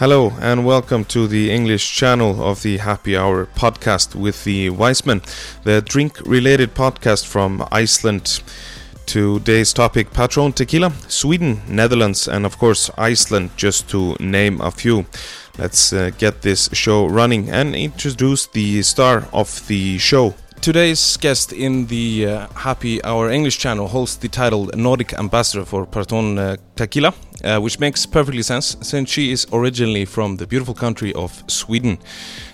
[0.00, 5.20] Hello and welcome to the English channel of the Happy Hour podcast with the Weissman,
[5.64, 8.40] the drink related podcast from Iceland.
[9.04, 15.04] Today's topic Patron Tequila, Sweden, Netherlands, and of course Iceland, just to name a few.
[15.58, 20.34] Let's uh, get this show running and introduce the star of the show.
[20.62, 25.86] Today's guest in the uh, Happy Hour English channel holds the title Nordic Ambassador for
[25.86, 30.74] Patron uh, Tequila, uh, which makes perfectly sense since she is originally from the beautiful
[30.74, 31.98] country of Sweden.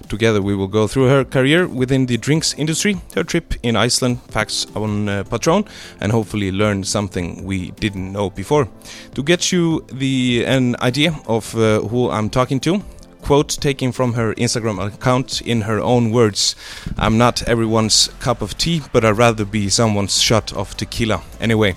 [0.08, 4.22] Together, we will go through her career within the drinks industry, her trip in Iceland,
[4.30, 5.64] facts on uh, Patron,
[6.00, 8.68] and hopefully learn something we didn't know before.
[9.16, 12.84] To get you the an idea of uh, who I'm talking to,
[13.26, 16.54] quote taken from her Instagram account in her own words
[16.96, 21.22] I'm not everyone's cup of tea, but I'd rather be someone's shot of tequila.
[21.40, 21.74] Anyway,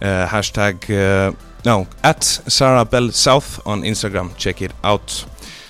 [0.00, 4.36] uh, hashtag, uh, no, at Sarah Bell South on Instagram.
[4.36, 5.24] Check it out.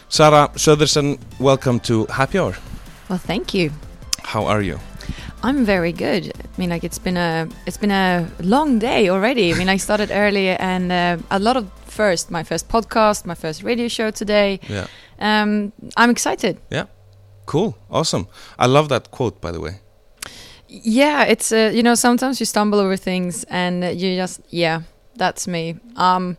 [0.09, 2.57] Sarah Södersen, welcome to Happy Hour.
[3.11, 3.71] Well, thank you.
[4.23, 4.79] How are you?
[5.43, 6.33] I'm very good.
[6.39, 9.53] I mean, like it's been a it's been a long day already.
[9.53, 13.35] I mean, I started early and uh, a lot of first my first podcast, my
[13.35, 14.59] first radio show today.
[14.69, 14.87] Yeah.
[15.21, 16.57] Um, I'm excited.
[16.71, 16.87] Yeah.
[17.47, 17.75] Cool.
[17.91, 18.27] Awesome.
[18.59, 19.73] I love that quote, by the way.
[20.69, 24.81] Yeah, it's uh, you know sometimes you stumble over things and you just yeah
[25.19, 25.75] that's me.
[25.97, 26.37] Um,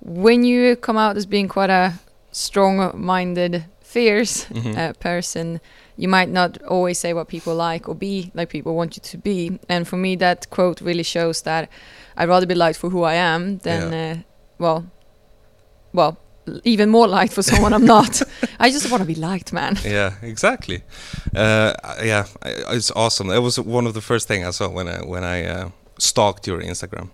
[0.00, 1.92] when you come out as being quite a
[2.32, 4.76] strong-minded, fierce Mhm.
[4.76, 5.60] uh, person,
[5.96, 9.18] you might not always say what people like or be like people want you to
[9.18, 9.58] be.
[9.68, 11.68] And for me, that quote really shows that
[12.16, 14.16] I'd rather be liked for who I am than uh,
[14.58, 14.90] well,
[15.92, 16.18] well,
[16.64, 18.22] even more liked for someone I'm not.
[18.58, 19.78] I just want to be liked, man.
[19.84, 20.82] Yeah, exactly.
[21.34, 22.26] Uh, yeah,
[22.70, 23.30] it's awesome.
[23.30, 26.46] It was one of the first thing I saw when I when I uh, stalked
[26.46, 27.10] your Instagram.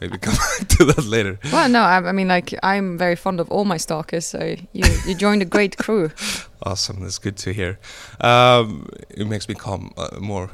[0.00, 1.38] Maybe come back to that later.
[1.52, 4.84] Well, no, I, I mean, like, I'm very fond of all my stalkers, so you,
[5.06, 6.10] you joined a great crew.
[6.60, 7.78] Awesome, that's good to hear.
[8.20, 10.50] Um, it makes me calm uh, more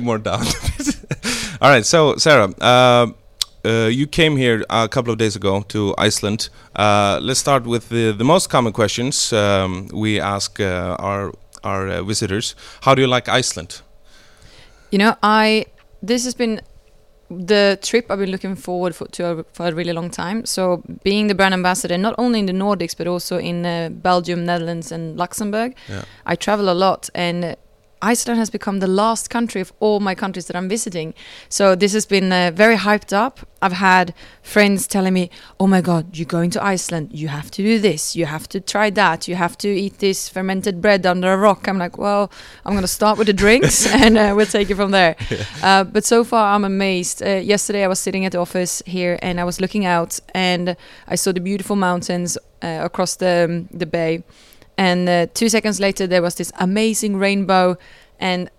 [0.00, 0.44] more down.
[1.60, 3.06] All right, so Sarah, uh,
[3.64, 6.48] uh, you came here a couple of days ago to Iceland.
[6.76, 11.32] Uh, let's start with the, the most common questions um, we ask uh, our
[11.62, 12.54] our uh, visitors.
[12.82, 13.82] How do you like Iceland?
[14.90, 15.66] You know, I
[16.02, 16.60] this has been
[17.30, 20.44] the trip I've been looking forward for, to a, for a really long time.
[20.44, 24.44] So, being the brand ambassador, not only in the Nordics but also in uh, Belgium,
[24.44, 26.04] Netherlands, and Luxembourg, Yeah.
[26.26, 27.56] I travel a lot, and
[28.04, 31.14] Iceland has become the last country of all my countries that I'm visiting.
[31.48, 33.40] So this has been uh, very hyped up.
[33.62, 37.08] I've had friends telling me, "Oh my God, you're going to Iceland.
[37.12, 38.14] You have to do this.
[38.14, 39.26] You have to try that.
[39.26, 42.30] You have to eat this fermented bread under a rock." I'm like, "Well,
[42.66, 45.16] I'm going to start with the drinks, and uh, we'll take it from there."
[45.62, 47.22] Uh, but so far, I'm amazed.
[47.22, 50.76] Uh, yesterday, I was sitting at the office here, and I was looking out, and
[51.08, 54.22] I saw the beautiful mountains uh, across the the bay.
[54.76, 57.76] And uh, two seconds later, there was this amazing rainbow,
[58.18, 58.50] and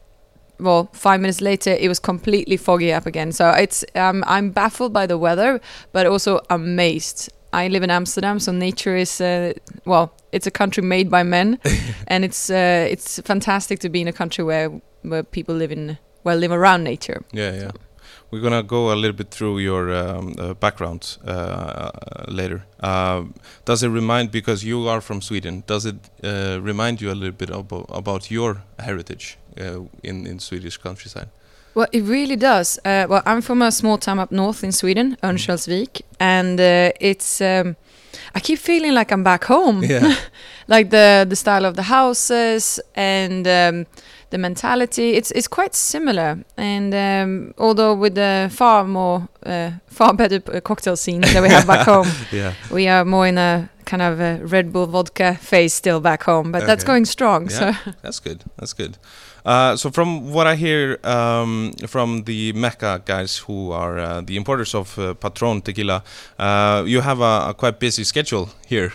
[0.59, 3.31] well, five minutes later, it was completely foggy up again.
[3.31, 5.59] So it's um, I'm baffled by the weather,
[5.91, 7.31] but also amazed.
[7.51, 9.53] I live in Amsterdam, so nature is uh,
[9.85, 11.59] well, it's a country made by men,
[12.07, 14.69] and it's uh, it's fantastic to be in a country where
[15.01, 17.23] where people live in well live around nature.
[17.31, 17.71] Yeah, yeah.
[18.31, 21.91] We're gonna go a little bit through your um, uh, background uh,
[22.27, 22.65] later.
[22.79, 23.23] Uh,
[23.65, 25.63] does it remind because you are from Sweden?
[25.67, 30.39] Does it uh, remind you a little bit about, about your heritage uh, in in
[30.39, 31.27] Swedish countryside?
[31.75, 32.79] Well, it really does.
[32.85, 37.41] Uh, well, I'm from a small town up north in Sweden, Örnsköldsvik, and uh, it's.
[37.41, 37.75] Um,
[38.33, 39.83] I keep feeling like I'm back home.
[39.83, 40.15] Yeah.
[40.67, 43.85] like the the style of the houses and um,
[44.35, 45.07] the mentality.
[45.17, 46.37] It's it's quite similar.
[46.57, 51.49] And um, although with the far more uh, far better uh, cocktail scene that we
[51.49, 52.53] have back home, Yeah.
[52.71, 56.51] we are more in a kind of a Red Bull vodka phase still back home.
[56.51, 57.49] But that's going strong.
[57.49, 57.59] Yeah.
[57.59, 58.43] So That's good.
[58.57, 58.97] That's good.
[59.45, 64.35] Uh, so from what I hear um, from the Mekka guys who are uh, the
[64.37, 66.01] importers of uh, Patron tequila,
[66.39, 68.91] uh, you have a, a quite busy schedule here.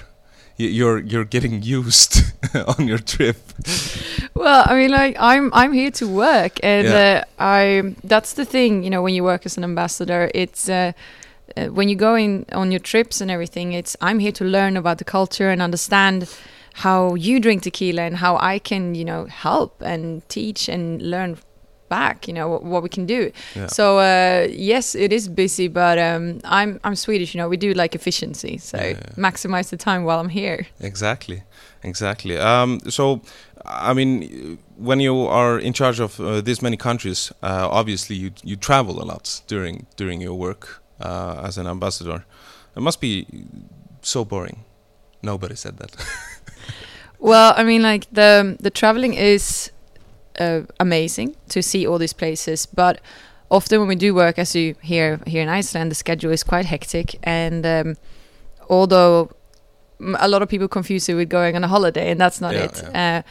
[0.68, 2.22] You're you're getting used
[2.78, 3.36] on your trip.
[4.34, 7.24] Well, I mean, like I'm I'm here to work, and Yeah.
[7.40, 10.92] uh, I that's the thing, you know, when you work as an ambassador, it's uh,
[11.56, 13.72] uh, when you go in on your trips and everything.
[13.72, 16.28] It's I'm here to learn about the culture and understand
[16.72, 21.36] how you drink tequila and how I can, you know, help and teach and learn
[21.90, 23.22] back, you know, what, what we can do.
[23.56, 23.66] Yeah.
[23.68, 27.72] So uh, yes, it is busy, but um, I'm I'm Swedish, you know, we do
[27.82, 29.14] like efficiency, so Yeah, yeah.
[29.30, 30.66] maximize the time while I'm here.
[30.80, 31.42] Exactly,
[31.82, 32.38] exactly.
[32.38, 33.20] Um, so,
[33.90, 38.30] I mean, when you are in charge of uh, this many countries, uh, obviously you
[38.50, 42.24] you travel a lot during during your work uh, as an ambassador.
[42.76, 43.26] It must be
[44.02, 44.64] so boring.
[45.22, 45.90] Nobody said that.
[47.22, 49.70] Well, I mean, like the the traveling is
[50.40, 53.00] uh, amazing to see all these places, but
[53.50, 56.66] often when we do work, as you hear here in Iceland, the schedule is quite
[56.66, 57.96] hectic, and um,
[58.68, 59.30] although
[60.18, 62.64] a lot of people confuse it with going on a holiday, and that's not Yeah,
[62.64, 62.94] it.
[62.94, 63.22] Uh,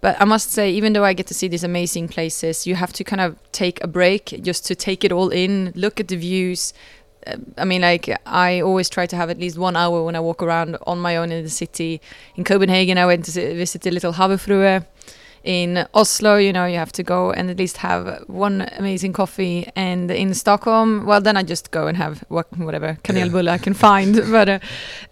[0.00, 2.92] but I must say, even though I get to see these amazing places, you have
[2.94, 6.16] to kind of take a break just to take it all in, look at the
[6.16, 6.74] views.
[7.26, 10.20] Uh, I mean, like I always try to have at least one hour when I
[10.20, 12.00] walk around on my own in the city.
[12.36, 14.84] In Copenhagen, I went to visit the little Havfrue.
[15.46, 19.68] In Oslo, you know, you have to go and at least have one amazing coffee.
[19.76, 23.74] And in Stockholm, well, then I just go and have what, whatever kanelbulle I can
[23.74, 24.16] find.
[24.32, 24.58] But uh,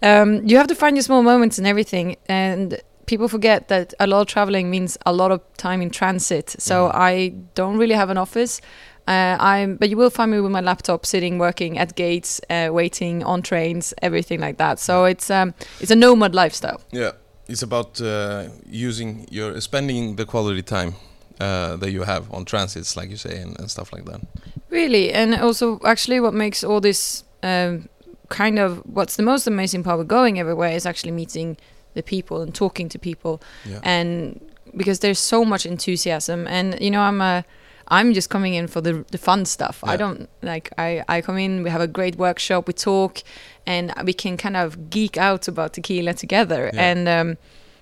[0.01, 2.17] um, you have to find your small moments and everything.
[2.27, 6.55] And people forget that a lot of traveling means a lot of time in transit.
[6.59, 6.91] So Mhm.
[7.11, 8.59] I don't really have an office.
[9.07, 12.69] Uh, I'm, but you will find me with my laptop, sitting, working at gates, uh,
[12.71, 14.79] waiting on trains, everything like that.
[14.79, 16.81] So it's um, it's a nomad lifestyle.
[16.91, 17.11] Yeah,
[17.47, 20.93] it's about uh, using your spending the quality time
[21.39, 24.21] uh, that you have on transits, like you say, and, and stuff like that.
[24.69, 27.87] Really, and also actually, what makes all this um,
[28.29, 31.57] kind of what's the most amazing part of going everywhere is actually meeting
[31.93, 33.79] the people and talking to people, Yeah.
[33.83, 34.39] and
[34.75, 37.43] because there's so much enthusiasm, and you know, I'm a
[37.87, 39.83] I'm just coming in for the the fun stuff.
[39.83, 43.21] I don't like I I come in, we have a great workshop, we talk,
[43.67, 46.91] and we can kind of geek out about tequila together, Yeah.
[46.91, 47.37] and um,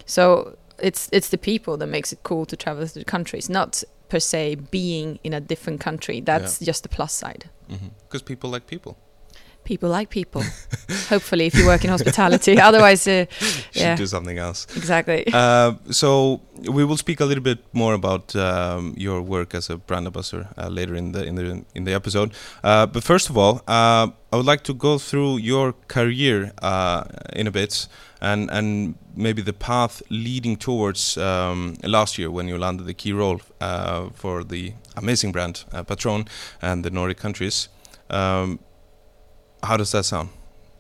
[0.05, 3.83] so it's it's the people that makes it cool to travel to the countries, not
[4.09, 6.21] per se being in a different country.
[6.21, 7.49] That's just the plus side.
[8.07, 8.97] Because people like people.
[9.63, 10.43] People like people.
[11.09, 13.25] Hopefully, if you work in hospitality, otherwise, uh,
[13.73, 14.67] yeah, do something else.
[14.75, 15.25] exactly.
[15.33, 19.77] Uh, so we will speak a little bit more about um, your work as a
[19.77, 22.31] brand ambassador uh, later in the in the in the episode.
[22.63, 27.03] Uh, but first of all, uh, I would like to go through your career uh,
[27.35, 27.87] in a bit
[28.23, 33.13] and and maybe the path leading towards um, last year when you landed the key
[33.13, 36.25] role uh, for the amazing brand uh, Patron
[36.61, 37.69] and the Nordic countries.
[38.09, 38.59] Um,
[39.63, 40.29] how does that sound?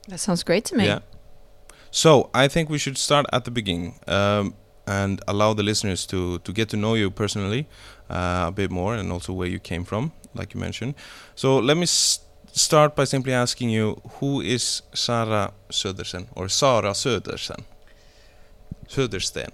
[0.09, 0.85] That sounds great to me.
[0.85, 0.99] Yeah.
[1.91, 4.53] So I think we should start at the beginning um,
[4.87, 7.65] and allow the listeners to to get to know you personally
[8.09, 10.93] uh, a bit more, and also where you came from, like you mentioned.
[11.35, 12.19] So let me s-
[12.51, 17.63] start by simply asking you, who is Sara Södersen or Sara Södersen?
[18.87, 19.49] Södersten.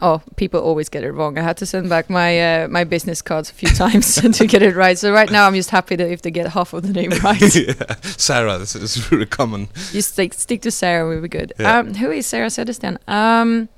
[0.00, 1.38] Oh, people always get it wrong.
[1.38, 4.62] I had to send back my uh, my business cards a few times to get
[4.62, 4.98] it right.
[4.98, 7.54] So right now, I'm just happy that if they get half of the name right,
[7.54, 7.96] yeah.
[8.02, 9.68] Sarah, this is really common.
[9.92, 11.08] you stick stick to Sarah.
[11.08, 11.52] We'll be good.
[11.58, 11.78] Yeah.
[11.78, 12.96] Um, who is Sarah Södersten?
[13.08, 13.68] Um,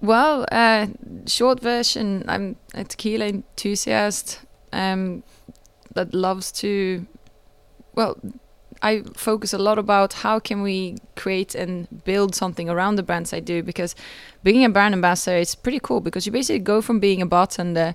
[0.00, 0.86] well, uh,
[1.26, 2.24] short version.
[2.28, 4.40] I'm a tequila enthusiast
[4.72, 5.22] um,
[5.94, 7.06] that loves to.
[7.94, 8.16] Well,
[8.82, 13.32] I focus a lot about how can we create and build something around the brands
[13.32, 13.94] I do because
[14.42, 17.94] being a brand ambassador is pretty cool because you basically go from being a bartender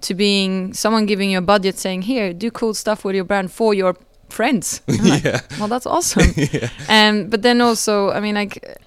[0.00, 3.52] to being someone giving you a budget saying here do cool stuff with your brand
[3.52, 3.96] for your
[4.28, 4.82] friends.
[4.88, 5.40] Like, yeah.
[5.58, 6.32] well, that's awesome.
[6.36, 6.68] yeah.
[6.88, 8.78] Um, but then also, I mean, like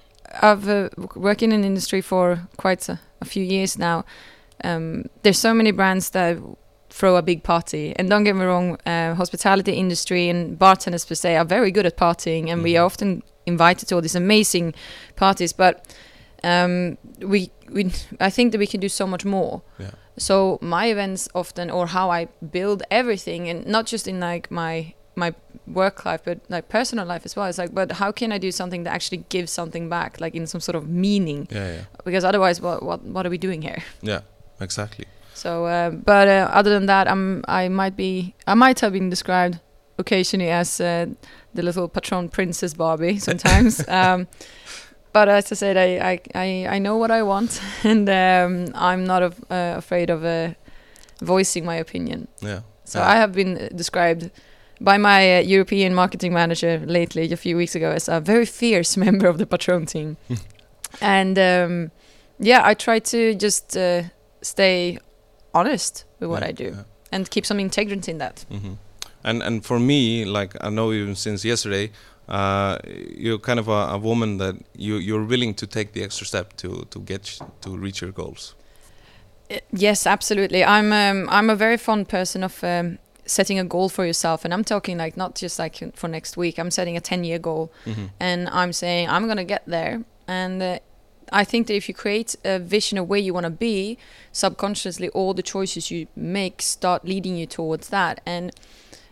[0.42, 4.04] I've uh, worked in an industry for quite a, a few years now.
[4.64, 6.38] Um, there's so many brands that
[6.98, 11.14] throw a big party, and don't get me wrong, uh, hospitality industry and bartenders per
[11.14, 12.80] se are very good at partying, and we Mhm.
[12.80, 14.74] are often invited to all these amazing
[15.16, 15.52] parties.
[15.54, 15.74] But
[16.44, 16.96] um,
[17.32, 17.40] we,
[17.76, 17.82] we,
[18.20, 19.62] I think that we can do so much more.
[19.78, 19.90] Yeah.
[20.16, 24.94] So my events often, or how I build everything, and not just in like my
[25.14, 25.32] my
[25.66, 27.46] work life, but like personal life as well.
[27.48, 30.46] It's like, but how can I do something that actually gives something back, like in
[30.46, 31.48] some sort of meaning?
[31.50, 31.66] Yeah.
[31.72, 31.84] Yeah.
[32.04, 33.82] Because otherwise, what what what are we doing here?
[34.02, 34.20] Yeah.
[34.60, 35.04] Exactly.
[35.38, 39.10] So, uh, but uh, other than that, I'm I might be I might have been
[39.10, 39.60] described
[39.98, 41.06] occasionally as uh,
[41.54, 43.86] the little patron princess Barbie sometimes.
[43.88, 44.26] um,
[45.12, 49.04] but as I said, I, I I I know what I want, and um, I'm
[49.04, 50.48] not af- uh, afraid of uh,
[51.22, 52.26] voicing my opinion.
[52.42, 52.60] Yeah.
[52.84, 53.12] So Yeah.
[53.14, 54.30] I have been uh, described
[54.80, 58.96] by my uh, European marketing manager lately, a few weeks ago, as a very fierce
[59.04, 60.16] member of the Patron team.
[61.00, 61.90] and um,
[62.38, 64.02] yeah, I try to just uh,
[64.42, 64.98] stay
[65.60, 66.84] honest with what Yeah, I do yeah.
[67.12, 68.46] and keep some integrity in that.
[68.50, 68.74] hmm
[69.24, 71.90] And and for me, like I know you since yesterday,
[72.28, 72.76] uh,
[73.24, 76.46] you're kind of a, a woman that you you're willing to take the extra step
[76.56, 78.54] to to get to reach your goals.
[79.50, 80.62] Uh, Yes, absolutely.
[80.62, 84.52] I'm um, I'm a very fond person of um, setting a goal for yourself, and
[84.54, 86.58] I'm talking like not just like for next week.
[86.58, 88.06] I'm setting a ten year goal, Mm-hmm.
[88.20, 90.00] and I'm saying I'm gonna get there.
[90.26, 90.78] And uh,
[91.32, 93.98] I think that if you create a vision of where you want to be,
[94.32, 98.20] subconsciously all the choices you make start leading you towards that.
[98.24, 98.52] And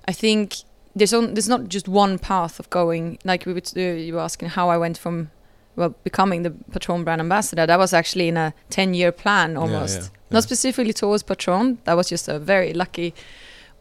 [0.08, 0.56] I think
[0.94, 3.18] there's on, there's not just one path of going.
[3.24, 5.30] Like we would, uh, you were asking how I went from
[5.76, 7.66] well becoming the Patron brand ambassador.
[7.66, 9.96] That was actually in a ten year plan almost.
[9.96, 10.08] yeah, yeah.
[10.30, 11.78] Not specifically towards Patron.
[11.84, 13.14] That was just a very lucky.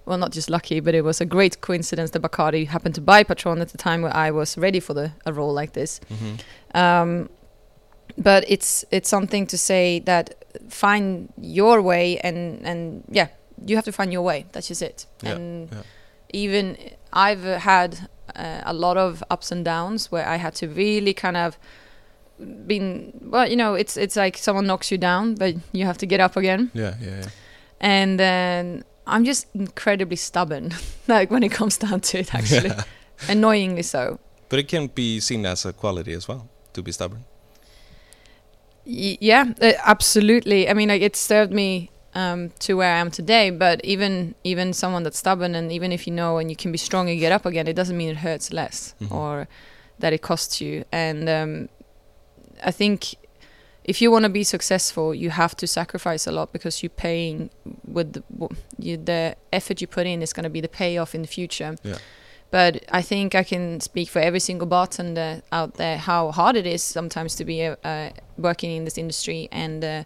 [0.05, 3.23] Well, not just lucky, but it was a great coincidence that Bacardi happened to buy
[3.23, 5.99] Patron at the time where I was ready for the a role like this.
[6.11, 6.39] Mhm.
[6.79, 7.29] Um,
[8.17, 13.27] but it's it's something to say that find your way and and yeah,
[13.65, 14.45] you have to find your way.
[14.51, 15.05] That's just it.
[15.21, 15.81] Yeah, and yeah.
[16.33, 16.77] even
[17.13, 21.37] I've had uh, a lot of ups and downs where I had to really kind
[21.37, 21.57] of
[22.67, 26.05] been well, you know, it's it's like someone knocks you down, but you have to
[26.05, 26.71] get up again.
[26.73, 27.29] Yeah, yeah, yeah.
[27.79, 30.73] And then I'm just incredibly stubborn,
[31.07, 32.71] like when it comes down to it, actually,
[33.27, 34.19] annoyingly so.
[34.49, 37.25] But it can be seen as a quality as well to be stubborn.
[38.85, 40.69] Y- yeah, uh, absolutely.
[40.69, 43.49] I mean, like it served me um, to where I am today.
[43.49, 46.77] But even even someone that's stubborn, and even if you know and you can be
[46.77, 49.11] strong and get up again, it doesn't mean it hurts less Mhm.
[49.11, 49.47] or
[49.99, 50.83] that it costs you.
[50.91, 51.69] And um,
[52.63, 53.15] I think
[53.83, 57.49] if you want to be successful, you have to sacrifice a lot because you're paying
[57.85, 58.23] with the,
[58.79, 61.75] you, the effort you put in is going to be the payoff in the future.
[61.83, 61.97] Yeah.
[62.55, 66.65] But I think I can speak for every single bartender out there how hard it
[66.65, 69.49] is sometimes to be uh, working in this industry.
[69.51, 70.03] And uh,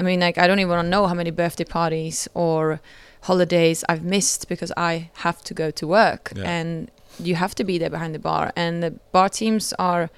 [0.00, 2.80] I mean, like, I don't even want to know how many birthday parties or
[3.20, 6.32] holidays I've missed because I have to go to work.
[6.34, 6.42] Yeah.
[6.42, 8.52] And you have to be there behind the bar.
[8.56, 10.10] And the bar teams are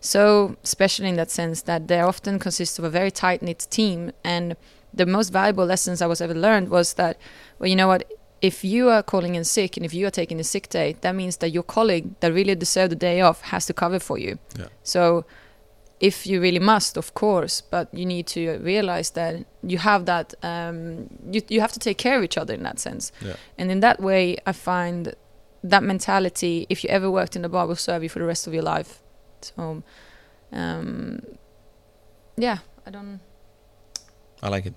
[0.00, 4.12] so special in that sense that they often consist of a very tight knit team.
[4.22, 4.56] And
[4.92, 7.16] the most valuable lessons I was ever learned was that,
[7.58, 8.04] well, you know what?
[8.40, 11.14] If you are calling in sick and if you are taking a sick day, that
[11.14, 14.38] means that your colleague that really deserved the day off has to cover for you.
[14.58, 14.68] Yeah.
[14.82, 15.24] So,
[16.00, 20.34] if you really must, of course, but you need to realize that you have that.
[20.42, 23.10] Um, you you have to take care of each other in that sense.
[23.20, 23.34] Yeah.
[23.58, 25.14] And in that way, I find
[25.64, 28.46] that mentality, if you ever worked in a bar, will serve you for the rest
[28.46, 29.02] of your life.
[29.40, 29.82] So,
[30.52, 31.20] um,
[32.36, 33.20] yeah, I don't.
[34.42, 34.74] I like it.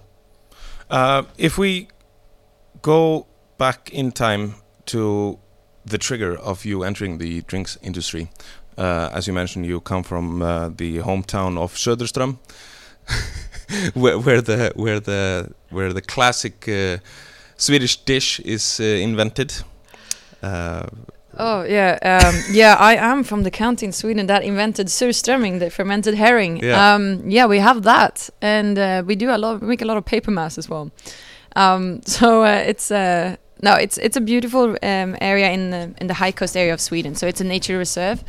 [0.89, 1.88] Uh, if we
[2.82, 3.27] go
[3.62, 5.38] back in time to
[5.86, 8.27] the trigger of you entering the drinks industry,
[8.75, 12.38] uh, as you mentioned, you come from uh, the hometown of Söderström,
[13.94, 16.98] where, where the where the where the classic uh,
[17.56, 19.53] Swedish dish is uh, invented.
[20.44, 20.88] Uh,
[21.38, 22.75] Oh yeah, um, yeah.
[22.77, 26.58] I am from the county in Sweden that invented surströmming, the fermented herring.
[26.58, 26.96] Yeah.
[26.96, 29.62] Um, yeah, we have that, and uh, we do a lot.
[29.62, 30.91] We make a lot of paper mass as well.
[31.56, 36.08] Um, so uh, it's uh, no, it's it's a beautiful um, area in the in
[36.08, 37.15] the high coast area of Sweden.
[37.15, 38.24] So it's a nature reserve,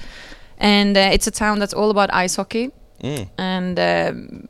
[0.58, 2.70] and uh, it's a town that's all about ice hockey.
[3.02, 4.48] mm, And um,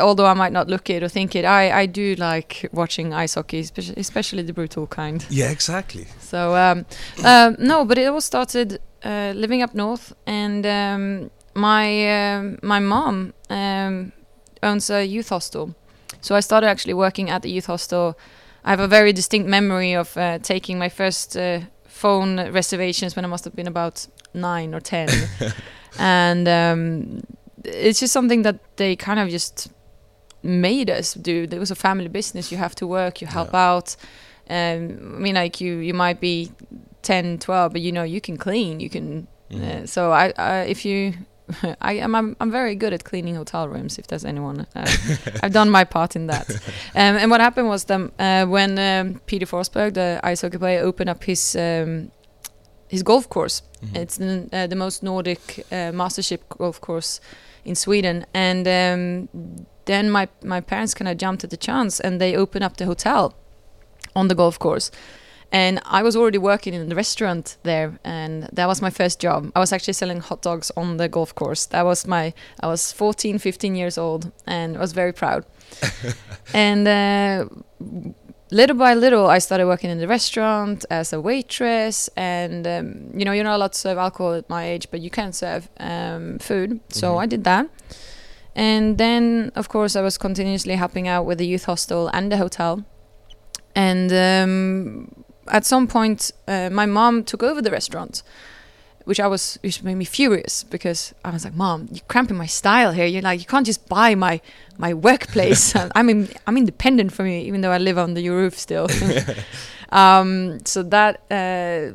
[0.00, 3.34] although I might not look it or think it, I I do like watching ice
[3.34, 5.24] hockey, especially, especially the brutal kind.
[5.30, 6.06] yeah, exactly.
[6.20, 6.84] So um,
[7.24, 12.80] um, no, but it all started uh, living up north, and um, my um my
[12.80, 14.12] mom um,
[14.62, 15.74] owns a youth hostel.
[16.20, 18.14] So I started actually working at the youth hostel.
[18.64, 23.24] I have a very distinct memory of uh, taking my first uh, phone reservations when
[23.24, 25.08] I must have been about nine or ten,
[25.98, 27.20] and um,
[27.64, 29.68] it's just something that they kind of just
[30.42, 31.46] made us do.
[31.50, 32.50] It was a family business.
[32.52, 33.20] You have to work.
[33.20, 33.96] You help out.
[34.48, 36.50] Um, I mean, like you, you might be
[37.02, 38.80] 10, 12, but you know, you can clean.
[38.80, 39.26] You can.
[39.50, 39.62] Mhm.
[39.82, 41.12] Uh, so I, I, if you,
[41.80, 43.98] I am, I'm, I'm very good at cleaning hotel rooms.
[43.98, 44.86] If there's anyone, uh,
[45.42, 46.46] I've done my part in that.
[46.94, 50.80] Um, and what happened was that uh, when um, Peter Forsberg, the ice hockey player,
[50.82, 52.10] opened up his um,
[52.88, 53.62] his golf course.
[53.84, 53.96] Mhm.
[53.96, 57.20] It's the, uh, the most Nordic uh, mastership golf course
[57.64, 59.28] in Sweden, and um,
[59.84, 62.84] then my my parents kind of jumped at the chance, and they opened up the
[62.86, 63.34] hotel
[64.14, 64.90] on the golf course.
[65.52, 69.50] And I was already working in the restaurant there, and that was my first job.
[69.56, 71.66] I was actually selling hot dogs on the golf course.
[71.66, 72.32] That was my.
[72.60, 75.44] I was 14, 15 years old, and I was very proud.
[76.54, 77.46] and uh,
[78.52, 83.24] little by little, I started working in the restaurant as a waitress, and um, you
[83.24, 86.38] know, you're not allowed to serve alcohol at my age, but you can serve um,
[86.38, 86.78] food.
[86.90, 87.22] So Mhm.
[87.22, 87.66] I did that,
[88.54, 92.36] and then of course I was continuously helping out with the youth hostel and the
[92.36, 92.84] hotel,
[93.74, 95.19] and um,
[95.50, 98.22] at some point, uh, my mom took over the restaurant.
[99.04, 102.46] Which I was, which made me furious because I was like, "Mom, you're cramping my
[102.46, 103.06] style here.
[103.06, 104.40] You're like, you can't just buy my
[104.76, 105.74] my workplace.
[105.94, 108.88] I'm in, I'm independent from you, even though I live under your roof still.
[109.88, 111.92] um, so that uh,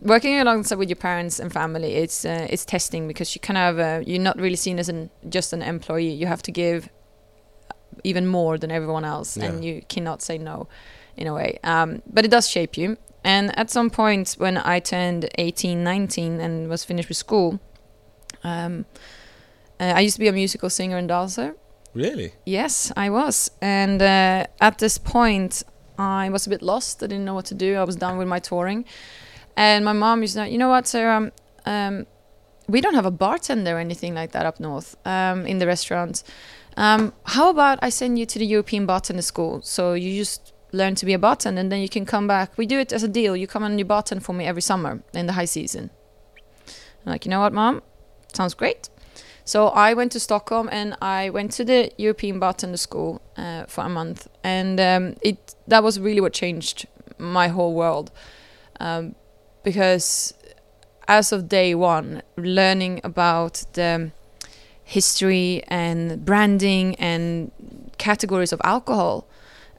[0.00, 3.78] working alongside with your parents and family, it's uh, it's testing because you kind of
[3.78, 6.10] uh, you're not really seen as an just an employee.
[6.10, 6.88] You have to give
[8.04, 10.68] even more than everyone else, and you cannot say no,
[11.16, 11.58] in a way.
[11.64, 12.96] Um, but it does shape you.
[13.24, 17.58] And at some point when I turned 18, 19 and was finished with school,
[18.44, 18.86] um,
[19.78, 21.54] Uh, I used to be a musical singer and dancer.
[21.94, 22.32] Really?
[22.44, 23.50] Yes, I was.
[23.60, 25.62] And uh, at this point,
[25.98, 27.02] I was a bit lost.
[27.02, 27.76] I didn't know what to do.
[27.76, 28.84] I was done with my touring.
[29.56, 31.30] And my mom used to, you know what, Sarah?
[31.64, 32.06] Um,
[32.68, 36.24] we don't have a bartender or anything like that up north um, in the restaurants.
[36.76, 39.60] Um, how about I send you to the European bartender school?
[39.62, 42.56] So you just learn to be a bartender and then you can come back.
[42.58, 43.36] We do it as a deal.
[43.36, 45.90] You come and you bartend for me every summer in the high season.
[47.04, 47.82] I'm like, you know what, mom?
[48.32, 48.88] Sounds great.
[49.44, 53.84] So I went to Stockholm and I went to the European bartender school uh, for
[53.84, 56.86] a month, and um, it that was really what changed
[57.18, 58.10] my whole world,
[58.80, 59.14] um,
[59.62, 60.34] because
[61.06, 64.10] as of day one, learning about the
[64.82, 67.52] history and branding and
[67.98, 69.28] categories of alcohol,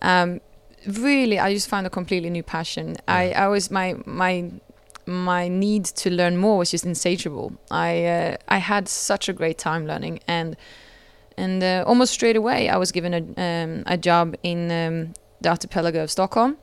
[0.01, 0.39] um,
[0.85, 2.95] really I just found a completely new passion.
[3.07, 4.51] I, I was my my
[5.05, 7.53] my need to learn more was just insatiable.
[7.71, 10.55] I uh, I had such a great time learning, and
[11.37, 15.49] and uh, almost straight away I was given a um, a job in um, the
[15.49, 16.57] archipelago of Stockholm,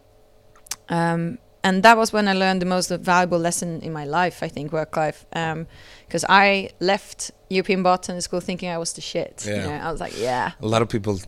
[0.89, 4.43] um, and that was when I learned the most valuable lesson in my life.
[4.43, 9.45] I think work life, because I left European bartender school thinking I was the shit.
[9.47, 9.55] Yeah.
[9.55, 10.53] You know, I was like, yeah.
[10.61, 11.19] A lot of people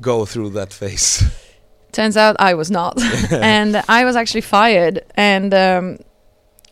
[0.00, 1.22] go through that phase.
[1.92, 3.00] Turns out I was not,
[3.32, 5.98] and I was actually fired, and um,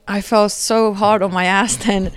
[0.07, 2.13] I felt so hard on my ass then,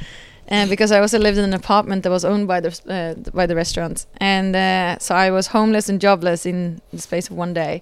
[0.47, 3.47] and because I also lived in an apartment that was owned by the uh, by
[3.47, 7.53] the restaurant, and uh, so I was homeless and jobless in the space of one
[7.53, 7.81] day,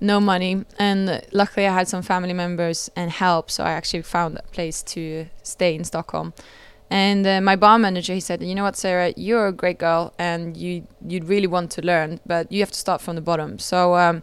[0.00, 4.38] no money, and luckily I had some family members and help, so I actually found
[4.38, 6.34] a place to stay in Stockholm.
[6.90, 10.12] And uh, my bar manager, he said, "You know what, Sarah, you're a great girl,
[10.18, 13.58] and you you really want to learn, but you have to start from the bottom.
[13.58, 14.22] So um,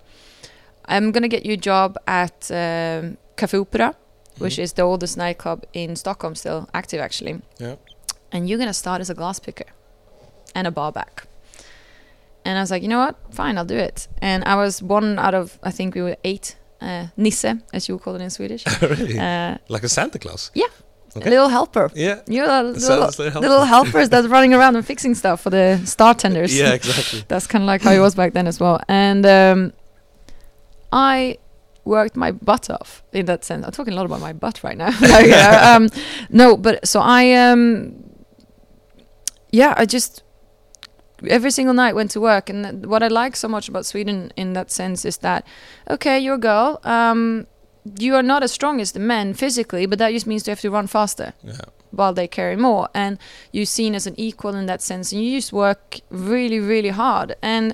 [0.88, 3.96] I'm gonna get you a job at um, Café Opera,
[4.38, 7.42] which is the oldest nightclub in Stockholm, still active actually.
[7.60, 7.76] Yeah.
[8.32, 9.66] And you're gonna start as a glass picker
[10.56, 11.28] and a bar back.
[12.46, 13.16] And I was like, you know what?
[13.32, 14.08] Fine, I'll do it.
[14.22, 16.56] And I was one out of I think we were eight.
[16.80, 18.64] Uh, Nisse, as you would call it in Swedish.
[18.82, 19.18] really?
[19.20, 20.52] Uh, like a Santa Claus?
[20.54, 20.68] Yeah.
[21.18, 21.28] Okay.
[21.28, 21.90] A little helper.
[21.96, 22.22] Yeah.
[22.28, 26.14] You're the little, like little helpers that's running around and fixing stuff for the star
[26.14, 26.56] tenders.
[26.56, 27.24] Yeah, exactly.
[27.28, 28.80] That's kind of like how it was back then as well.
[28.88, 29.74] And um,
[30.92, 31.38] I
[31.86, 33.66] worked my butt off in that sense.
[33.66, 34.92] I'm talking a lot about my butt right now.
[35.02, 35.90] Like, uh, um,
[36.30, 37.94] no, but so I, um,
[39.52, 40.24] yeah, I just
[41.28, 42.50] every single night went to work.
[42.50, 45.46] And what I like so much about Sweden in that sense is that,
[45.90, 46.80] okay, you're a girl.
[46.84, 47.48] Um,
[48.00, 50.60] you are not as strong as the men physically, but that just means you have
[50.62, 51.54] to run faster Yeah.
[51.92, 53.18] while they carry more and
[53.54, 57.38] you're seen as an equal in that sense and you just work really really hard
[57.42, 57.74] and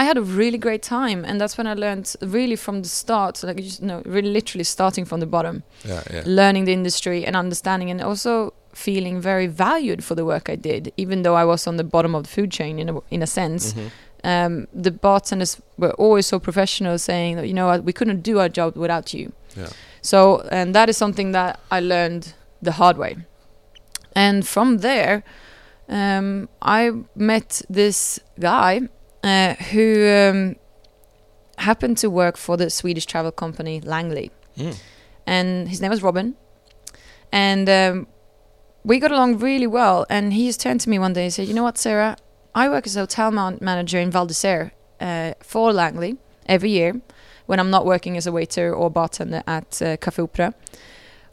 [0.00, 2.06] i had a really great time and that's when i learned
[2.36, 6.22] really from the start like you know really literally starting from the bottom Yeah, yeah.
[6.40, 10.82] learning the industry and understanding and also feeling very valued for the work i did
[10.96, 13.26] even though i was on the bottom of the food chain in a, in a
[13.26, 13.90] sense Mhm.
[14.32, 18.48] um, the bartenders were always so professional saying that you know we couldn't do our
[18.58, 19.70] job without you Yeah.
[20.02, 20.18] so
[20.50, 22.22] and that is something that i learned
[22.66, 23.16] the hard way
[24.14, 25.22] and from there
[25.88, 28.88] um, i met this guy
[29.28, 30.56] uh, who um,
[31.58, 34.30] happened to work for the swedish travel company langley.
[34.56, 34.76] Mm.
[35.26, 36.34] and his name was robin.
[37.30, 38.06] And um,
[38.84, 40.06] we got along really well.
[40.08, 42.16] And he just turned to me one day and said you know what sarah?
[42.54, 47.00] I work as a hotel man- manager in val d'isere uh, for langley every year
[47.46, 50.54] when i'm not working as a waiter or bartender at uh, cafe opera.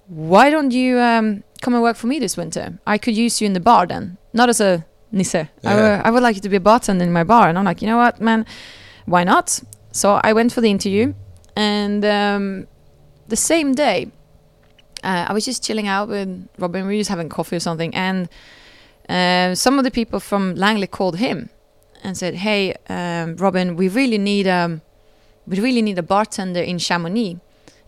[0.08, 2.65] Why don't you um, come and work for me this winter?
[2.86, 4.17] I could use you in the bar then.
[4.34, 5.75] Not as a nisse I, Yeah.
[6.04, 7.88] would- would like you to be a bartender in my bar and i'm like you
[7.91, 8.45] know what man
[9.13, 9.47] why not
[9.91, 11.13] so i went for the interview
[11.56, 12.67] and um,
[13.34, 13.99] the same day
[15.04, 16.82] uh, I was just chilling out with Robin.
[16.88, 18.28] We were just having coffee or something, and
[19.08, 21.49] uh, some of the people from Langley called him
[22.04, 24.82] and said, "Hey, um, Robin, we really need um,
[25.45, 27.38] we really need a bartender in Chamonix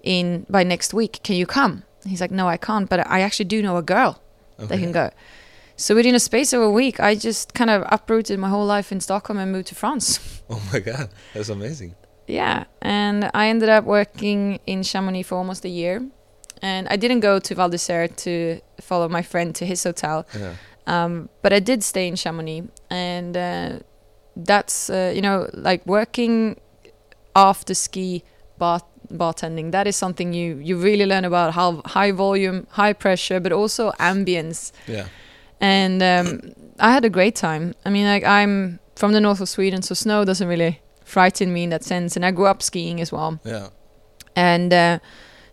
[0.03, 1.19] in by next week.
[1.23, 4.21] Can you come?" He's like, "No, I can't, but I actually do know a girl
[4.59, 5.09] that can go."
[5.79, 8.91] So within a space of a week, I just kind of uprooted my whole life
[8.91, 10.19] in Stockholm and moved to France.
[10.49, 11.93] Oh my god, that's amazing.
[12.25, 16.01] Yeah, and I ended up working in Chamonix for almost a year.
[16.61, 20.53] And I didn't go to Val d'Isere to follow my friend to his hotel, Yeah.
[20.87, 22.63] um, but I did stay in Chamonix.
[22.89, 23.79] And uh,
[24.37, 26.55] that's, uh, you know, like working
[27.35, 28.23] after ski
[28.57, 28.79] bar
[29.13, 29.71] bartending.
[29.71, 33.91] That is something you, you really learn about how high volume, high pressure, but also
[33.99, 35.07] ambience Yeah.
[35.61, 37.73] And um, I had a great time.
[37.85, 41.63] I mean, like I'm from the north of Sweden, so snow doesn't really frighten me
[41.63, 42.15] in that sense.
[42.15, 43.69] And I grew up skiing as well, Yeah.
[44.35, 44.99] and uh,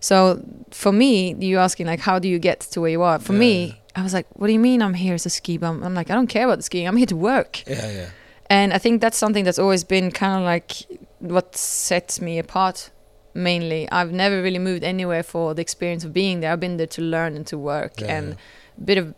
[0.00, 3.18] So for me, you asking like, how do you get to where you are?
[3.18, 3.74] For Yeah, me, yeah.
[3.96, 5.82] I was like, what do you mean I'm here as a ski bum?
[5.82, 6.86] I'm like, I don't care about the skiing.
[6.88, 7.62] I'm here to work.
[7.66, 8.08] Yeah, yeah.
[8.50, 10.72] And I think that's something that's always been kind of like
[11.20, 12.90] what sets me apart
[13.32, 13.88] mainly.
[13.90, 16.52] I've never really moved anywhere for the experience of being there.
[16.52, 18.36] I've been there to learn and to work Yeah, and
[18.78, 19.14] a bit of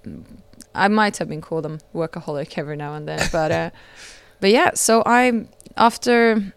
[0.85, 3.71] I might have been called a workaholic every now and then, but uh,
[4.41, 6.53] but yeah, so I after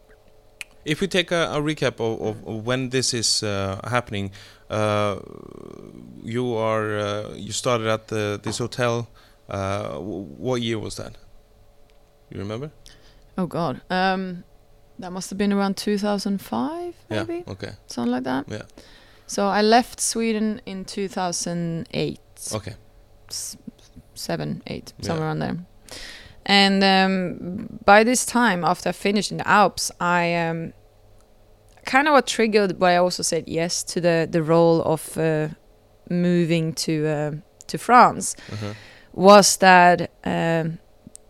[0.85, 4.31] If we take a, a recap of, of, of when this is uh, happening,
[4.69, 5.19] uh,
[6.23, 9.07] you are uh, you started at the, this hotel.
[9.49, 11.17] Uh, what year was that?
[12.29, 12.71] You remember?
[13.37, 13.81] oh god.
[13.89, 14.43] Um
[14.99, 17.33] that must have been around 2005 maybe.
[17.33, 17.53] Yeah.
[17.53, 17.71] Okay.
[17.87, 18.45] Something like that.
[18.49, 18.63] Yeah.
[19.27, 22.19] So I left Sweden in 2008.
[22.53, 22.75] Okay.
[24.19, 25.07] Seven, eight, Yeah.
[25.07, 25.57] somewhere around there.
[26.45, 30.73] And um, by this time, after I finished in the Alps, I um,
[31.85, 35.47] kind of what triggered why I also said yes to the the role of uh,
[36.09, 37.31] moving to uh,
[37.67, 38.73] to France Uh-huh.
[39.13, 40.79] was that um,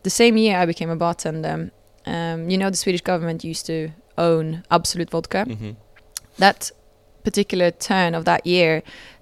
[0.03, 1.71] the same year I became a bartender.
[2.05, 5.43] Um, you know, the Swedish government used to own Absolut Vodka.
[5.45, 5.71] hmm
[6.37, 6.71] That
[7.29, 8.73] particular turn of that year,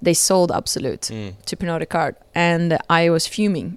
[0.06, 1.32] they sold Absolut Mm.
[1.48, 2.68] to Pernod Ricard, and
[3.00, 3.68] I was fuming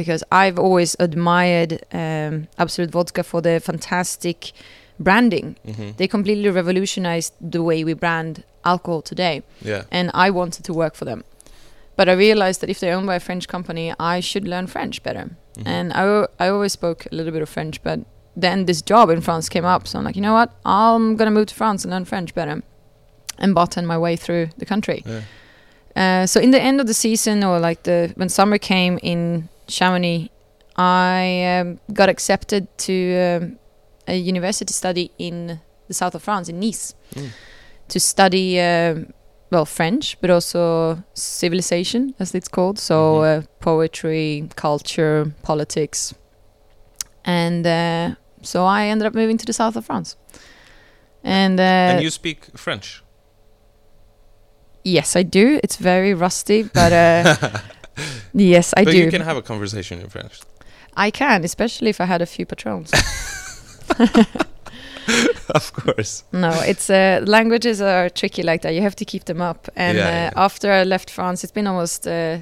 [0.00, 4.38] because I've always admired um, Absolut Vodka for the fantastic
[5.06, 5.48] branding.
[5.64, 9.36] hmm They completely revolutionized the way we brand alcohol today,
[9.70, 9.82] Yeah.
[9.98, 11.20] and I wanted to work for them.
[11.96, 15.02] But I realized that if they're owned by a French company, I should learn French
[15.02, 15.24] better.
[15.58, 15.66] Mhm.
[15.76, 16.02] And I,
[16.44, 17.98] I always spoke a little bit of French, but
[18.44, 20.50] then this job in France came up, so I'm like, you know what?
[20.64, 22.62] I'm gonna move to France and learn French better,
[23.42, 25.02] and bartend my way through the country.
[25.04, 25.20] Yeah.
[26.22, 29.48] Uh, so in the end of the season, or like the when summer came in
[29.68, 30.30] Chamonix,
[30.76, 32.92] I um, got accepted to
[33.42, 33.58] um,
[34.08, 37.28] a university study in the south of France, in Nice, Mm.
[37.88, 39.06] to study um
[39.50, 42.78] well French, but also civilization, as it's called.
[42.78, 43.38] So Mhm.
[43.38, 46.14] uh, poetry, culture, politics,
[47.24, 50.16] and uh, so I ended up moving to the south of France.
[51.24, 53.01] And, uh, and you speak French.
[54.84, 55.60] Yes, I do.
[55.62, 57.36] It's very rusty, but uh,
[58.34, 58.98] yes, I but do.
[58.98, 60.40] you can have a conversation in French.
[60.96, 62.90] I can, especially if I had a few patrons.
[65.54, 66.24] of course.
[66.32, 68.74] no, it's uh, languages are tricky like that.
[68.74, 69.68] You have to keep them up.
[69.76, 70.30] And Yeah, uh, yeah.
[70.36, 72.38] after I left France, it's been almost uh,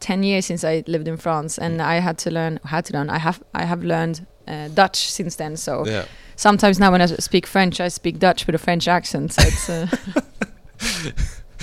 [0.00, 1.84] ten years since I lived in France, and Mm.
[1.84, 2.60] I had to learn.
[2.64, 3.10] Had to learn.
[3.10, 3.42] I have.
[3.54, 5.56] I have learned uh, Dutch since then.
[5.56, 6.04] So Yeah.
[6.36, 9.32] sometimes now when I speak French, I speak Dutch with a French accent.
[9.32, 9.70] So it's.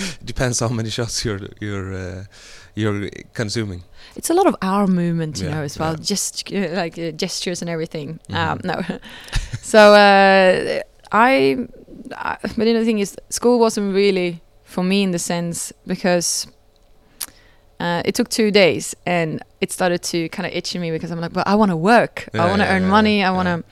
[0.25, 2.23] Depends how many shots you're you're uh,
[2.75, 3.83] you're consuming.
[4.15, 6.03] it's a lot of arm movement, you Yeah, know, as well, yeah.
[6.13, 8.19] just uh, like uh, gestures and everything.
[8.29, 8.63] Um, Mhm.
[8.65, 8.99] no,
[9.61, 10.81] so uh,
[11.11, 11.57] I,
[12.15, 16.47] I, but the other thing is, school wasn't really for me in the sense because
[17.79, 21.11] uh, it took two days and it started to kind of itch in me because
[21.11, 23.23] I'm like, well, I want to work, Yeah, I want to yeah, earn yeah, money,
[23.23, 23.63] I want to.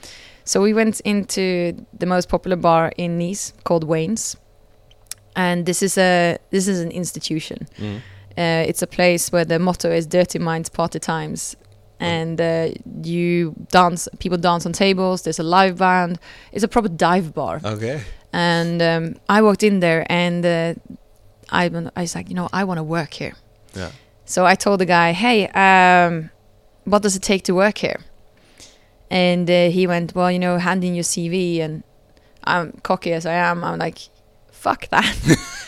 [0.44, 4.36] So we went into the most popular bar in Nice called Wayne's,
[5.36, 7.68] and this is a this is an institution.
[7.78, 7.96] Mm.
[8.36, 11.56] Uh, it's a place where the motto is "Dirty Minds, Party Times,"
[12.00, 12.70] and uh,
[13.02, 14.08] you dance.
[14.18, 15.22] People dance on tables.
[15.22, 16.18] There's a live band.
[16.52, 17.60] It's a proper dive bar.
[17.64, 18.02] Okay.
[18.32, 20.74] And um, I walked in there, and uh,
[21.50, 21.64] I,
[21.96, 23.34] I was like, you know, I want to work here.
[23.74, 23.90] Yeah.
[24.24, 26.30] So I told the guy, "Hey, um,
[26.84, 28.00] what does it take to work here?"
[29.10, 31.82] And uh, he went, "Well, you know, hand in your CV." And
[32.44, 33.64] I'm cocky as I am.
[33.64, 33.98] I'm like,
[34.58, 35.14] "Fuck that."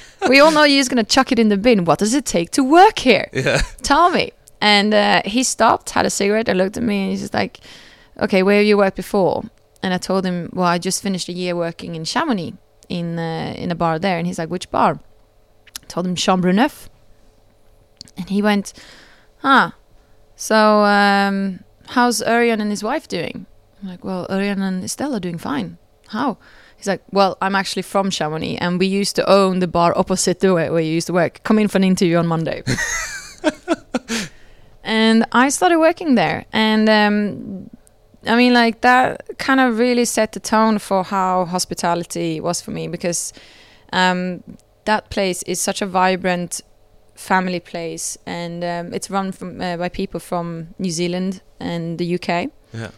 [0.29, 1.85] we all know you're just gonna chuck it in the bin.
[1.85, 3.29] What does it take to work here?
[3.33, 3.63] Yeah.
[3.83, 4.33] Tell me.
[4.61, 7.61] And uh, he stopped, had a cigarette, and looked at me, and he's just like,
[8.19, 9.45] "Okay, where have you worked before?"
[9.83, 12.55] And I told him, "Well, I just finished a year working in Chamonix,
[12.89, 15.01] in uh, in a bar there." And he's like, "Which bar?"
[15.83, 16.91] I told him Chambre Neuf,
[18.17, 18.75] and he went,
[19.39, 19.71] "Huh.
[20.37, 23.47] So, um, how's Urian and his wife doing?"
[23.83, 25.79] I'm like, "Well, Urian and Estelle are doing fine.
[26.09, 26.37] How?"
[26.81, 30.41] He's like, "Well, I'm actually from Chamonix, and we used to own the bar opposite
[30.41, 31.43] the way where you used to work.
[31.43, 32.63] Come in for an interview on Monday."
[34.83, 37.71] and I started working there, and um,
[38.27, 42.71] I mean, like that kind of really set the tone for how hospitality was for
[42.71, 43.35] me because
[43.93, 44.43] um,
[44.87, 46.63] that place is such a vibrant
[47.15, 52.15] family place, and um, it's run from uh, by people from New Zealand and the
[52.15, 52.91] UK, Yeah.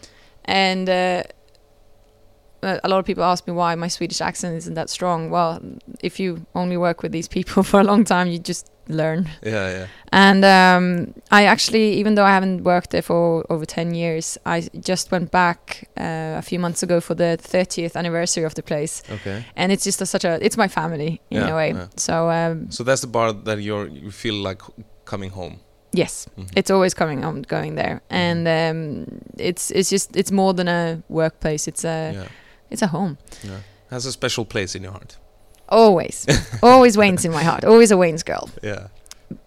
[0.45, 0.89] and.
[0.89, 1.23] Uh, uh,
[2.63, 5.29] a lot of people ask me why my Swedish accent isn't that strong.
[5.29, 5.59] Well,
[6.01, 9.29] if you only work with these people for a long time, you just learn.
[9.43, 9.87] Yeah, yeah.
[10.11, 14.67] And um, I actually, even though I haven't worked there for over 10 years, I
[14.79, 19.01] just went back uh, a few months ago for the 30th anniversary of the place.
[19.09, 19.45] Okay.
[19.55, 21.71] And it's just a, such a, it's my family in Yeah, a way.
[21.71, 21.87] yeah.
[21.95, 24.61] So, um, So that's the bar that you're you feel like
[25.05, 25.59] coming home.
[25.95, 26.49] yes, Mhm.
[26.55, 28.01] it's always coming on going there.
[28.09, 29.05] And um,
[29.37, 31.67] it's it's just, it's more than a workplace.
[31.69, 32.27] It's a, yeah,
[32.73, 33.17] it's a home.
[33.43, 33.59] yeah.
[33.89, 35.17] Has a special place in your heart.
[35.69, 36.25] Always.
[36.63, 37.63] always Wayne's in my heart.
[37.63, 38.49] Always a Wayne's girl.
[38.63, 38.87] Yeah.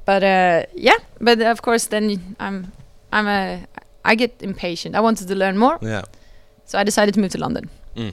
[0.04, 2.72] but uh, yeah but of course then i'm
[3.12, 3.40] i'm a
[4.04, 6.02] i get impatient i wanted to learn more Yeah.
[6.64, 7.64] so i decided to move to london
[7.96, 8.12] Mm.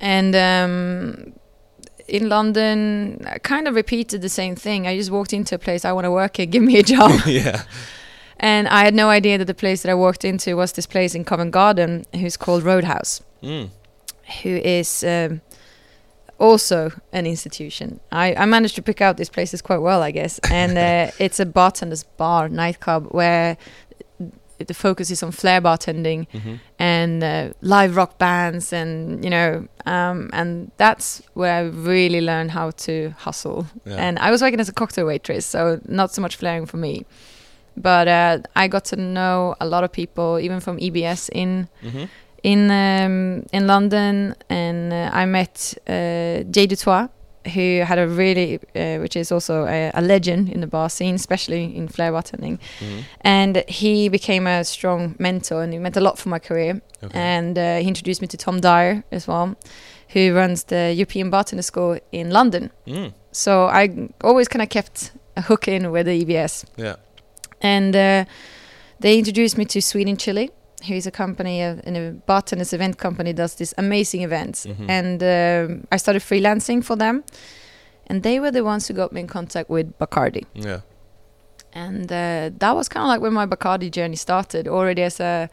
[0.00, 1.32] and um,
[2.08, 5.84] in london i kind of repeated the same thing i just walked into a place
[5.84, 7.62] i want to work here give me a job yeah.
[8.40, 11.14] and i had no idea that the place that i walked into was this place
[11.14, 13.70] in covent garden who's called roadhouse Mm.
[14.42, 15.40] who is um,
[16.38, 18.00] also an institution.
[18.12, 20.40] I, I managed to pick out these places quite well, I guess.
[20.50, 23.56] And uh, it's a bartender's bar, nightclub, where
[24.58, 29.66] the focus is on flair bartending hmm and uh, live rock bands, and you know,
[29.86, 33.66] um, and that's where I really learned how to hustle.
[33.86, 33.96] Yeah.
[33.96, 37.06] And I was working as a cocktail waitress, so not so much flaring for me.
[37.78, 42.04] But uh, I got to know a lot of people, even from EBS in hmm
[42.46, 47.08] in um, in London, and uh, I met uh, Jay Dutois,
[47.54, 51.14] who had a really, uh, which is also a, a legend in the bar scene,
[51.14, 56.00] especially in flair bartending, hmm and he became a strong mentor, and he meant a
[56.00, 56.80] lot for my career.
[57.04, 57.18] Okay.
[57.18, 59.54] And uh, he introduced me to Tom Dyer as well,
[60.14, 62.70] who runs the European Bartender School in London.
[62.86, 63.12] Mm.
[63.32, 66.96] So I always kind of kept a hook in with the EBS Yeah.
[67.60, 68.24] and uh,
[69.00, 70.50] they introduced me to Sweden Chili,
[70.88, 74.66] who is a company, uh, in a bartenders event company, does these amazing events.
[74.66, 74.88] Mhm.
[74.88, 77.22] And um I started freelancing for them,
[78.10, 80.44] and they were the ones who got me in contact with Bacardi.
[80.54, 80.80] Yeah.
[81.72, 85.48] And uh, that was kind of like when my Bacardi journey started, already as a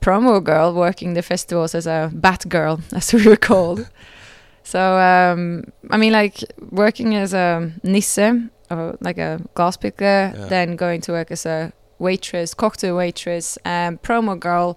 [0.00, 3.86] promo girl working the festivals as a bat girl, as we were called.
[4.64, 6.38] so, um, I mean, like
[6.70, 10.46] working as a Nisse, or like a glass picker, Yeah.
[10.48, 14.76] then going to work as a waitress, cocktail waitress, um, promo girl,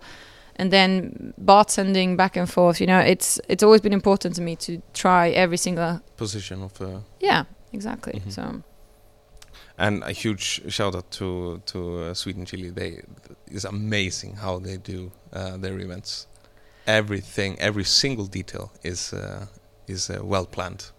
[0.56, 2.80] and then bartending back and forth.
[2.82, 6.02] You know, it's it's always been important to me to try every single.
[6.18, 8.14] Position of uh, Yeah, exactly.
[8.14, 8.32] Mhm.
[8.32, 8.62] So.
[9.80, 12.72] and a huge shout out to to uh, Sweden Chili.
[12.72, 13.02] They
[13.52, 16.28] it's amazing how they do uh, their events.
[16.88, 19.46] Everything, every single detail is uh,
[19.88, 20.92] is uh, well planned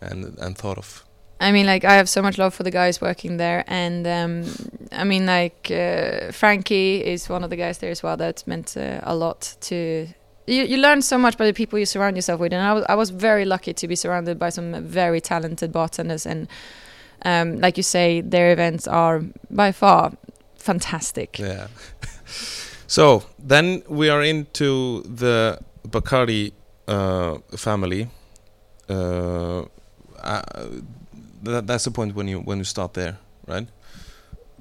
[0.00, 1.03] and and thought of.
[1.44, 4.44] I mean, like I have so much love for the guys working there, and um,
[4.92, 8.16] I mean, like uh, Frankie is one of the guys there as well.
[8.16, 10.08] That's meant uh, a lot to.
[10.46, 12.84] You, you learn so much by the people you surround yourself with, and I was
[12.88, 16.48] I was very lucky to be surrounded by some very talented bartenders, and
[17.26, 20.12] um, like you say, their events are by far
[20.56, 21.38] fantastic.
[21.38, 21.66] Yeah.
[22.86, 26.52] so then we are into the Bacardi
[26.88, 28.08] uh, family.
[28.88, 29.64] Uh,
[30.22, 30.42] uh,
[31.44, 33.66] that, that's the point when you when you start there, right?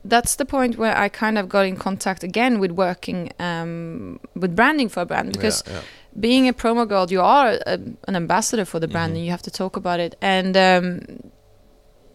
[0.05, 4.53] that's the point where I kind of got in contact again with working um, with
[4.53, 5.81] branding for a brand because yeah, yeah.
[6.19, 9.15] being a promo girl, you are a, an ambassador for the brand, Mhm.
[9.15, 10.15] and you have to talk about it.
[10.21, 11.31] And um,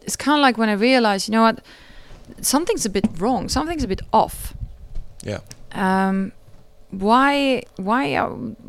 [0.02, 1.60] it's kind of like when I realized, you know what,
[2.42, 4.52] something's a bit wrong, something's a bit off.
[5.24, 5.40] Yeah.
[5.72, 6.32] Um,
[6.90, 8.16] why why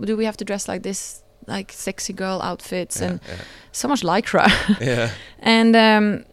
[0.07, 3.35] do we have to dress like this, like sexy girl outfits and yeah,
[3.71, 4.47] so much lycra?
[4.79, 4.87] yeah.
[4.95, 5.09] yeah.
[5.39, 6.25] and um,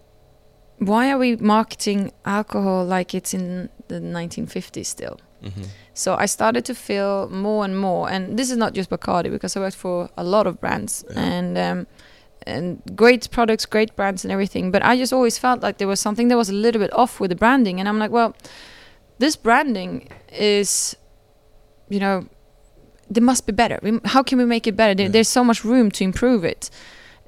[0.79, 5.19] why are we marketing alcohol like it's in the 1950s still?
[5.43, 5.67] Mhm.
[5.95, 9.57] So I started to feel more and more, and this is not just Bacardi because
[9.57, 11.21] I worked for a lot of brands Yeah.
[11.23, 11.87] and um,
[12.47, 14.71] and great products, great brands, and everything.
[14.73, 17.21] But I just always felt like there was something that was a little bit off
[17.21, 18.35] with the branding, and I'm like, well,
[19.19, 20.97] this branding is,
[21.89, 22.27] you know,
[23.11, 23.79] there must be better.
[23.83, 24.95] We, how can we make it better?
[24.95, 25.13] There, Yeah.
[25.13, 26.71] There's so much room to improve it,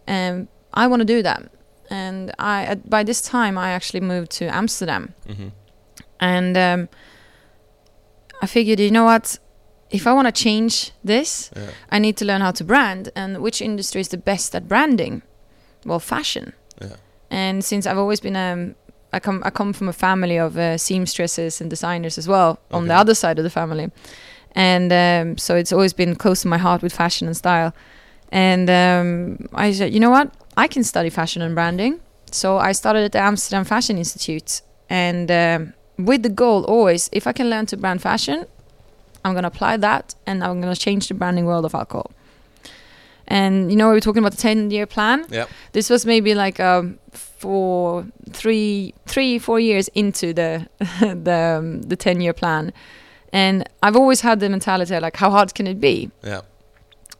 [0.06, 1.42] and I want to do that.
[1.90, 5.52] And I, at, by this time, I actually moved to Amsterdam, Mhm.
[6.20, 6.88] and um,
[8.42, 9.38] I figured, you know what?
[9.90, 11.70] If I want to change this, Yeah.
[11.90, 13.10] I need to learn how to brand.
[13.14, 15.22] And which industry is the best at branding?
[15.84, 16.52] Well, fashion.
[16.80, 16.96] Yeah.
[17.30, 18.74] And since I've always been um,
[19.12, 22.88] I come I come from a family of uh, seamstresses and designers as well on
[22.88, 23.90] the other side of the family,
[24.58, 27.72] and um, so it's always been close to my heart with fashion and style.
[28.30, 30.34] And um, I said, you know what?
[30.56, 32.00] I can study fashion and branding.
[32.32, 37.26] So I started at the Amsterdam Fashion Institute, and um, with the goal always, if
[37.28, 38.46] I can learn to brand fashion,
[39.24, 42.10] I'm gonna apply that, and I'm gonna change the branding world of alcohol.
[43.28, 45.24] And you know, we were talking about the ten-year plan.
[45.30, 45.46] Yeah.
[45.72, 50.66] This was maybe like um, four, three, three, four years into the
[51.00, 52.72] the um, the ten-year plan,
[53.32, 56.10] and I've always had the mentality like, how hard can it be?
[56.22, 56.42] Yeah.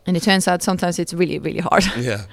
[0.06, 1.84] And it turns out sometimes it's really, really hard.
[1.98, 2.24] Yeah.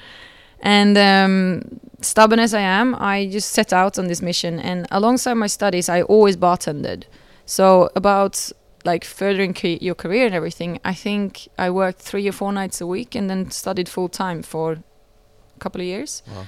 [0.61, 4.59] And um, stubborn as I am, I just set out on this mission.
[4.59, 7.03] And alongside my studies, I always bartended.
[7.45, 8.51] So about
[8.83, 12.81] like furthering ca- your career and everything, I think I worked three or four nights
[12.81, 16.23] a week and then studied full time for a couple of years.
[16.33, 16.45] Wow.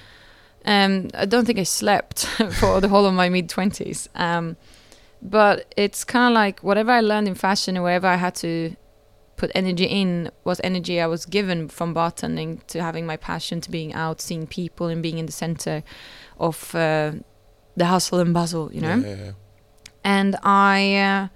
[0.66, 2.26] Um, I don't think I slept
[2.60, 4.10] for the whole of my mid twenties.
[4.16, 4.56] Um,
[5.22, 8.76] but it's kind of like whatever I learned in fashion, or wherever I had to
[9.36, 13.72] put energy in, was energy I was given from bartending to having my passion to
[13.72, 15.84] being out, seeing people, and being in the center
[16.40, 17.12] of uh,
[17.76, 18.72] the hustle and bustle.
[18.74, 19.32] You know Yeah, yeah, yeah.
[20.04, 21.28] and I, uh,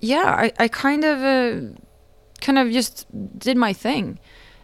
[0.00, 1.76] yeah, I, I kind of, uh,
[2.40, 3.06] kind of just
[3.38, 4.18] did my thing,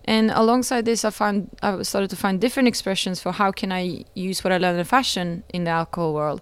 [0.05, 4.05] and alongside this, I found I started to find different expressions for how can I
[4.15, 6.41] use what I learned in fashion in the alcohol world,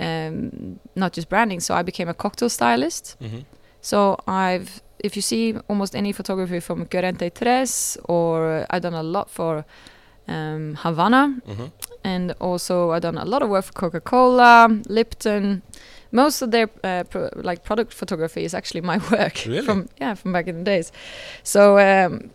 [0.00, 1.60] um, not just branding.
[1.60, 3.16] So I became a cocktail stylist.
[3.20, 3.44] Mhm.
[3.80, 9.02] So I've, if you see almost any photography from Corriente Tres, or I've done a
[9.02, 9.64] lot for
[10.28, 11.70] um, Havana, Mhm.
[12.04, 15.62] and also I've done a lot of work for Coca-Cola, Lipton.
[16.12, 19.62] Most of their uh, pro- like product photography is actually my work Really?
[19.64, 20.92] from yeah from back in the days.
[21.42, 22.30] So um,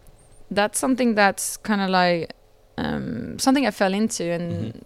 [0.51, 2.33] that's something that's kind of like
[2.77, 4.81] um, something I fell into, and Mhm.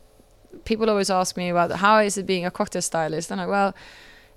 [0.69, 3.53] People always ask me about how is it being a cocktail stylist, and I'm like,
[3.57, 3.71] well,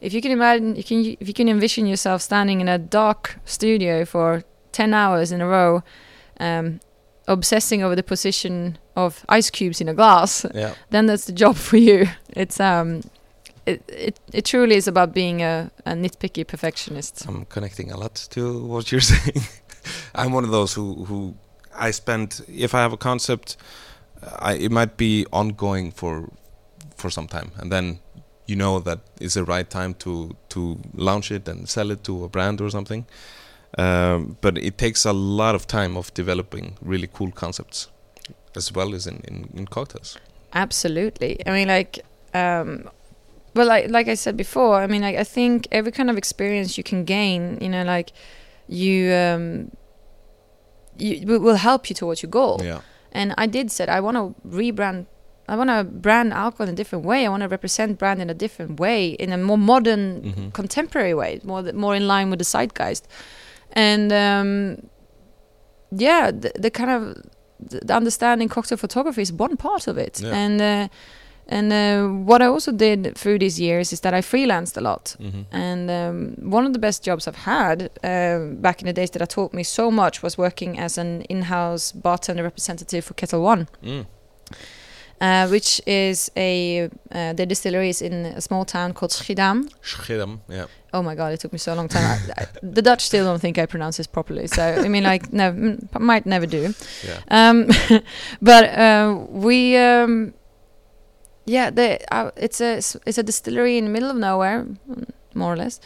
[0.01, 3.37] if you can imagine, you can if you can envision yourself standing in a dark
[3.45, 4.43] studio for
[4.73, 5.83] ten hours in a row.
[6.41, 6.81] Um,
[7.29, 10.75] obsessing over the position of ice cubes in a glass Yeah.
[10.91, 12.07] then that's the job for you.
[12.37, 13.01] It's um,
[13.65, 17.25] it it, it truly is about being a, a nitpicky perfectionist.
[17.29, 18.41] I'm connecting a lot to
[18.73, 19.43] what you're saying.
[20.15, 21.35] I'm one of those who who
[21.89, 23.57] I spend if I have a concept,
[24.39, 26.29] I it might be ongoing for
[26.97, 27.99] for some time, and then
[28.47, 32.25] you know that it's the right time to to launch it and sell it to
[32.25, 33.07] a brand or something.
[33.79, 37.89] Um, but it takes a lot of time of developing really cool concepts,
[38.57, 40.19] as well as in in, in cocktails.
[40.53, 41.41] Absolutely.
[41.47, 42.01] I mean, like,
[42.35, 42.89] um,
[43.55, 46.77] well, like like I said before, I mean, like I think every kind of experience
[46.77, 48.13] you can gain, you know, like
[48.69, 49.71] you um,
[50.99, 52.61] you will- will help you towards your goal.
[52.63, 52.81] Yeah.
[53.13, 55.07] And I did said I want to rebrand.
[55.49, 57.27] I want to brand alcohol in a different way.
[57.27, 60.53] I want to represent brand in a different way, in a more modern, Mhm.
[60.53, 63.03] contemporary way, more more in line with the zeitgeist.
[63.73, 64.51] And um,
[65.91, 67.03] yeah, the, the kind of
[67.71, 70.21] the the understanding cocktail photography is one part of it.
[70.21, 70.35] Yeah.
[70.35, 70.89] And uh,
[71.53, 75.17] and uh, what I also did through these years is that I freelanced a lot.
[75.21, 75.45] Mhm.
[75.53, 79.23] And um, one of the best jobs I've had uh, back in the days that
[79.23, 83.67] I taught me so much was working as an in-house bartender representative for Ketel One,
[83.83, 84.07] Mm.
[85.21, 89.69] uh, which is a uh, the distillery is in a small town called Schiedam.
[89.83, 90.67] Schiedam, Yeah.
[90.95, 92.05] Oh my god, it took me so long time.
[92.05, 95.33] I, I, the Dutch still don't think I pronounce this properly, so I mean, like,
[95.33, 96.75] never, mm, might never do.
[97.07, 97.19] Yeah.
[97.31, 97.69] Um,
[98.43, 100.35] but uh, we, um,
[101.45, 102.77] yeah, the, uh, it's a
[103.07, 104.67] it's a distillery in the middle of nowhere,
[105.35, 105.81] more or less,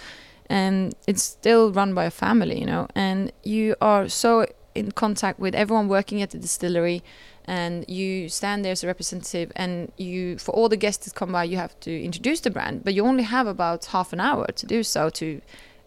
[0.51, 2.88] and it's still run by a family, you know.
[2.95, 7.03] And you are so in contact with everyone working at the distillery,
[7.47, 11.33] and you stand there as a representative, and you for all the guests that come
[11.33, 14.47] by, you have to introduce the brand, but you only have about half an hour
[14.47, 15.40] to do so to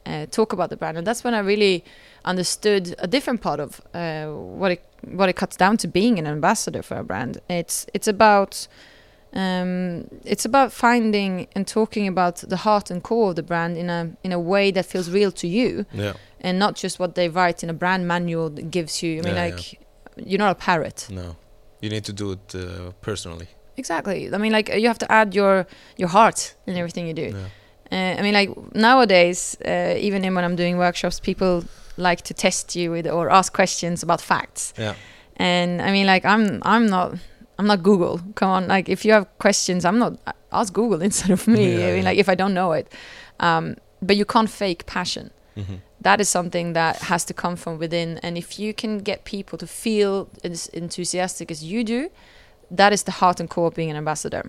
[0.05, 1.83] uh, talk about the brand, and that's when I really
[2.25, 6.25] understood a different part of uh, what it what it cuts down to being an
[6.25, 7.39] ambassador for a brand.
[7.49, 8.67] It's it's about
[9.33, 13.89] um, it's about finding and talking about the heart and core of the brand in
[13.89, 16.13] a in a way that feels real to you, Yeah.
[16.41, 19.19] and not just what they write in a brand manual that gives you.
[19.19, 19.79] I mean, Yeah, like
[20.15, 21.07] you're not a parrot.
[21.09, 21.35] No.
[21.81, 23.47] You need to do it uh, personally.
[23.77, 24.33] Exactly.
[24.33, 25.65] I mean, like you have to add your
[25.97, 27.21] your heart in everything you do.
[27.35, 27.45] Yeah.
[27.91, 31.63] Uh, I mean, like nowadays, uh, even in when I'm doing workshops, people
[31.97, 34.73] like to test you with or ask questions about facts.
[34.77, 34.93] Yeah.
[35.37, 37.13] And I mean, like I'm I'm not
[37.59, 38.19] I'm not Google.
[38.35, 40.13] Come on, like if you have questions, I'm not
[40.51, 41.77] ask Google instead of me.
[41.77, 42.09] Yeah, I mean, yeah.
[42.09, 42.87] like if I don't know it,
[43.39, 45.29] um, but you can't fake passion.
[45.57, 45.79] Mhm.
[46.01, 48.17] That is something that has to come from within.
[48.23, 52.09] And if you can get people to feel as enthusiastic as you do,
[52.77, 54.43] that is the heart and core of being an ambassador.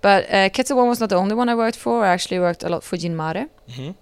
[0.00, 2.04] But uh, Ketel One was not the only one I worked for.
[2.04, 3.46] I actually worked a lot for Gin Mare.
[3.68, 3.94] Mhm.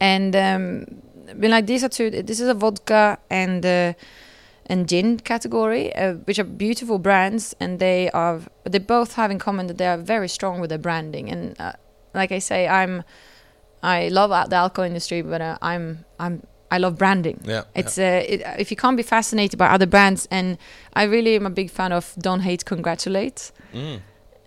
[0.00, 0.86] And um,
[1.40, 2.10] been like these are two.
[2.10, 3.92] This is a vodka and uh,
[4.66, 9.38] and gin category, uh, which are beautiful brands, and they are they both have in
[9.38, 11.30] common that they are very strong with their branding.
[11.30, 11.72] And uh,
[12.14, 13.02] like I say, I'm
[13.82, 17.40] I love the alcohol industry, but uh, I'm I'm I love branding.
[17.44, 17.64] Yeah.
[17.74, 20.56] It's uh, it, if you can't be fascinated by other brands, and
[20.94, 23.52] I really am a big fan of don't hate, congratulate.
[23.72, 24.00] Mm.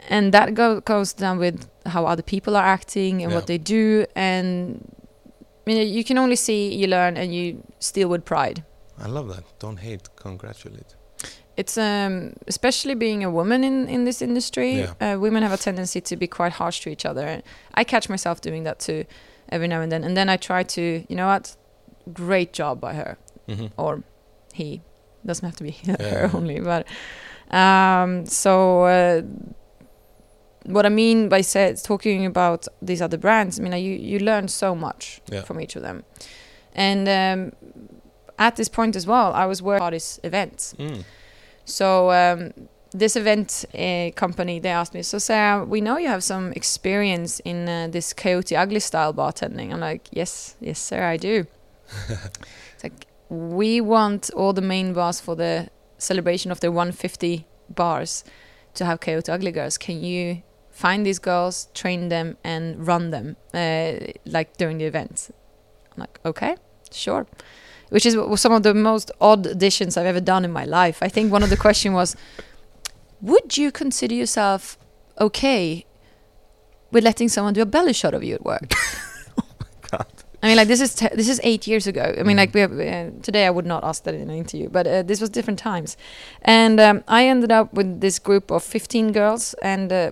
[0.09, 3.38] and that go, goes down with how other people are acting and Yeah.
[3.38, 4.82] what they do, and
[5.65, 8.63] you know you can only see, you learn, and you steal with pride.
[8.99, 9.43] I love that.
[9.59, 10.95] Don't hate, congratulate.
[11.55, 14.71] It's um, especially being a woman in in this industry.
[14.79, 14.93] Yeah.
[15.15, 17.41] Uh, women have a tendency to be quite harsh to each other.
[17.79, 19.05] I catch myself doing that too,
[19.49, 20.03] every now and then.
[20.03, 21.55] And then I try to, you know what,
[22.13, 23.17] great job by her
[23.47, 24.03] hmm or
[24.53, 24.81] he.
[25.25, 26.85] Doesn't have to be her only, but
[27.51, 28.83] um, so.
[28.83, 29.21] Uh,
[30.65, 34.47] what I mean by say, talking about these other brands, I mean, you you learn
[34.47, 35.43] so much Yeah.
[35.45, 36.03] from each of them,
[36.75, 37.51] and um,
[38.38, 41.03] at this point as well, I was working on this event, Mm.
[41.65, 42.53] so um,
[42.91, 47.39] this event uh, company they asked me, so Sarah, we know you have some experience
[47.43, 49.73] in uh, this Coyote Ugly style bartending.
[49.73, 51.45] I'm like, yes, yes, sir, I do.
[52.09, 58.23] it's like we want all the main bars for the celebration of the 150 bars
[58.75, 59.77] to have Coyote Ugly girls.
[59.77, 63.93] Can you find these girls, train them, and run them uh,
[64.25, 65.29] like during the event?
[65.91, 66.55] I'm like, okay,
[66.91, 67.25] sure
[67.89, 70.97] which is some of the most odd additions I've ever done in my life.
[71.01, 72.15] I think one of the question was,
[73.21, 74.77] would you consider yourself
[75.19, 75.85] okay
[76.91, 78.71] with letting someone do a belly shot of you at work?
[79.39, 80.05] Oh my god.
[80.43, 82.13] I mean, like this is this is eight years ago.
[82.19, 82.39] I mean, Mm.
[82.39, 85.01] like we have, uh, today I would not ask that in an interview, but uh,
[85.01, 85.97] this was different times,
[86.43, 90.11] and um, I ended up with this group of fifteen girls, and uh,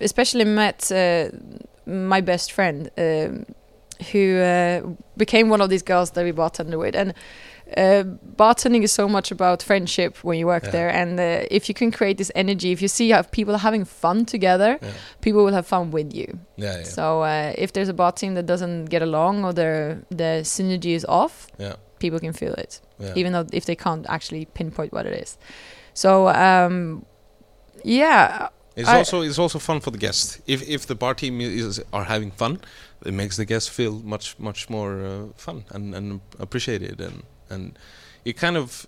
[0.00, 1.28] especially met uh,
[1.86, 3.46] my best friend, um,
[4.12, 4.82] who uh,
[5.16, 7.14] became one of these girls that we bartended with, and.
[7.76, 8.02] Uh,
[8.36, 10.70] bartending is so much about friendship when you work Yeah.
[10.72, 13.58] there, and uh, if you can create this energy, if you see how people are
[13.62, 14.92] having fun together, Yeah.
[15.20, 16.38] people will have fun with you.
[16.56, 16.78] Yeah.
[16.78, 16.84] Yeah.
[16.84, 20.94] So uh, if there's a bar team that doesn't get along or their the synergy
[20.94, 21.74] is off, Yeah.
[21.98, 22.80] people can feel it,
[23.14, 25.36] even though if they can't actually pinpoint what it is.
[25.92, 27.04] So um,
[27.84, 30.40] yeah, It's I- also it's also fun for the guests.
[30.46, 32.60] If if the bar team is are having fun,
[33.04, 37.78] it makes the guests feel much much more uh, fun and and appreciated and and
[38.24, 38.86] it kind of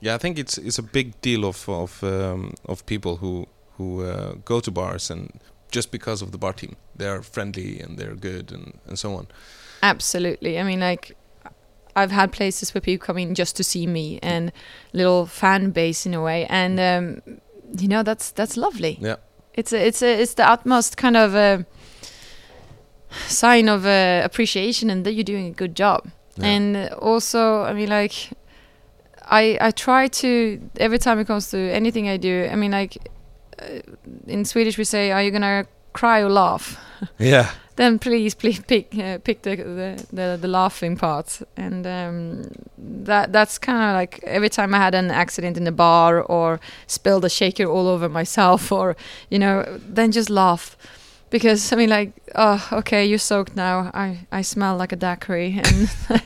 [0.00, 3.46] yeah I think it's it's a big deal of of um, of people who
[3.78, 5.40] who uh, go to bars and
[5.70, 9.26] just because of the bar team they're friendly and they're good and and so on.
[9.82, 10.58] absolutely.
[10.58, 11.16] I mean, like
[11.96, 14.52] I've had places where people come in just to see me and
[14.92, 17.38] little fan base in a way, and um,
[17.78, 18.98] you know that's that's lovely.
[19.00, 19.16] Yeah.
[19.54, 21.62] It's a, it's a, it's the utmost kind of uh
[23.28, 26.10] sign of uh, appreciation and that you're doing a good job.
[26.36, 26.46] Yeah.
[26.46, 28.30] And also, I mean, like,
[29.22, 32.48] I I try to every time it comes to anything I do.
[32.50, 32.96] I mean, like,
[33.62, 33.80] uh,
[34.26, 36.78] in Swedish we say, "Are you gonna cry or laugh?"
[37.18, 37.50] yeah.
[37.76, 41.42] then please, please pick uh, pick the, the the the laughing part.
[41.56, 45.72] And um, that that's kind of like every time I had an accident in the
[45.72, 48.96] bar or spilled a shaker all over myself, or
[49.30, 50.76] you know, then just laugh.
[51.34, 53.90] Because I mean, like, oh, okay, you're soaked now.
[53.92, 55.90] I, I smell like a daiquiri, and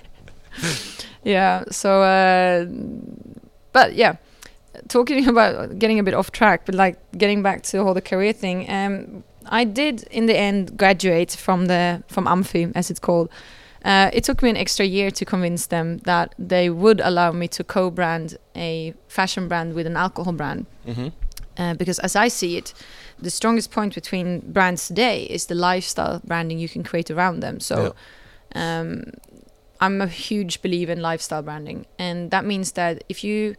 [1.25, 1.65] yeah.
[1.71, 2.67] So, uh,
[3.73, 4.17] but yeah,
[4.89, 8.03] talking about getting a bit off track, but like getting back to the whole the
[8.03, 8.69] career thing.
[8.69, 13.31] Um, I did in the end graduate from the from AMFI, as it's called.
[13.87, 17.49] Uh, it took me an extra year to convince them that they would allow me
[17.49, 21.09] to co-brand a fashion brand with an alcohol brand hmm
[21.59, 22.73] uh, because as I see it,
[23.21, 27.61] the strongest point between brands today is the lifestyle branding you can create around them.
[27.61, 27.95] So,
[28.55, 29.13] um,
[29.81, 33.57] I'm a huge believer in lifestyle branding, and that means that if you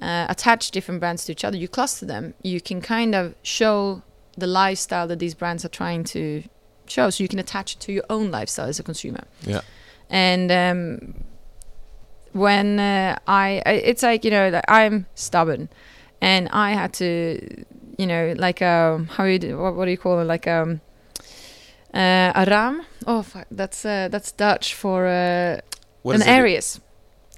[0.00, 4.02] uh, attach different brands to each other, you cluster them, you can kind of show
[4.36, 6.42] the lifestyle that these brands are trying to
[6.86, 9.24] show, so you can attach it to your own lifestyle as a consumer.
[9.42, 9.60] Yeah.
[10.08, 11.24] And um,
[12.32, 15.68] when uh, I, I, it's like you know, like I'm stubborn,
[16.20, 17.64] and I had to,
[17.98, 20.80] you know, like um, how you do, what, what do you call it, like um,
[21.94, 22.82] uh, a ram.
[23.06, 25.60] Oh, fuck, that's uh, that's Dutch for uh,
[26.04, 26.22] an?
[26.22, 26.80] Aries.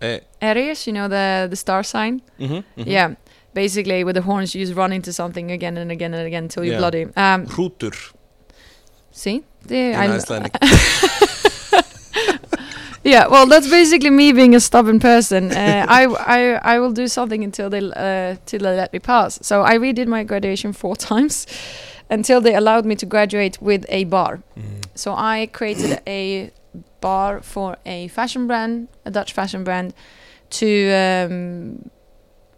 [0.02, 2.22] Uh, Aries, you know the the star sign.
[2.38, 2.86] mhm, mhm.
[2.86, 3.14] Yeah,
[3.54, 6.64] basically with the horns, you just run into something again and again and again until
[6.64, 7.06] you're bloody.
[7.16, 7.46] Um,
[9.10, 10.56] see, the, in Icelandic.
[13.04, 15.52] yeah, well, that's basically me being a stubborn person.
[15.52, 19.38] Uh, I, I, I will do something until they, uh, till they let me pass.
[19.42, 21.46] So I redid my graduation four times
[22.10, 24.42] until they allowed me to graduate with a bar.
[24.56, 24.84] Mm.
[24.94, 26.50] So I created a
[27.00, 29.92] bar for a fashion brand, a Dutch fashion brand,
[30.50, 31.90] to um,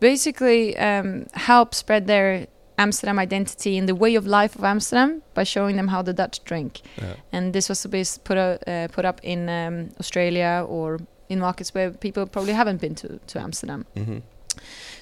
[0.01, 2.47] basically um, help spread their
[2.79, 6.45] Amsterdam identity and the way of life of Amsterdam by showing them how the Dutch
[6.45, 6.81] drink.
[6.99, 7.15] Yeah.
[7.33, 10.99] And this was to be put uh, uh, put up in um, Australia or
[11.29, 13.85] in markets where people probably haven't been to to Amsterdam.
[13.95, 14.19] hmm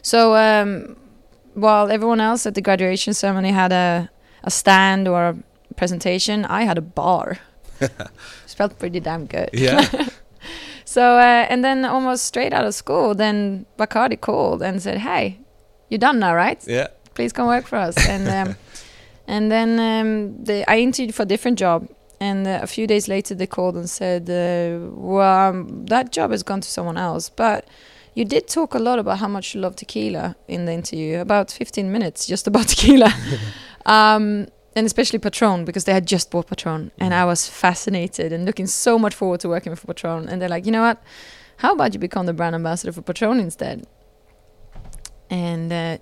[0.02, 0.96] So um,
[1.54, 4.08] while everyone else at the graduation ceremony had a,
[4.42, 5.34] a stand or a
[5.76, 7.38] presentation, I had a bar.
[7.80, 9.50] it felt pretty damn good.
[9.52, 10.08] Yeah.
[10.86, 15.38] So uh, and then almost straight out of school, then Bacardi called and said, "Hey,
[15.88, 16.62] you're done now, right?
[16.68, 16.88] yeah.
[17.14, 18.56] Please come work for us." And um,
[19.26, 21.88] and then um, they, I interviewed for a different job.
[22.20, 26.30] And uh, a few days later, they called and said, uh, "Well, um, that job
[26.30, 27.66] has gone to someone else, but."
[28.16, 31.50] You did talk a lot about how much you love tequila in the interview, about
[31.50, 33.12] 15 minutes just about tequila.
[33.86, 34.46] um,
[34.76, 36.90] and especially Patron, because they had just bought Patron.
[36.98, 40.28] And I was fascinated and looking so much forward to working for Patron.
[40.28, 41.02] And they're like, you know what?
[41.58, 43.86] How about you become the brand ambassador for Patron instead?
[45.30, 45.98] And uh,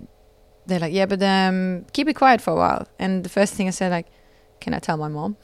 [0.65, 2.87] they're like, yeah, but um, keep it quiet for a while.
[2.99, 4.07] And the first thing I said, like,
[4.59, 5.37] can I tell my mom?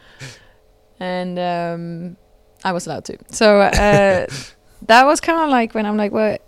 [1.00, 2.16] and um,
[2.62, 3.18] I was allowed to.
[3.30, 4.26] So uh,
[4.86, 6.38] that was kind of like when I'm like, well,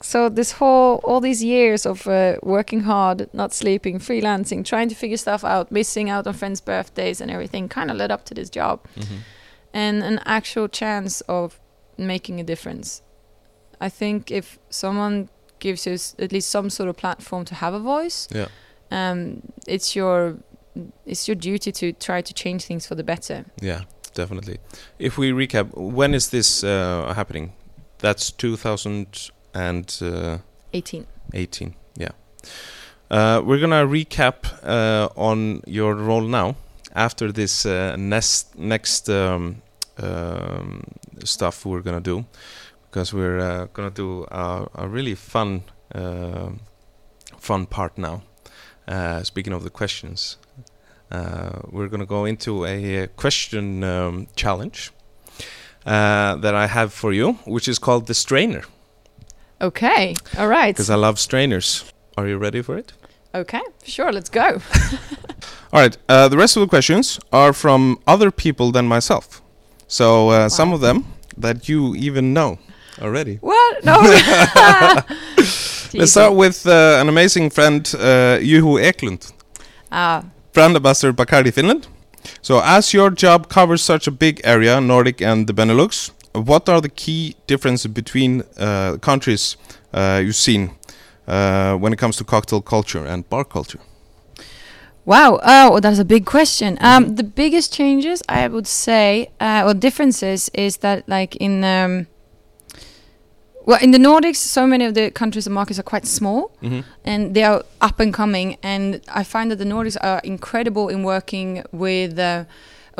[0.00, 4.94] so this whole all these years of uh, working hard, not sleeping, freelancing, trying to
[4.94, 8.34] figure stuff out, missing out on friends' birthdays and everything, kind of led up to
[8.34, 9.18] this job hmm
[9.72, 11.60] and an actual chance of
[11.96, 13.02] making a difference.
[13.80, 15.28] I think if someone
[15.58, 15.92] gives you
[16.24, 18.48] at least some sort of platform to have a voice, Yeah.
[18.90, 20.36] um, it's your
[21.06, 23.44] it's your duty to try to change things for the better.
[23.60, 23.80] Yeah,
[24.14, 24.58] definitely.
[24.98, 27.52] If we recap, when is this uh, happening?
[27.98, 28.30] That's
[29.54, 31.06] 2018.
[31.34, 31.74] 18.
[31.96, 32.08] Yeah.
[33.10, 36.54] Uh, we're gonna recap uh, on your role now
[36.94, 39.62] after this uh, next next um,
[40.02, 40.82] um,
[41.24, 42.24] stuff we're gonna do
[42.90, 45.62] because we're uh, gonna do a, a really fun
[45.94, 46.50] uh,
[47.38, 48.22] fun part now.
[48.86, 50.38] Uh, speaking of the questions,
[51.10, 54.90] uh, we're gonna go into a, uh question um, challenge
[55.86, 58.62] uh, that I have for you, which is called the strainer
[59.60, 60.14] Okay.
[60.36, 60.74] All right.
[60.74, 61.84] because I love strainers.
[62.16, 62.92] Are you ready for it?
[63.34, 63.60] Okay.
[63.84, 64.12] Sure.
[64.12, 64.60] Let's go.
[65.72, 65.96] All right.
[66.08, 69.42] Uh, the rest of the questions are from other people than myself.
[69.88, 71.04] So uh, some of them
[71.36, 72.58] that you even know
[73.02, 73.38] already.
[73.40, 73.84] what?
[73.84, 73.96] No.
[75.94, 79.32] Let's start with uh, an amazing friend, uh, Juho Eklund,
[79.90, 80.22] Ah,
[80.52, 81.86] brand ambassador Bacardi Finland.
[82.42, 86.80] So as your job covers such a big area, Nordic and the Benelux, what are
[86.80, 89.56] the key differences between uh, countries
[89.94, 90.70] uh, you've seen
[91.26, 93.80] uh, when it comes to cocktail culture and bar culture?
[95.06, 95.40] Wow.
[95.42, 96.76] Oh, that's a big question.
[96.82, 102.06] Um, the biggest changes I would say, uh, or differences, is that like in um,
[103.68, 106.80] well, in the Nordics, so many of the countries and markets are quite small, Mm-hmm.
[107.04, 108.56] and they are up and coming.
[108.62, 108.84] And
[109.20, 112.18] I find that the Nordics are incredible in working with.
[112.18, 112.44] Uh,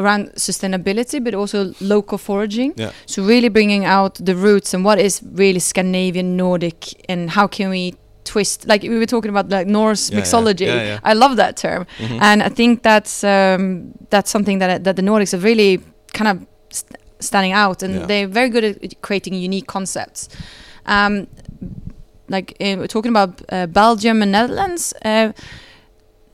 [0.01, 2.93] around sustainability but also local foraging Yeah.
[3.07, 6.79] so really bringing out the roots and what is really scandinavian nordic
[7.11, 7.95] and how can we
[8.25, 11.85] twist like we were talking about like norse Yeah, mixology Yeah, i love that term
[11.99, 12.19] Mhm.
[12.23, 15.81] and I think that's um, that's something that that the Nordics are really
[16.19, 16.37] kind of
[16.71, 18.07] st- standing out, and Yeah.
[18.07, 20.29] they're very good at creating unique concepts.
[20.87, 21.27] Um,
[22.29, 24.93] like uh, we're talking about uh, Belgium and Netherlands.
[25.05, 25.33] Uh,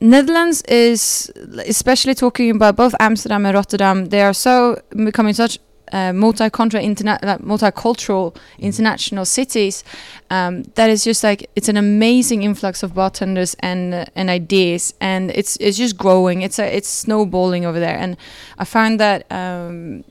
[0.01, 1.31] Netherlands is
[1.67, 4.05] especially talking about both Amsterdam and Rotterdam.
[4.09, 5.57] They are so becoming such
[5.93, 9.83] uh, multi-cultural, interna- multicultural, international cities.
[10.29, 14.93] Um, that is just like it's an amazing influx of bartenders and uh, and ideas,
[14.99, 16.41] and it's it's just growing.
[16.41, 18.17] It's a it's snowballing over there, and
[18.57, 19.25] I find that.
[19.31, 20.03] Um,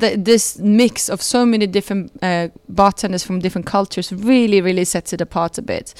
[0.00, 5.12] th- this mix of so many different uh, bartenders from different cultures really, really sets
[5.12, 5.94] it apart a bit.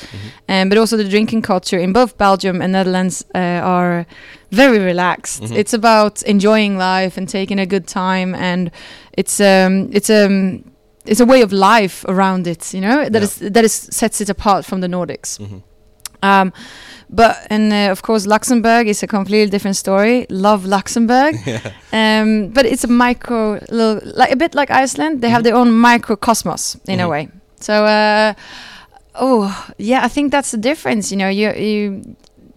[0.49, 4.07] Um, but also the drinking culture in both Belgium and Netherlands uh, are
[4.51, 5.43] very relaxed.
[5.43, 5.57] Mhm.
[5.57, 8.71] It's about enjoying life and taking a good time, and
[9.19, 10.65] it's um, it's um,
[11.07, 12.73] it's a way of life around it.
[12.75, 13.25] You know that Yeah.
[13.25, 15.39] is that is sets it apart from the Nordics.
[15.39, 15.63] Mhm.
[16.25, 16.53] Um,
[17.11, 20.27] but and uh, of course Luxembourg is a completely different story.
[20.31, 21.35] Love Luxembourg.
[21.47, 21.61] yeah.
[21.93, 25.21] Um, but it's a micro, little, like a bit like Iceland.
[25.21, 25.45] They have Mhm.
[25.45, 27.11] their own microcosmos in a Mhm.
[27.11, 27.29] way.
[27.61, 28.33] So, uh,
[29.15, 29.47] oh
[29.79, 31.11] yeah, I think that's the difference.
[31.15, 32.03] You know, you you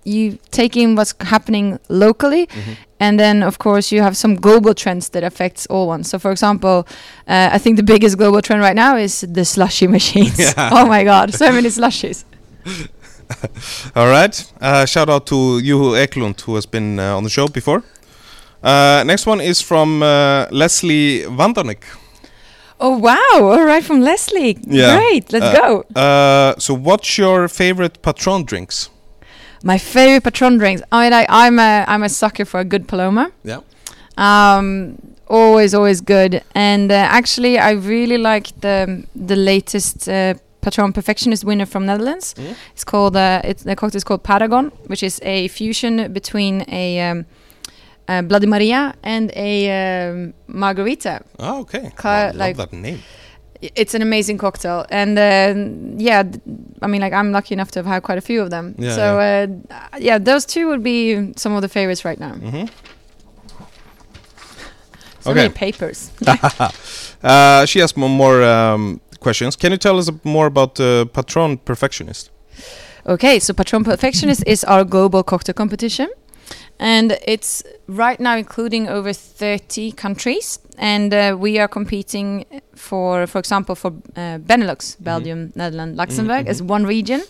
[0.05, 2.75] you take in what's happening locally, Mhm.
[2.99, 6.09] and then of course you have some global trends that affects all ones.
[6.09, 6.87] So, for example,
[7.27, 10.37] uh, I think the biggest global trend right now is the slushy machines.
[10.57, 10.69] Yeah.
[10.77, 12.23] oh my god, so many slushies.
[13.95, 14.53] All right.
[14.61, 17.83] Uh, shout out to Juho Eklund, who has been uh, on the show before.
[18.63, 21.83] Uh, next one is from uh, Leslie Vandernick.
[22.79, 23.17] Oh wow!
[23.51, 24.57] All right, from Leslie.
[24.67, 24.97] Yeah.
[24.97, 25.31] Great.
[25.33, 25.83] Let's Uh, go.
[25.99, 28.89] Uh, so, what's your favorite Patron drinks?
[29.63, 30.81] My favorite Patron drinks.
[30.91, 33.31] I mean, I, I'm a I'm a sucker for a good Paloma.
[33.43, 33.61] Yeah.
[34.17, 34.97] Um,
[35.27, 36.43] always, always good.
[36.55, 40.35] And uh, actually, I really like the the latest uh,
[40.67, 42.33] Patron Perfectionist winner from Netherlands.
[42.37, 42.55] Mhm.
[42.73, 46.99] It's called uh, it's the cocktail is called Paragon, which is a fusion between a
[47.11, 47.25] um,
[48.09, 49.49] uh, Bloody Maria and a
[49.79, 51.21] um, margarita.
[51.39, 51.91] Oh, okay.
[51.95, 52.99] Ca- I love like- that name.
[53.75, 55.53] It's an amazing cocktail, and uh,
[55.97, 56.23] yeah,
[56.83, 58.75] I mean, like I'm lucky enough to have had quite a few of them.
[58.77, 59.47] Yeah, so Uh,
[59.99, 62.33] yeah, those two would be some of the favorites right now.
[62.33, 62.65] hmm
[65.21, 65.41] So Okay.
[65.41, 66.11] many papers.
[67.23, 69.55] Uh, she has mo- more um, questions.
[69.57, 72.31] Can you tell us more about the Patron Perfectionist?
[73.05, 76.07] Okay, so Patron Perfectionist is our global cocktail competition.
[76.79, 80.59] And it's right now including over 30 countries.
[80.77, 86.61] And uh, we are competing for, for example, for uh, Benelux, Belgium, Netherlands, Luxembourg as
[86.61, 87.21] one region.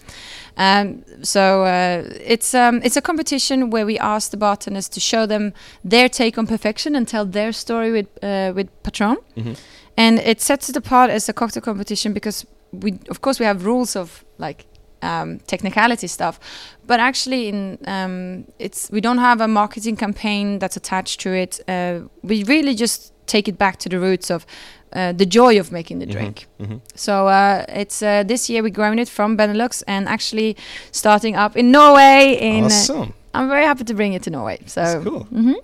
[0.57, 5.27] Um, so uh, it's um, it's a competition where we ask the bartenders to show
[5.27, 5.53] them
[5.89, 9.17] their take on perfection and tell their story with uh, with Patron.
[9.35, 9.55] Mhm.
[9.97, 13.65] And it sets it apart as a cocktail competition because we, of course, we have
[13.65, 14.65] rules of like
[15.01, 16.39] um, technicality stuff,
[16.87, 21.59] but actually, in um, it's we don't have a marketing campaign that's attached to it.
[21.67, 24.45] Uh, we really just take it back to the roots of
[24.93, 26.47] uh, the joy of making the Mhm, drink.
[26.59, 26.79] mhm.
[26.95, 30.55] So uh, it's uh, this year we're growing it from Benelux and actually
[30.91, 32.37] starting up in Norway.
[32.39, 33.13] In uh, Awesome.
[33.33, 34.57] I'm very happy to bring it to Norway.
[34.65, 35.27] So That's cool.
[35.31, 35.55] Mhm.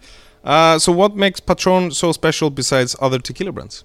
[0.44, 3.84] Uh, so, what makes Patron so special besides other tequila brands?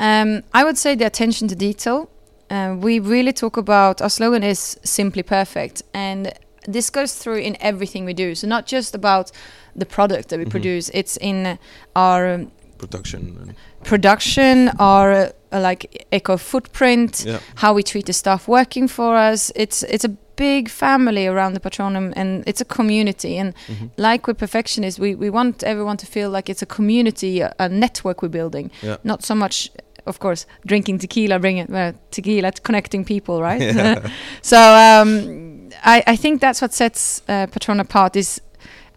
[0.00, 2.08] Um, I would say the attention to detail.
[2.50, 6.32] Uh, we really talk about our slogan is simply perfect, and
[6.74, 8.34] this goes through in everything we do.
[8.34, 9.30] So not just about
[9.76, 10.50] the product that we Mhm.
[10.50, 11.58] produce; it's in
[11.94, 13.54] our um, Production.
[13.84, 17.38] Production, our uh, like eco footprint, yeah.
[17.56, 19.52] how we treat the staff working for us.
[19.54, 23.36] It's it's a big family around the Patronum, and it's a community.
[23.38, 23.90] And Mhm.
[23.98, 27.68] like with Perfectionist, we we want everyone to feel like it's a community, a, a
[27.68, 28.70] network we're building.
[28.82, 28.96] Yeah.
[29.02, 29.70] Not so much,
[30.06, 33.60] of course, drinking tequila, bringing uh, tequila, connecting people, right?
[33.60, 34.08] Yeah.
[34.42, 38.16] so um, I I think that's what sets uh, Patron apart.
[38.16, 38.40] Is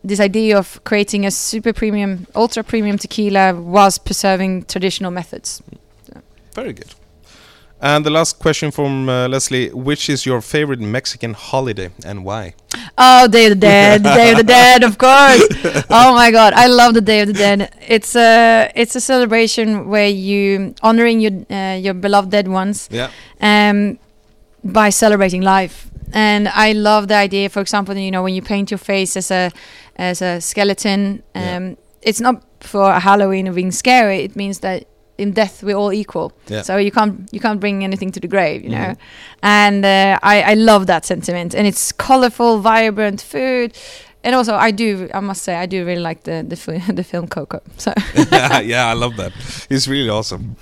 [0.03, 5.63] this idea of creating a super premium, ultra premium tequila whilst preserving traditional methods.
[6.53, 6.93] Very good.
[7.85, 12.53] And the last question from uh, Leslie Which is your favorite Mexican holiday and why?
[12.97, 15.43] Oh, Day of the Dead, Day of the Dead, of course.
[15.89, 17.59] Oh my God, I love the Day of the Dead.
[17.85, 23.09] It's a it's a celebration where you honoring your uh, your beloved dead ones Yeah.
[23.41, 23.99] um,
[24.63, 25.89] by celebrating life.
[26.13, 29.29] And I love the idea, for example, you know, when you paint your face as
[29.31, 29.51] a
[29.97, 31.75] as a skeleton, um, Yeah.
[32.01, 34.23] it's not for Halloween or being scary.
[34.23, 34.85] It means that
[35.17, 36.31] in death we're all equal.
[36.47, 36.63] Yeah.
[36.63, 38.93] So you can't you can't bring anything to the grave, you know.
[38.93, 38.97] Mhm.
[39.41, 43.73] And uh, I I love that sentiment, and it's colorful, vibrant food.
[44.25, 45.09] And also, I do.
[45.13, 46.55] I must say, I do really like the the,
[46.95, 47.59] the film Coco.
[47.77, 47.91] So
[48.31, 49.31] yeah, yeah, I love that.
[49.69, 50.55] it's really awesome.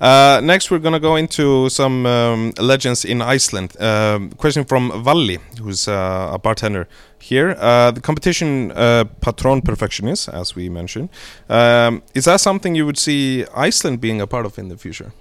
[0.00, 3.80] Uh, next, we're gonna go into some um, legends in Iceland.
[3.80, 6.86] Um, question from Valli, who's uh, a bartender
[7.18, 7.56] here.
[7.58, 11.08] Uh, the competition uh, Patron Perfectionist, as we mentioned,
[11.48, 15.12] um, is that something you would see Iceland being a part of in the future?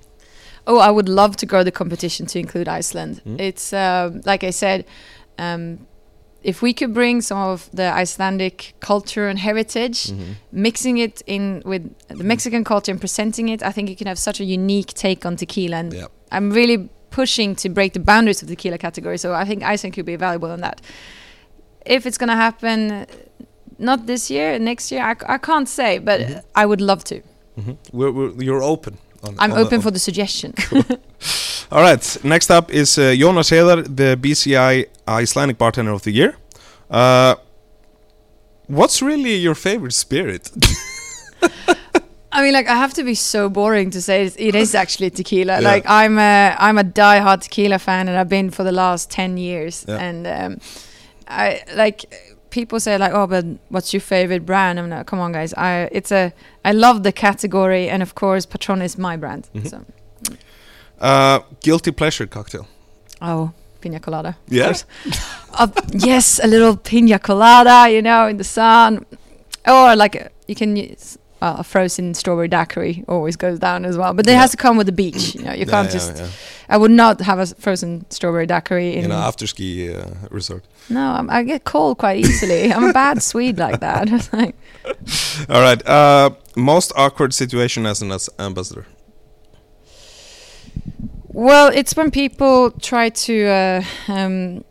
[0.67, 3.21] Oh, I would love to grow the competition to include Iceland.
[3.25, 3.39] Mm.
[3.39, 4.85] It's um, like I said,
[5.37, 5.87] um,
[6.51, 10.11] if we could bring some of the Icelandic culture and heritage,
[10.51, 11.83] mixing it in with
[12.19, 15.25] the Mexican culture and presenting it, I think you can have such a unique take
[15.25, 15.77] on tequila.
[15.77, 16.11] And Yep.
[16.31, 19.17] I'm really pushing to break the boundaries of the tequila category.
[19.17, 20.81] So I think Iceland could be valuable in that.
[21.85, 23.05] If it's going to happen,
[23.79, 26.41] not this year, next year, I can't say, but Mhm.
[26.61, 27.15] I would love to.
[27.57, 27.77] Mhm.
[27.91, 28.97] We're, we're, you're open.
[29.23, 30.53] On, I'm on open on- for the suggestion.
[31.71, 32.17] All right.
[32.23, 36.35] Next up is uh, Jónas Heiðarr, the BCI Icelandic Bartender of the Year.
[36.89, 37.35] Uh,
[38.67, 40.51] what's really your favorite spirit?
[42.31, 45.09] I mean, like I have to be so boring to say it, it is actually
[45.09, 45.53] tequila.
[45.61, 45.71] Yeah.
[45.71, 49.37] Like I'm a I'm a diehard tequila fan, and I've been for the last ten
[49.37, 49.85] years.
[49.87, 49.97] Yeah.
[49.99, 50.59] And um,
[51.29, 52.05] I like
[52.49, 54.79] people say like, oh, but what's your favorite brand?
[54.79, 55.53] I'm like, come on, guys.
[55.53, 56.33] I it's a
[56.65, 59.47] I love the category, and of course, Patron is my brand.
[59.55, 59.69] Mhm.
[59.69, 59.85] So
[60.99, 62.67] Uh, guilty pleasure cocktail.
[63.21, 63.51] oh,
[63.85, 64.35] pina colada.
[64.49, 64.73] Yeah?
[65.53, 69.05] Uh, yes, a little pina colada, you know, in the sun,
[69.67, 71.17] or like a, you can use.
[71.41, 74.39] Well, a frozen strawberry daiquiri always goes down as well, but it Yeah.
[74.41, 75.35] has to come with the beach.
[75.35, 76.17] You know, you can't yeah, just.
[76.17, 76.27] yeah.
[76.69, 79.03] I would not have a frozen strawberry daiquiri in.
[79.05, 80.63] in an after ski uh, resort.
[80.89, 82.71] no, I'm, I get cold quite easily.
[82.73, 84.07] I'm a bad Swede like that.
[84.33, 84.55] Like,
[85.49, 85.81] All right.
[85.85, 88.85] Uh, most awkward situation as an as ambassador.
[91.35, 94.63] Well, it's when people try to uh, um,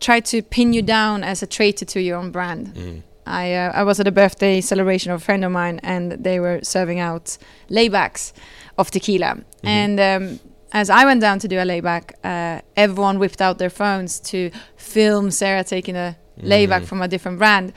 [0.00, 2.74] try to pin you down as a traitor to your own brand.
[2.74, 3.02] Mm.
[3.26, 6.40] I uh, I was at a birthday celebration of a friend of mine, and they
[6.40, 7.38] were serving out
[7.70, 8.34] laybacks
[8.76, 9.38] of tequila.
[9.62, 10.40] And um,
[10.72, 14.50] as I went down to do a layback, uh, everyone whipped out their phones to
[14.76, 16.86] film Sarah taking a layback Mm.
[16.86, 17.72] from a different brand.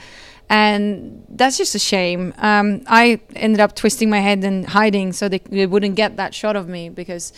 [0.51, 2.33] And that's just a shame.
[2.37, 6.35] Um, I ended up twisting my head and hiding so they, they wouldn't get that
[6.35, 7.31] shot of me because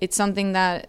[0.00, 0.88] it's something that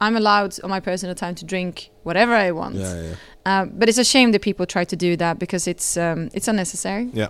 [0.00, 2.74] I'm allowed on my personal time to drink whatever I want.
[2.74, 3.14] Yeah, yeah.
[3.46, 6.48] Uh, but it's a shame that people try to do that because it's um, it's
[6.48, 7.08] unnecessary.
[7.12, 7.28] Yeah.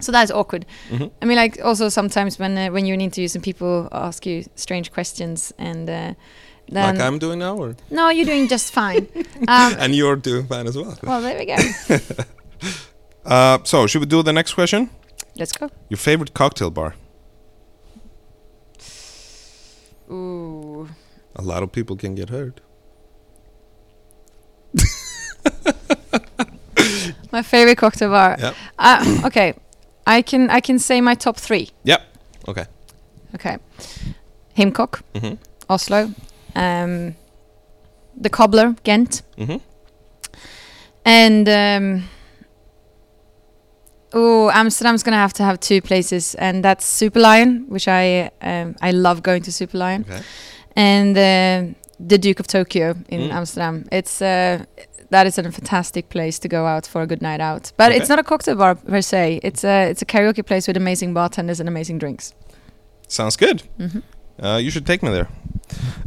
[0.00, 0.66] So that's awkward.
[0.90, 1.10] Mhm.
[1.22, 4.44] I mean, like also sometimes when uh, when you're in interviews and people ask you
[4.56, 6.14] strange questions and uh,
[6.68, 9.08] then like I'm doing now, or no, you're doing just fine.
[9.48, 10.98] um, and you're doing fine as well.
[11.02, 11.56] well, there we go.
[13.24, 14.90] Uh, so should we do the next question?
[15.36, 15.68] Let's go.
[15.88, 16.94] Your favorite cocktail bar?
[20.10, 20.88] Ooh.
[21.36, 22.60] A lot of people can get hurt.
[27.32, 28.36] My favorite cocktail bar.
[28.38, 28.54] Yep.
[28.78, 29.54] Uh, okay,
[30.06, 31.70] I can I can say my top three.
[31.84, 32.02] Yep.
[32.48, 32.64] Okay.
[33.34, 33.56] Okay,
[34.56, 35.38] Himkok, Mhm.
[35.68, 36.10] Oslo,
[36.54, 37.14] um,
[38.16, 39.60] the Cobbler, Ghent, Mhm.
[41.04, 42.04] and um,
[44.14, 48.74] oh, Amsterdam's gonna have to have two places, and that's Super Lyan, which I um,
[48.88, 50.22] I love going to Super Lyan, Okay.
[50.76, 51.74] and uh,
[52.08, 53.32] the Duke of Tokyo in Mm.
[53.32, 53.84] Amsterdam.
[53.92, 54.64] It's uh,
[55.10, 57.72] that is a fantastic place to go out for a good night out.
[57.76, 58.00] But Okay.
[58.00, 59.40] it's not a cocktail bar per se.
[59.42, 62.34] It's a it's a karaoke place with amazing bartenders and amazing drinks.
[63.08, 63.62] Sounds good.
[63.78, 64.00] hmm
[64.42, 65.28] Uh, you should take me there.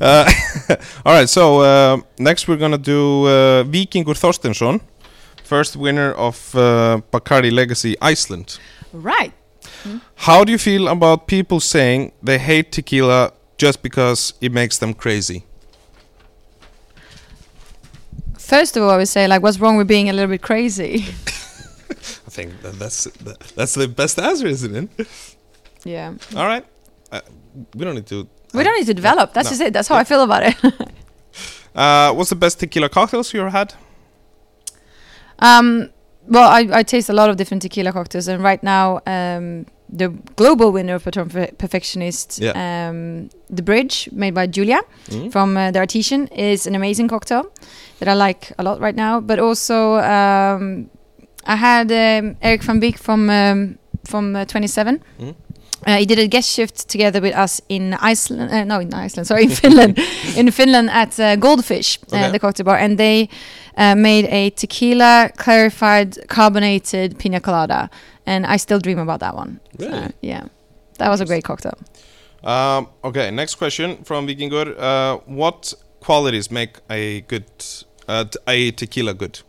[0.02, 0.26] Uh,
[1.06, 1.30] all right.
[1.30, 4.80] So uh, next we're gonna do uh, Vikingur Thorstensson,
[5.48, 8.60] first winner of uh, Bacardi Legacy Iceland.
[8.92, 9.34] Right.
[10.16, 14.94] How do you feel about people saying they hate tequila just because it makes them
[14.94, 15.46] crazy?
[18.38, 20.94] First of all, I would say like, what's wrong with being a little bit crazy?
[22.28, 25.08] I think that that's that, that's the best answer, isn't it?
[25.84, 26.14] yeah.
[26.36, 26.66] All right.
[27.12, 27.22] Uh,
[27.76, 28.28] we don't need to.
[28.54, 29.34] We don't need to develop.
[29.34, 29.52] That's no.
[29.52, 29.74] just it.
[29.74, 30.56] That's how I feel about it.
[31.78, 33.76] Uh, what's the best tequila cocktails you ever had?
[35.40, 35.90] Um,
[36.28, 40.10] well, I, I taste a lot of different tequila cocktails, and right now, um, the
[40.36, 42.42] global winner of Patron Perfe- Perfectionist,
[42.90, 45.32] um, the Bridge, made by Julia Mm?
[45.32, 47.44] from uh, the Artesian, is an amazing cocktail
[48.00, 49.22] that I like a lot right now.
[49.22, 50.90] But also, um,
[51.46, 55.02] I had um, Eric van Beek from um, from uh, 27.
[55.20, 55.36] Mm.
[55.86, 58.52] Uh, he did a guest shift together with us in Iceland.
[58.52, 59.28] Uh, no, in Iceland.
[59.28, 59.98] Sorry, in Finland.
[60.36, 62.26] in Finland at uh, Goldfish, Okay.
[62.26, 63.30] uh, the cocktail bar, and they
[63.78, 67.90] uh, made a tequila clarified carbonated pina colada,
[68.26, 69.60] and I still dream about that one.
[69.80, 70.46] So, yeah,
[70.98, 71.78] that was a great cocktail.
[72.44, 74.76] Um, okay, next question from Vikingur.
[74.80, 77.46] Uh, what qualities make a good
[78.08, 79.42] uh, a tequila good?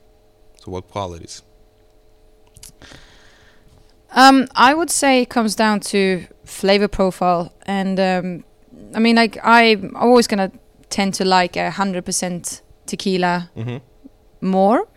[0.65, 1.43] So what qualities?
[4.13, 8.45] Um, I would say it comes down to flavor profile, and um,
[8.95, 10.51] I mean, like I'm always gonna
[10.89, 13.77] tend to like a hundred percent tequila Mm-hmm.
[14.41, 14.89] more.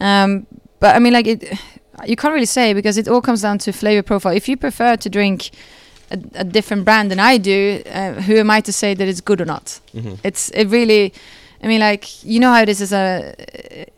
[0.00, 0.46] Um,
[0.78, 1.58] but I mean, like it,
[2.06, 4.32] you can't really say because it all comes down to flavor profile.
[4.36, 5.50] If you prefer to drink
[6.10, 9.20] a, a different brand than I do, uh, who am I to say that it's
[9.20, 9.80] good or not?
[9.94, 10.14] Mm-hmm.
[10.22, 11.12] It's it really.
[11.66, 13.34] I mean, like you know how it is as a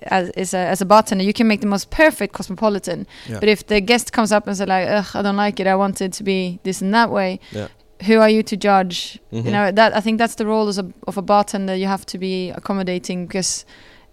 [0.02, 1.22] as, as a as a bartender.
[1.24, 3.40] You can make the most perfect cosmopolitan, Yeah.
[3.40, 5.66] but if the guest comes up and says like, Ugh, "I don't like it.
[5.66, 7.68] I want it to be this and that way," Yeah.
[8.06, 9.18] who are you to judge?
[9.32, 9.44] Mhm.
[9.44, 11.74] You know that I think that's the role as a of a bartender.
[11.76, 13.66] You have to be accommodating because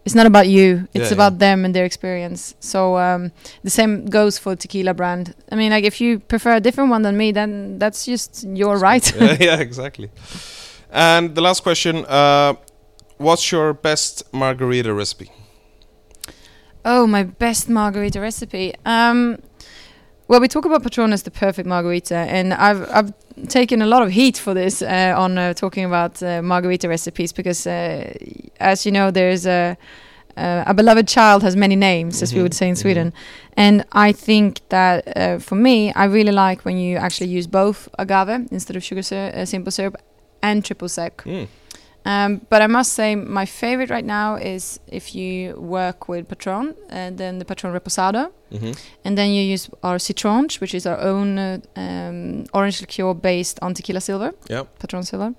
[0.06, 2.56] it's not about you; it's Yeah, about them and their experience.
[2.60, 3.32] So um,
[3.64, 5.34] the same goes for tequila brand.
[5.52, 8.78] I mean, like if you prefer a different one than me, then that's just your
[8.78, 9.16] right.
[9.16, 10.10] yeah, yeah, exactly.
[10.92, 12.54] And the last question: uh,
[13.18, 15.32] What's your best margarita recipe?
[16.84, 18.74] Oh, my best margarita recipe.
[18.86, 19.38] Um,
[20.28, 23.14] well, we talk about Patron as the perfect margarita, and I've I've
[23.48, 27.34] taken a lot of heat for this uh, on uh, talking about uh, margarita recipes
[27.34, 28.14] because, uh,
[28.60, 29.78] as you know, there's a
[30.38, 32.82] uh, a beloved child has many names, as we Mhm, would say in mhm.
[32.82, 33.14] Sweden,
[33.58, 37.88] and I think that uh, for me, I really like when you actually use both
[37.98, 39.96] agave instead of sugar syrup, uh, simple syrup,
[40.42, 41.18] and triple sec.
[41.26, 41.48] Mm.
[42.06, 46.76] Um, but I must say, my favorite right now is if you work with Patron,
[46.90, 48.72] and then the Patron Reposado, Mm-hmm.
[49.04, 53.60] and then you use our Citronge, which is our own uh, um, orange liqueur based
[53.62, 54.80] on tequila silver, Yep.
[54.80, 55.34] Patron silver,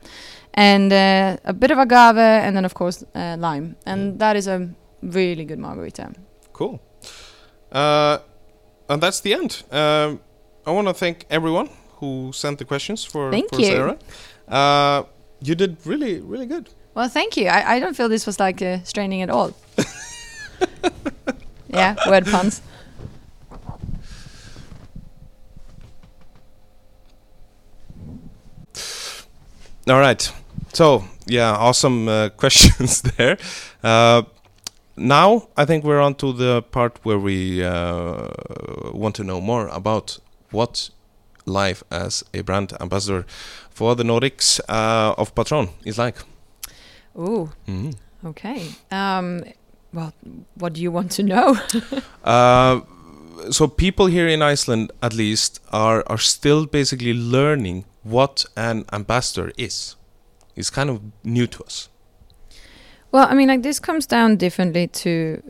[0.54, 4.18] and uh, a bit of agave, and then of course uh, lime, and Mm.
[4.18, 4.68] that is a
[5.02, 6.10] really good margarita.
[6.52, 6.80] Cool.
[7.72, 8.18] Uh,
[8.88, 9.62] and that's the end.
[9.70, 10.20] Um,
[10.66, 11.68] I want to thank everyone
[12.00, 13.66] who sent the questions for, Thank for you.
[13.66, 13.96] Sarah.
[15.40, 16.70] You did really, really good.
[16.94, 17.48] Well, thank you.
[17.48, 19.52] I, I don't feel this was like uh, straining at all.
[21.68, 22.62] yeah, word puns.
[29.88, 30.32] All right.
[30.72, 33.38] So, yeah, awesome uh, questions there.
[33.84, 34.22] Uh,
[34.96, 38.28] now, I think we're on to the part where we uh,
[38.92, 40.18] want to know more about
[40.50, 40.90] what
[41.44, 43.26] life as a brand ambassador
[43.76, 46.16] for the Nordics uh, of Patron is like.
[47.18, 47.94] Ooh, Mhm.
[48.24, 48.60] okay.
[48.90, 49.42] Um,
[49.92, 50.12] well,
[50.60, 51.56] what do you want to know?
[52.24, 52.80] Uh,
[53.50, 59.52] so people here in Iceland, at least, are are still basically learning what an ambassador
[59.56, 59.96] is.
[60.56, 61.88] It's kind of new to us.
[63.12, 65.42] Well, I mean, like this comes down differently to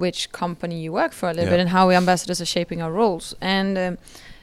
[0.00, 1.56] which company you work for a little Yeah.
[1.56, 3.34] bit and how we ambassadors are shaping our roles.
[3.40, 3.98] And um,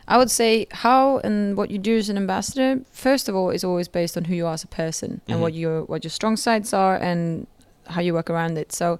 [0.07, 3.63] I would say how and what you do as an ambassador, first of all, is
[3.63, 6.35] always based on who you are as a person and what your what your strong
[6.37, 7.47] sides are and
[7.87, 8.71] how you work around it.
[8.73, 8.99] So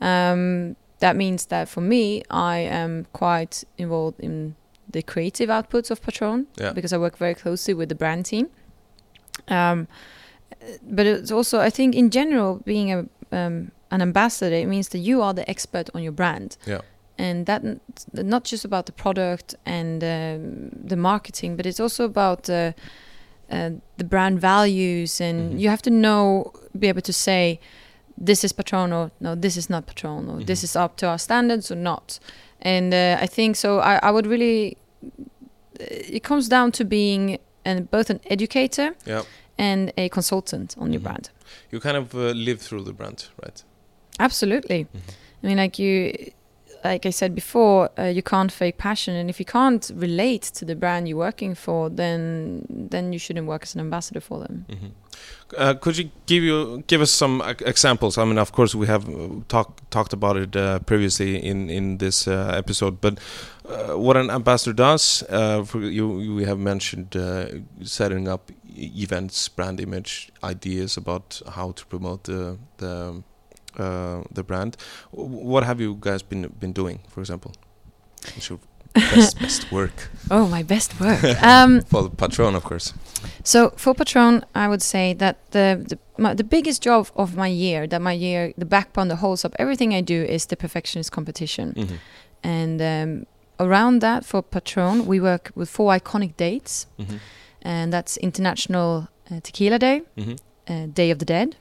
[0.00, 4.56] um, that means that for me, I am quite involved in
[4.90, 6.72] the creative outputs of Patron Yeah.
[6.72, 8.48] because I work very closely with the brand team.
[9.48, 9.88] Um,
[10.82, 14.98] but it's also I think in general being a um, an ambassador it means that
[14.98, 16.56] you are the expert on your brand.
[16.66, 16.80] Yeah.
[17.18, 17.62] And that
[18.12, 22.72] not just about the product and um, the marketing, but it's also about uh,
[23.50, 25.60] uh, the brand values, and Mhm.
[25.60, 27.58] you have to know, be able to say,
[28.26, 30.64] this is Patrono, no, this is not Patron or this Mhm.
[30.64, 32.18] is up to our standards or not.
[32.62, 33.78] And uh, I think so.
[33.80, 34.76] I, I would really.
[35.78, 39.22] It comes down to being an, both an educator Yeah.
[39.58, 41.04] and a consultant on your Mhm.
[41.04, 41.30] brand.
[41.70, 43.62] You kind of uh, live through the brand, right?
[44.18, 44.84] Absolutely.
[44.84, 45.00] Mhm.
[45.42, 46.32] I mean, like you,
[46.92, 50.64] like I said before, uh, you can't fake passion, and if you can't relate to
[50.64, 54.64] the brand you're working for, then then you shouldn't work as an ambassador for them.
[54.68, 54.90] Mhm.
[55.56, 58.18] Uh, could you give you give us some examples?
[58.18, 61.98] I mean, of course, we have uh, talk, talked about it uh, previously in in
[61.98, 63.18] this uh, episode, but
[63.68, 67.46] uh, what an ambassador does, uh, you, you have mentioned uh,
[67.82, 73.22] setting up events, brand image, ideas about how to promote the the
[73.78, 74.76] uh, the brand.
[75.12, 77.50] What have you guys been been doing, for example?
[78.34, 78.58] What's your
[78.94, 81.22] best, best work Oh, my best work.
[81.42, 82.94] um, for patron, of course.
[83.44, 87.48] So for Patron, I would say that the the, my, the biggest job of my
[87.48, 91.10] year, that my year, the backbone the holds up everything I do, is the perfectionist
[91.12, 91.72] competition.
[91.76, 91.98] Mhm.
[92.42, 93.26] And um,
[93.58, 97.18] around that, for Patron, we work with four iconic dates, Mhm.
[97.62, 100.36] and that's International uh, Tequila Day, Mhm.
[100.68, 101.56] uh, Day of the Dead,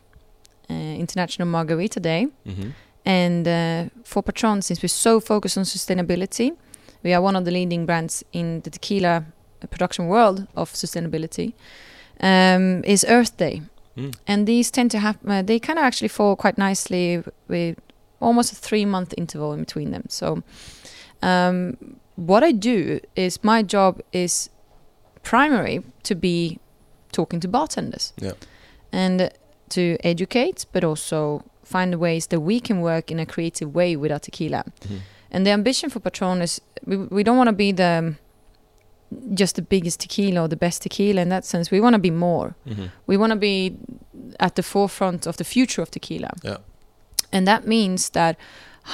[0.73, 2.73] International Margarita Day, Mhm.
[3.05, 6.51] and uh, for Patron, since we're so focused on sustainability,
[7.03, 9.25] we are one of the leading brands in the tequila
[9.69, 11.53] production world of sustainability.
[12.21, 13.61] Um, is Earth Day,
[13.97, 14.13] Mm.
[14.27, 15.29] and these tend to happen.
[15.31, 17.77] Uh, they kind of actually fall quite nicely with
[18.19, 20.03] almost a three-month interval in between them.
[20.09, 20.41] So,
[21.21, 21.77] um,
[22.15, 24.49] what I do is my job is
[25.23, 26.59] primary to be
[27.11, 28.33] talking to bartenders Yeah.
[28.91, 29.29] and
[29.69, 34.11] to educate, but also find ways that we can work in a creative way with
[34.11, 34.63] our tequila.
[34.81, 34.99] Mhm.
[35.31, 38.15] And the ambition for Patron is we, we don't want to be the
[39.33, 41.71] just the biggest tequila or the best tequila in that sense.
[41.71, 42.55] We want to be more.
[42.67, 42.89] Mhm.
[43.07, 43.75] We want to be
[44.39, 46.31] at the forefront of the future of tequila.
[46.43, 46.57] Yeah.
[47.31, 48.37] And that means that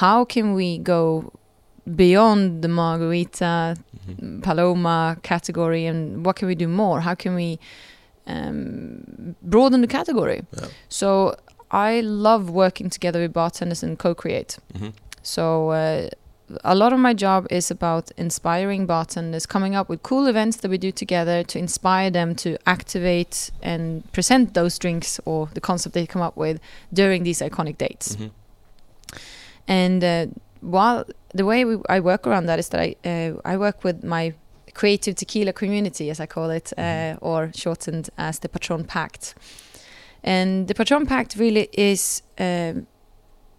[0.00, 1.32] how can we go
[1.96, 4.42] beyond the margarita Mhm.
[4.42, 7.00] Paloma category and what can we do more?
[7.00, 7.58] How can we
[8.26, 10.42] um, broaden the category?
[10.58, 10.68] Yeah.
[10.88, 11.36] So
[11.70, 14.58] I love working together with bartenders and co-create.
[14.74, 14.92] Mhm.
[15.22, 16.08] So uh,
[16.64, 20.70] a lot of my job is about inspiring bartenders, coming up with cool events that
[20.70, 25.94] we do together to inspire them to activate and present those drinks or the concept
[25.94, 26.60] they come up with
[26.92, 28.16] during these iconic dates.
[28.16, 28.30] Mhm.
[29.68, 30.26] And uh,
[30.60, 31.04] while
[31.34, 34.34] the way we, I work around that is that I uh, I work with my
[34.74, 37.18] creative tequila community, as I call it, uh, Mhm.
[37.20, 39.34] or shortened as the Patron Pact.
[40.24, 42.86] And the Patron Pact really is um,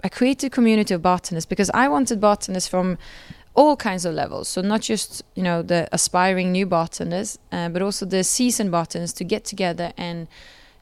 [0.03, 2.97] a creative community of bartenders because I wanted bartenders from
[3.55, 4.47] all kinds of levels.
[4.47, 9.13] So not just you know the aspiring new bartenders, uh, but also the seasoned bartenders
[9.13, 10.27] to get together and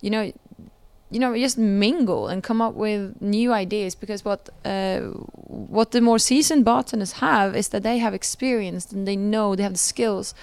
[0.02, 0.32] you know
[1.12, 5.00] you know just mingle and come up with new ideas because what uh,
[5.48, 9.64] what the more seasoned bartenders have is that they have experience and they know they
[9.64, 10.34] have the skills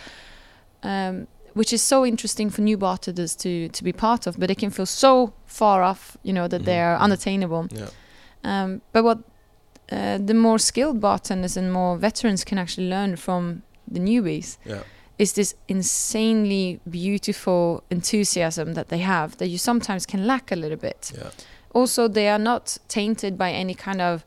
[0.83, 4.55] um, which is so interesting for new bartenders to to be part of but they
[4.55, 6.65] can feel so far off you know that Mhm.
[6.67, 7.89] they are unattainable Yeah.
[8.45, 9.19] um, but what
[9.91, 13.63] uh, the more skilled bartenders and more veterans can actually learn from
[13.95, 14.83] the newbies Yeah.
[15.19, 20.77] Is this insanely beautiful enthusiasm that they have that you sometimes can lack a little
[20.77, 21.13] bit.
[21.15, 21.31] Yeah.
[21.73, 24.25] Also, they are not tainted by any kind of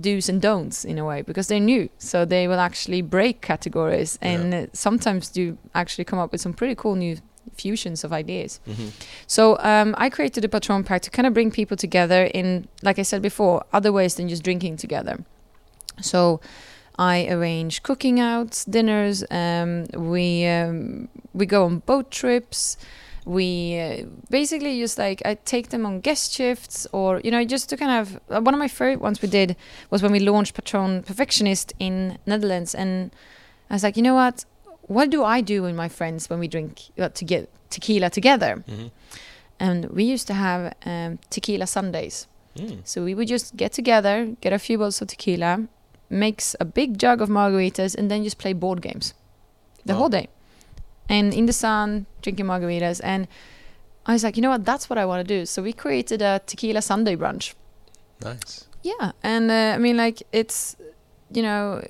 [0.00, 1.88] do's and don'ts in a way because they're new.
[1.98, 6.52] So they will actually break categories and uh, sometimes do actually come up with some
[6.52, 7.16] pretty cool new
[7.54, 8.60] fusions of ideas.
[8.68, 8.88] Mm-hmm.
[9.26, 12.98] So um, I created a Patron Pact to kind of bring people together in, like
[12.98, 15.24] I said before, other ways than just drinking together.
[16.00, 16.40] So
[16.98, 19.24] I arrange cooking outs, dinners.
[19.30, 22.76] Um, we um, we go on boat trips.
[23.24, 27.68] We uh, basically just like I take them on guest shifts, or you know, just
[27.68, 29.54] to kind of uh, one of my favorite ones we did
[29.90, 33.12] was when we launched Patron Perfectionist in Netherlands, and
[33.70, 34.44] I was like, you know what?
[34.88, 38.64] What do I do with my friends when we drink uh, to get tequila together?
[38.66, 38.86] Mm-hmm.
[39.60, 42.26] And we used to have um, tequila Sundays.
[42.56, 42.80] Mm.
[42.84, 45.68] So we would just get together, get a few bottles of tequila,
[46.10, 49.14] mix a big jug of margaritas, and then just play board games
[49.84, 49.98] the Wow.
[49.98, 50.28] whole day.
[51.08, 53.00] And in the sun, drinking margaritas.
[53.02, 53.26] And
[54.06, 54.64] I was like, you know what?
[54.64, 55.46] That's what I want to do.
[55.46, 57.54] So we created a tequila Sunday brunch.
[58.22, 58.66] Nice.
[58.82, 59.12] Yeah.
[59.22, 60.76] And uh, I mean, like, it's,
[61.32, 61.82] you know,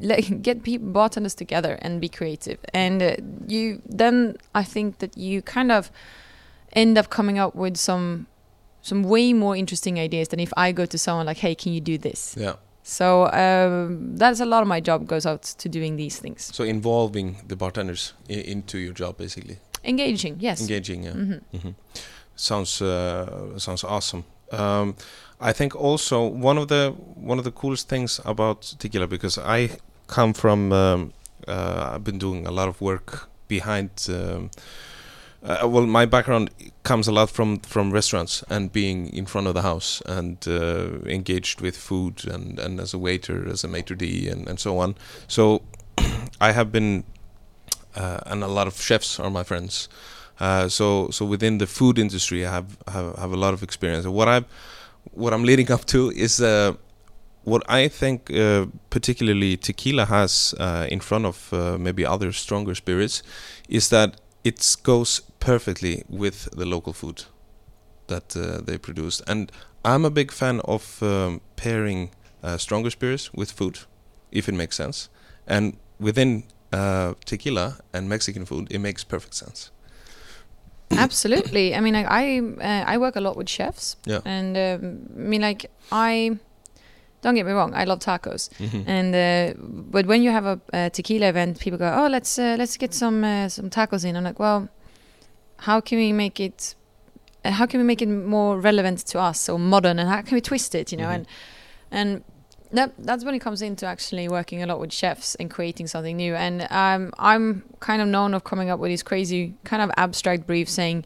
[0.00, 3.14] like get people bartenders together and be creative and uh,
[3.46, 5.92] you then i think that you kind of
[6.72, 8.26] end up coming up with some
[8.88, 11.80] some way more interesting ideas than if i go to someone like hey can you
[11.80, 12.54] do this Yeah.
[12.82, 13.06] so
[13.44, 17.36] um, that's a lot of my job goes out to doing these things So involving
[17.48, 19.56] the bartenders into your job, basically.
[19.84, 21.04] engaging yes Engaging.
[21.06, 21.16] Yeah.
[21.16, 21.40] Mhm.
[21.62, 21.72] hmm
[22.36, 24.22] Sounds uh, sounds awesome.
[24.52, 24.94] Um,
[25.50, 26.16] I think also
[26.50, 26.92] one of the
[27.30, 29.70] one of the coolest things about tequila because I
[30.06, 31.12] come from um,
[31.48, 33.90] uh, I've been doing a lot of work behind.
[35.42, 36.50] Uh, well, my background
[36.82, 40.98] comes a lot from from restaurants and being in front of the house and uh,
[41.06, 44.78] engaged with food and and as a waiter, as a maitre d, and and so
[44.78, 44.96] on.
[45.28, 45.62] So
[46.40, 47.04] I have been,
[47.94, 49.88] uh, and a lot of chefs are my friends.
[50.40, 54.06] Uh, so so within the food industry, I have have, have a lot of experience.
[54.06, 54.44] What I'm
[55.12, 56.74] what I'm leading up to is uh,
[57.44, 62.74] what I think uh, particularly tequila has uh, in front of uh, maybe other stronger
[62.74, 63.22] spirits
[63.68, 67.24] is that it goes perfectly with the local food
[68.06, 69.22] that uh, they produce.
[69.26, 69.50] And
[69.84, 72.10] I'm a big fan of um, pairing
[72.42, 73.78] uh, stronger spirits with food,
[74.32, 75.08] if it makes sense.
[75.46, 79.70] And within uh, tequila and Mexican food, it makes perfect sense.
[80.96, 84.20] absolutely i mean like, i uh, i work a lot with chefs Yeah.
[84.24, 86.38] and um, i mean like i
[87.20, 88.48] don't get me wrong i love tacos
[88.86, 89.52] And uh,
[89.92, 92.94] but when you have a, a tequila event, people go, "Oh, let's uh, let's get
[92.94, 94.68] some uh, some tacos in." I'm like, "Well,
[95.58, 96.74] how can we make it?
[97.44, 99.98] Uh, how can we make it more relevant to us or modern?
[99.98, 100.92] And how can we twist it?
[100.92, 101.14] You know?" Mhm.
[101.14, 101.26] And
[101.90, 102.24] and
[102.72, 106.16] that that's when it comes into actually working a lot with chefs and creating something
[106.16, 106.34] new.
[106.34, 110.46] And um, I'm kind of known of coming up with these crazy kind of abstract
[110.46, 111.04] briefs saying,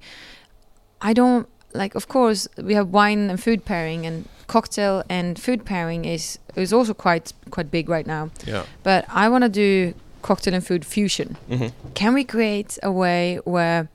[1.00, 5.64] "I don't." Like of course we have wine and food pairing and cocktail and food
[5.64, 8.30] pairing is is also quite quite big right now.
[8.46, 8.64] Yeah.
[8.82, 11.38] But I want to do cocktail and food fusion.
[11.48, 13.88] hmm Can we create a way where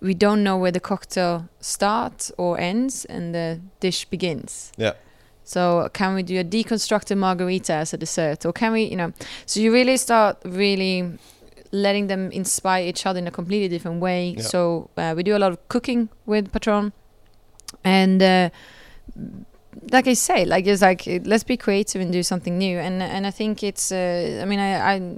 [0.00, 4.72] we don't know where the cocktail starts or ends and the dish begins?
[4.76, 4.92] Yeah.
[5.44, 9.12] So can we do a deconstructed margarita as a dessert, or can we, you know?
[9.46, 11.18] So you really start really
[11.70, 14.34] letting them inspire each other in a completely different way.
[14.36, 14.42] Yeah.
[14.42, 16.92] So uh, we do a lot of cooking with Patron,
[17.84, 18.50] and uh,
[19.92, 22.78] like I say, like it's like let's be creative and do something new.
[22.78, 23.92] And and I think it's.
[23.92, 24.94] Uh, I mean, I.
[24.94, 25.16] I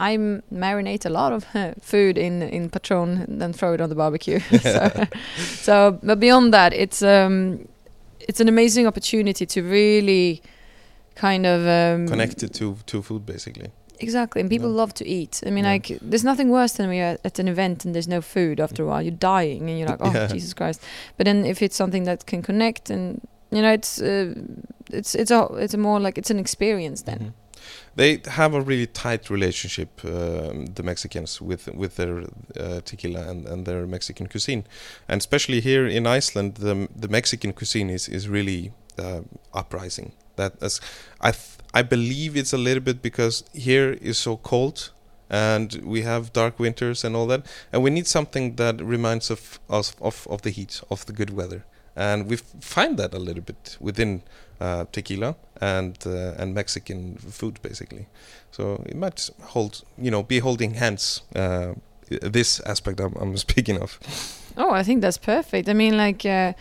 [0.00, 0.16] I
[0.52, 1.44] marinate a lot of
[1.82, 4.38] food in in Patron and then throw it on the barbecue.
[4.62, 4.90] so,
[5.62, 7.66] so, but beyond that, it's um,
[8.28, 10.40] it's an amazing opportunity to really
[11.14, 13.70] kind of um, Connected to to food, basically.
[14.00, 14.76] Exactly, and people Yeah.
[14.82, 15.42] love to eat.
[15.46, 15.72] I mean, Yeah.
[15.72, 18.82] like, there's nothing worse than when you're at an event and there's no food after
[18.84, 19.02] a while.
[19.02, 20.28] You're dying, and you're like, oh Yeah.
[20.34, 20.80] Jesus Christ!
[21.16, 23.20] But then if it's something that can connect, and
[23.50, 24.34] you know, it's uh,
[24.92, 27.18] it's it's a it's a more like it's an experience then.
[27.18, 27.32] Mhm.
[27.98, 32.18] They have a really tight relationship, um, the Mexicans, with with their
[32.56, 34.62] uh, tequila and, and their Mexican cuisine,
[35.08, 39.22] and especially here in Iceland, the the Mexican cuisine is is really uh,
[39.52, 40.12] uprising.
[40.36, 40.80] That as
[41.20, 44.92] I th- I believe it's a little bit because here is so cold,
[45.28, 47.42] and we have dark winters and all that,
[47.72, 51.30] and we need something that reminds of us of, of the heat, of the good
[51.30, 51.64] weather,
[51.96, 54.22] and we find that a little bit within
[54.60, 58.06] uh, tequila and uh, and Mexican food basically.
[58.50, 61.22] So it might hold, you know, be holding hands.
[61.34, 61.74] Uh,
[62.08, 63.98] this aspect I'm, I'm speaking of.
[64.56, 65.68] Oh, I think that's perfect.
[65.68, 66.52] I mean, like, uh,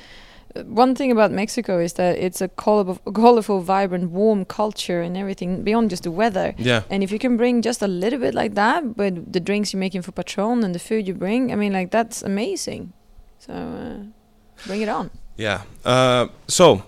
[0.66, 5.64] one thing about Mexico is that it's a colorful, colorful, vibrant, warm culture and everything
[5.64, 6.54] beyond just the weather.
[6.58, 6.84] Yeah.
[6.90, 9.80] And if you can bring just a little bit like that, but the drinks you're
[9.80, 12.94] making for Patron and the food you bring, I mean, like that's amazing.
[13.40, 15.12] So uh, bring it on.
[15.38, 15.62] Yeah.
[15.86, 16.84] Uh, so,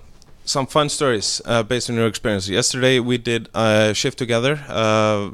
[0.49, 2.49] some fun stories uh, based on your experience.
[2.49, 4.59] Yesterday we did a shift together.
[4.67, 5.29] Uh,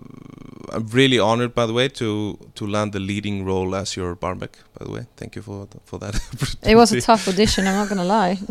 [0.73, 4.57] I'm really honored, by the way, to to land the leading role as your barback.
[4.77, 6.15] By the way, thank you for for that.
[6.71, 7.67] It was a tough audition.
[7.67, 8.37] I'm not gonna lie.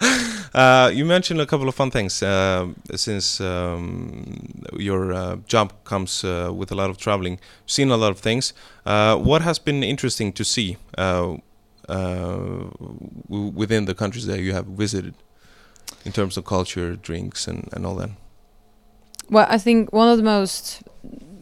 [0.54, 4.24] Uh, you mentioned a couple of fun things uh, since um,
[4.78, 7.40] your uh, job comes uh, with a lot of traveling.
[7.66, 8.52] Seen a lot of things.
[8.86, 11.34] Uh, what has been interesting to see uh,
[11.88, 12.36] uh,
[13.28, 15.14] w- within the countries that you have visited,
[16.04, 18.10] in terms of culture, drinks, and, and all that?
[19.30, 20.82] well, I think one of the most,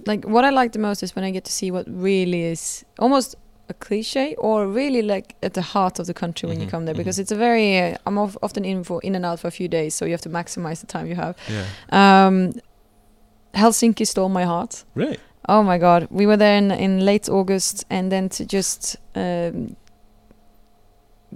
[0.07, 2.85] like, what I like the most is when I get to see what really is
[2.99, 3.35] almost
[3.69, 6.85] a cliche or really like at the heart of the country when you Mhm, come
[6.85, 7.23] there because mhm.
[7.23, 7.79] it's a very.
[7.79, 10.13] Uh, I'm of, often in for in and out for a few days, so you
[10.13, 11.35] have to maximize the time you have.
[11.49, 12.27] Yeah.
[12.27, 12.53] Um,
[13.55, 14.85] Helsinki stole my heart.
[14.95, 15.19] Really?
[15.49, 19.77] Oh my god, we were there in, in late August, and then to just um,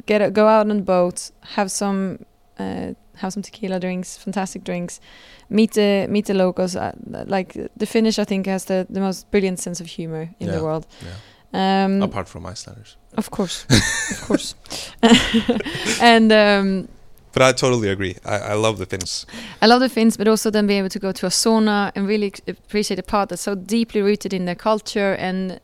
[0.06, 2.18] get a, go out on the boat, have some
[2.58, 5.00] uh, have some tequila drinks, fantastic drinks,
[5.48, 6.74] meet the meet the locals.
[6.76, 6.92] Uh,
[7.26, 10.56] like the Finnish, I think has the, the most brilliant sense of humor in Yeah,
[10.56, 10.86] the world.
[11.04, 11.84] yeah.
[11.84, 12.96] Um, Apart from Icelanders.
[13.16, 13.64] of course,
[14.10, 14.54] of course,
[16.00, 16.32] and.
[16.32, 16.88] Um,
[17.32, 18.16] But I totally agree.
[18.24, 19.26] I, I love the Finns.
[19.60, 22.08] I love the Finns, but also then being able to go to a sauna and
[22.08, 25.60] really appreciate a part that's so deeply rooted in their culture and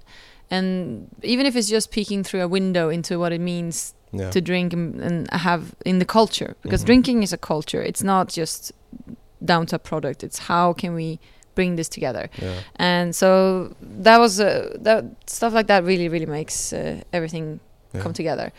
[0.51, 4.31] and even if it's just peeking through a window into what it means Yeah.
[4.31, 6.87] to drink and, have in the culture because Mhm.
[6.87, 7.83] drinking is a culture.
[7.83, 8.73] It's not just
[9.45, 10.23] down to a product.
[10.23, 11.19] It's how can we
[11.55, 12.29] bring this together.
[12.43, 12.61] yeah.
[12.77, 16.79] And so that was uh, that stuff like that really really makes uh,
[17.13, 17.61] everything
[17.95, 18.03] Yeah.
[18.03, 18.53] come together.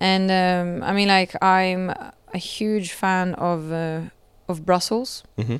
[0.00, 1.90] And um, I mean, like I'm
[2.34, 4.00] a huge fan of uh,
[4.48, 5.22] of Brussels.
[5.36, 5.56] hmm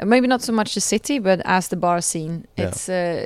[0.00, 3.24] Uh, Maybe not so much the city, but as the bar scene, it's uh,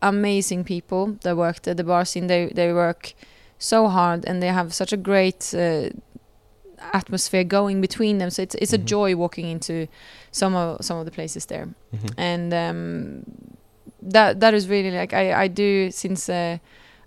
[0.00, 2.26] amazing people that work at the bar scene.
[2.28, 3.14] They they work
[3.58, 5.88] so hard and they have such a great uh,
[6.92, 8.30] atmosphere going between them.
[8.30, 8.82] So it's it's Mhm.
[8.82, 9.86] a joy walking into
[10.30, 13.22] some of some of the places there hmm and um,
[14.12, 16.58] that that is really like I I do since uh,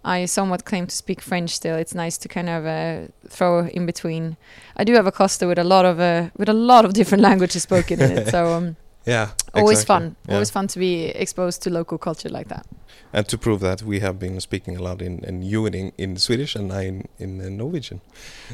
[0.03, 1.75] I somewhat claim to speak French still.
[1.77, 4.37] It's nice to kind of uh, throw in between.
[4.79, 7.21] I do have a cluster with a lot of uh, with a lot of different
[7.29, 8.75] languages spoken in it, so um,
[9.07, 9.29] Yeah.
[9.53, 10.07] always exactly.
[10.07, 10.15] fun.
[10.27, 10.33] Yeah.
[10.33, 12.65] Always fun to be exposed to local culture like that.
[13.13, 16.17] And to prove that, we have been speaking a lot in, in you in, in
[16.17, 18.01] Swedish and I in, in uh, Norwegian.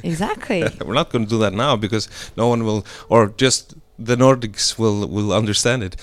[0.04, 0.64] Exactly.
[0.86, 4.78] We're not going to do that now because no one will, or just the Nordics
[4.78, 5.96] will will understand it.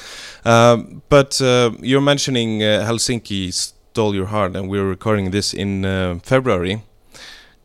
[0.45, 5.85] Um, but uh, you're mentioning uh, Helsinki stole your heart, and we're recording this in
[5.85, 6.83] uh, February.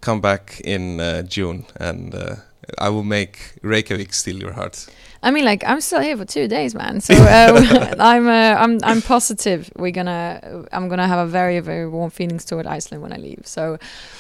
[0.02, 2.36] Come back in uh, June, and uh,
[2.78, 4.88] I will make Reykjavik steal your heart.
[5.26, 7.02] I mean, like I'm still here for two days, man.
[7.02, 11.88] So uh, I'm uh, I'm I'm positive we're gonna I'm gonna have a very very
[11.88, 13.42] warm feelings toward Iceland when I leave.
[13.46, 13.80] So,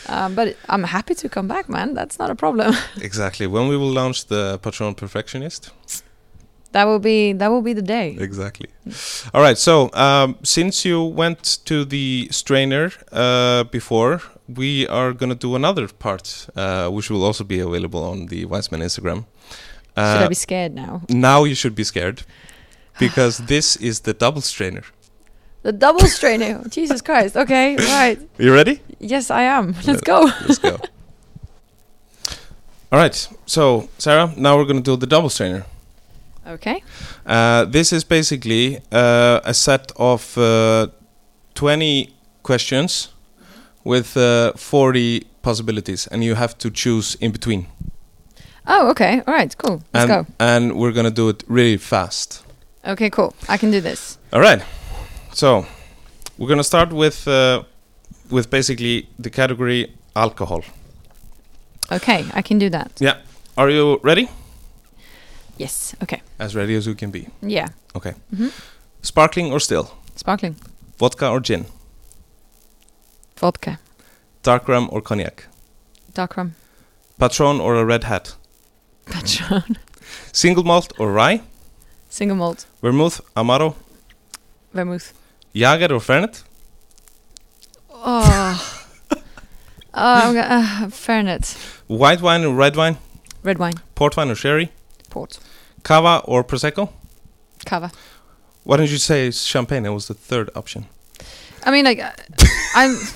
[0.10, 1.94] um, but I'm happy to come back, man.
[1.94, 2.74] That's not a problem.
[3.02, 3.46] exactly.
[3.46, 5.72] When we will launch the Patron Perfectionist.
[6.72, 8.18] that will be that will be the day.
[8.20, 8.70] Exactly.
[9.34, 9.58] All right.
[9.58, 15.56] So, um, since you went to the strainer uh, before, we are going to do
[15.56, 19.26] another part, uh, which will also be available on the Wiseman Instagram.
[19.98, 21.02] Should I Uh, be scared now?
[21.10, 22.24] now you should be scared
[23.00, 24.84] because this is the double strainer.
[25.64, 26.62] The double strainer.
[26.70, 27.36] Jesus Christ.
[27.36, 28.20] Okay, right.
[28.38, 28.82] You ready?
[29.00, 29.76] Yes, I am.
[29.88, 30.30] Let's go.
[30.48, 30.76] Let's go.
[32.92, 33.28] All right.
[33.46, 35.66] So, Sarah, now we're going to do the double strainer.
[36.48, 36.84] Okay.
[37.26, 40.88] Uh, this is basically uh, a set of uh,
[41.56, 43.10] 20 questions
[43.86, 47.68] with uh, 40 possibilities, and you have to choose in between.
[48.68, 49.22] Oh, okay.
[49.28, 49.56] All right.
[49.58, 49.82] Cool.
[49.94, 50.34] Let's and, go.
[50.40, 52.44] And we're gonna do it really fast.
[52.84, 53.34] Okay, cool.
[53.48, 54.18] I can do this.
[54.34, 54.62] All right.
[55.34, 55.66] So
[56.38, 57.64] we're gonna start with uh,
[58.30, 60.64] with basically the category alcohol.
[61.92, 62.92] Okay, I can do that.
[63.00, 63.18] Yeah.
[63.56, 64.28] Are you ready?
[65.58, 65.96] Yes.
[66.02, 66.22] Okay.
[66.40, 67.28] As ready as you can be.
[67.42, 67.68] Yeah.
[67.94, 68.14] Okay.
[68.32, 68.52] Mm -hmm.
[69.02, 69.86] Sparkling or still?
[70.16, 70.56] Sparkling.
[71.00, 71.66] Vodka or gin?
[73.46, 73.78] Vodka.
[74.42, 75.46] Dark rum or cognac?
[76.16, 76.56] Dark rum.
[77.20, 78.34] Patron or a red hat?
[79.06, 79.78] Patron.
[80.32, 81.42] Single malt or rye?
[82.10, 82.66] Single malt.
[82.82, 83.76] Vermouth, Amaro,
[84.74, 85.14] Vermouth.
[85.54, 86.44] Jager or Fernet?
[87.92, 88.88] Oh.
[89.94, 91.56] oh, uh, Fernet.
[91.86, 92.98] White wine or red wine?
[93.44, 93.76] Red wine.
[93.94, 94.72] Port wine or sherry?
[95.12, 95.38] Port.
[95.84, 96.90] Cava or Prosecco?
[97.64, 97.92] Cava.
[98.64, 99.84] Why don't you say champagne?
[99.84, 100.88] That was the third option.
[101.64, 102.12] I mean, like, uh,
[102.76, 102.98] I'm.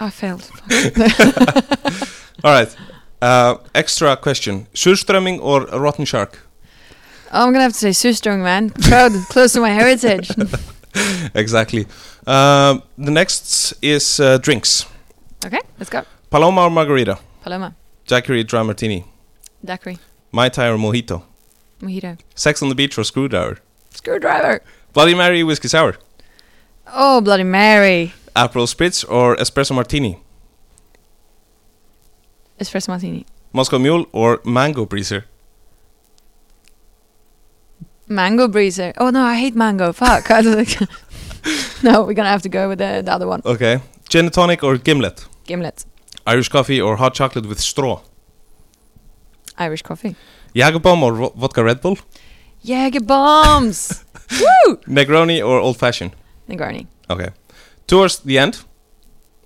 [0.00, 0.50] I failed.
[2.44, 2.74] All right.
[3.22, 6.38] Uh, extra question: Surströmming or rotten shark?
[7.32, 8.70] Oh, I'm gonna have to say Surströmming, man.
[8.70, 10.30] Proud, close to my heritage.
[11.34, 11.86] exactly.
[12.26, 14.86] Um, the next is uh, drinks:
[15.44, 16.02] Okay, let's go.
[16.30, 17.74] Paloma or Margarita, Paloma,
[18.06, 19.04] Daiquiri, Dry Martini,
[19.64, 19.98] daiquiri,
[20.32, 21.22] Mai Tai or Mojito,
[21.82, 23.58] mojito, Sex on the Beach or Screwdriver,
[23.90, 24.60] screwdriver.
[24.92, 25.96] Bloody Mary, Whiskey Sour,
[26.86, 30.18] Oh, Bloody Mary, Aperol Spritz or Espresso Martini,
[32.60, 35.24] espresso martini, Moscow Mule or Mango Breezer.
[38.08, 38.92] mango breezer.
[38.98, 39.92] Oh no, I hate mango.
[39.92, 40.30] Fuck.
[40.38, 40.88] I don't think-
[41.82, 43.40] no, we're gonna have to go with the, the other one.
[43.44, 43.80] Okay.
[44.08, 45.84] Gin and tonic or gimlet, Gimlet,
[46.26, 48.00] Irish coffee or hot chocolate with straw,
[49.56, 50.16] Irish coffee.
[50.54, 51.96] Jagerbomb or vo- vodka Red Bull,
[52.62, 54.04] Jaeger bombs.
[54.66, 54.76] Woo!
[54.88, 56.10] Negroni or Old Fashioned.
[56.48, 56.86] Negroni.
[57.08, 57.28] Okay.
[57.90, 58.54] Towards the end,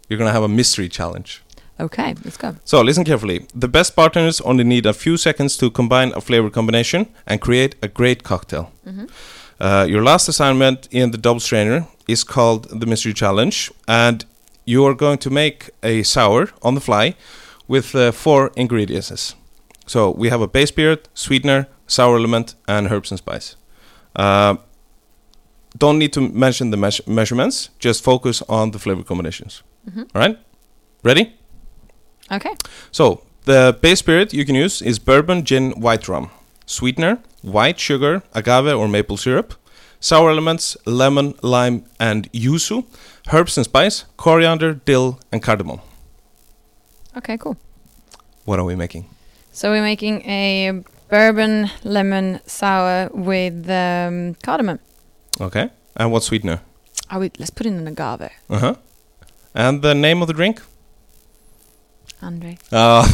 [0.07, 1.43] you're gonna have a mystery challenge.
[1.81, 2.55] Okay, let's go.
[2.65, 3.47] So listen carefully.
[3.55, 7.75] The best bartenders only need a few seconds to combine a flavor combination and create
[7.83, 8.71] a great cocktail.
[8.87, 9.09] Mhm.
[9.59, 14.27] Uh, your last assignment in the double strainer is called the mystery challenge, and
[14.66, 17.15] you are going to make a sour on the fly
[17.66, 19.35] with uh, four ingredients.
[19.87, 23.57] So we have a base spirit, sweetener, sour element, and herbs and spice.
[24.15, 24.57] Uh,
[25.79, 27.71] don't need to mention the meas- measurements.
[27.79, 29.63] Just focus on the flavor combinations.
[29.91, 30.07] Mhm.
[30.15, 30.39] All right,
[31.03, 31.33] ready?
[32.33, 32.55] Okay.
[32.91, 36.31] So the base spirit you can use is bourbon, gin, white rum.
[36.67, 39.55] Sweetener, white sugar, agave or maple syrup.
[40.01, 42.85] Sour elements, lemon, lime, and yuzu.
[43.33, 45.81] Herbs and spice, coriander, dill, and cardamom.
[47.17, 47.57] Okay, cool.
[48.45, 49.05] What are we making?
[49.53, 54.79] So we're making a bourbon lemon sour with um, cardamom.
[55.40, 55.70] Okay.
[55.97, 56.61] And what sweetener?
[57.11, 58.31] Oh, wait, let's put in an agave.
[58.48, 58.74] Uh huh.
[59.55, 60.61] And the name of the drink?
[62.23, 62.59] Andre.
[62.73, 63.06] Oh.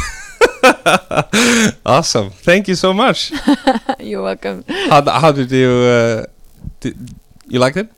[1.87, 2.31] awesome.
[2.31, 3.33] Thank you so much.
[3.99, 4.65] You're welcome.
[4.69, 5.69] How, how did you.
[5.69, 6.27] Uh,
[6.81, 7.15] did,
[7.47, 7.91] you liked it?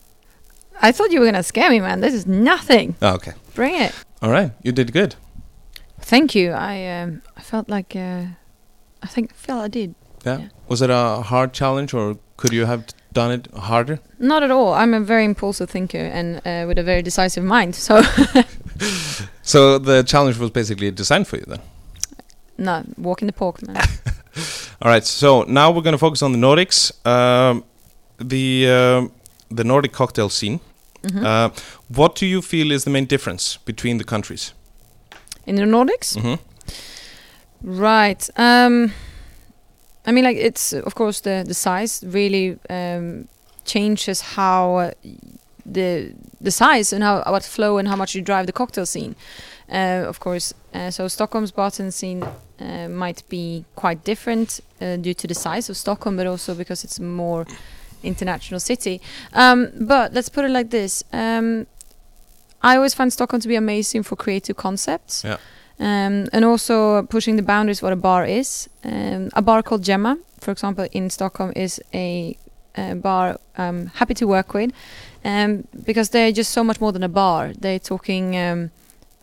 [0.81, 2.01] I thought you were gonna scare me, man.
[2.01, 2.97] This is nothing.
[3.03, 3.33] Oh, okay.
[3.55, 3.93] Bring it.
[4.21, 4.53] All right.
[4.63, 5.15] You did good.
[6.01, 6.53] Thank you.
[6.53, 8.25] I um, I felt like uh,
[9.03, 9.95] I think I felt I did.
[10.25, 10.39] Yeah.
[10.39, 10.49] Yeah.
[10.69, 13.99] Was it a hard challenge or could you have done it harder?
[14.19, 14.73] Not at all.
[14.75, 17.75] I'm a very impulsive thinker and uh, with a very decisive mind.
[17.75, 18.03] So
[19.43, 21.61] So the challenge was basically designed for you then.
[22.59, 23.77] no, walking the park, man.
[24.83, 25.05] All right.
[25.07, 27.65] So now we're going to focus on the Nordics, um,
[28.19, 29.11] the um
[29.57, 30.61] the Nordic cocktail scene.
[31.03, 31.25] Mhm.
[31.25, 31.51] Uh,
[31.97, 34.55] what do you feel is the main difference between the countries?
[35.47, 36.15] in the Nordics.
[36.21, 36.37] hmm
[37.63, 38.31] Right.
[38.37, 38.93] Um,
[40.07, 43.29] I mean, like it's of course the the size really um,
[43.65, 44.91] changes how uh,
[45.65, 49.15] the the size and how what flow and how much you drive the cocktail scene.
[49.71, 52.23] Uh, of course, uh, so Stockholm's bartender scene
[52.61, 56.85] uh, might be quite different uh, due to the size of Stockholm, but also because
[56.85, 57.47] it's a more
[58.03, 59.01] international city.
[59.33, 61.67] Um, but let's put it like this: um,
[62.63, 65.25] I always find Stockholm to be amazing for creative concepts.
[65.25, 65.39] Yeah.
[65.83, 68.69] Um, and also pushing the boundaries what a bar is.
[68.85, 72.37] Um, a bar called Gemma, for example, in Stockholm is a,
[72.77, 74.73] a bar I'm happy to work with
[75.25, 77.53] um, because they're just so much more than a bar.
[77.59, 78.71] They're talking um,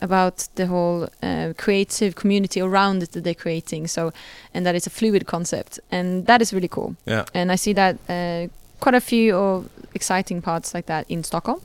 [0.02, 3.88] about the whole uh, creative community around it that they're creating.
[3.88, 4.12] So,
[4.52, 6.96] and that it's a fluid concept, and that is really cool.
[7.06, 7.24] Yeah.
[7.32, 8.48] And I see that uh,
[8.80, 11.60] quite a few of exciting parts like that in Stockholm.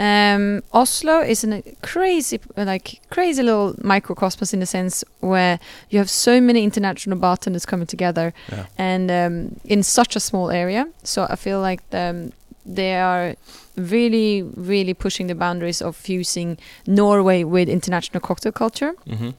[0.00, 5.58] Um, Oslo is a crazy, like crazy little microcosmos in the sense where
[5.90, 8.64] you have so many international bartenders coming together, Yeah.
[8.78, 10.84] and um, in such a small area.
[11.02, 12.32] So I feel like um,
[12.74, 13.34] they are
[13.76, 16.56] really, really pushing the boundaries of fusing
[16.86, 19.30] Norway with international cocktail culture hmm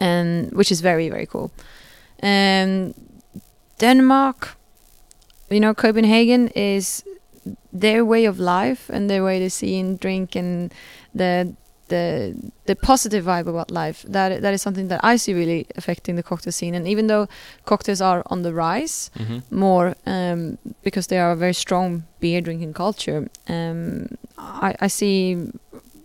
[0.00, 1.50] and which is very very cool.
[2.22, 2.94] Um,
[3.78, 4.56] Denmark,
[5.50, 7.02] you know, Copenhagen is
[7.72, 10.72] their way of life and their way to see and drink and
[11.14, 11.54] the
[11.88, 12.34] the
[12.66, 14.04] the positive vibe about life.
[14.12, 16.74] That that is something that I see really affecting the cocktail scene.
[16.76, 17.26] And even though
[17.64, 22.40] cocktails are on the rise hmm more um, because they are a very strong beer
[22.42, 24.06] drinking culture, um,
[24.36, 25.36] I, I see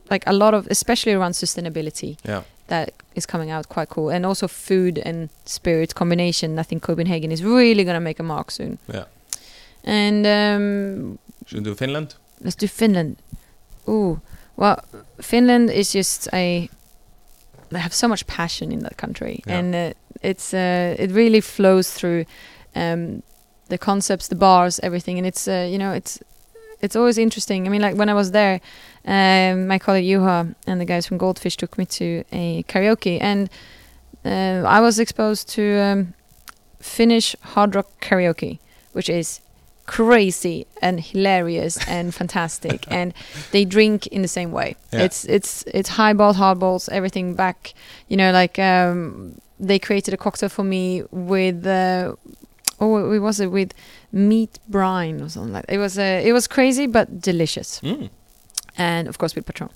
[0.09, 2.43] like a lot of, especially around sustainability Yeah.
[2.67, 7.31] that is coming out quite cool and also food and spirit combination i think copenhagen
[7.31, 9.05] is really going to make a mark soon Yeah.
[9.83, 12.15] and um, Should we do Finland?
[12.41, 13.15] let's do finland
[13.87, 14.19] ooh
[14.57, 14.75] well
[15.21, 16.69] finland is just a
[17.69, 19.59] they have so much passion in that country Yeah.
[19.59, 22.25] and uh, it's uh, it really flows through
[22.75, 23.23] um,
[23.69, 26.19] the concepts the bars everything and it's uh, you know it's
[26.81, 28.59] it's always interesting i mean like when i was there
[29.05, 33.49] um, my colleague Juha and the guys from goldfish took me to a karaoke and
[34.25, 36.13] uh, I was exposed to um,
[36.79, 38.59] Finnish hard rock karaoke,
[38.93, 39.39] which is
[39.97, 42.79] crazy and hilarious and fantastic.
[42.99, 43.13] and
[43.51, 44.75] they drink in the same way.
[44.91, 45.03] Yeah.
[45.05, 47.73] It's it's it's highballs, hardballs, everything back.
[48.09, 49.35] You know, like um,
[49.67, 51.65] they created a cocktail for me with.
[51.65, 52.15] Uh,
[52.79, 53.71] Oh, what was it with
[54.11, 55.73] meat brine or something like that.
[55.75, 58.09] It was uh, it was crazy but delicious Mm.
[58.77, 59.69] and of course with Patron.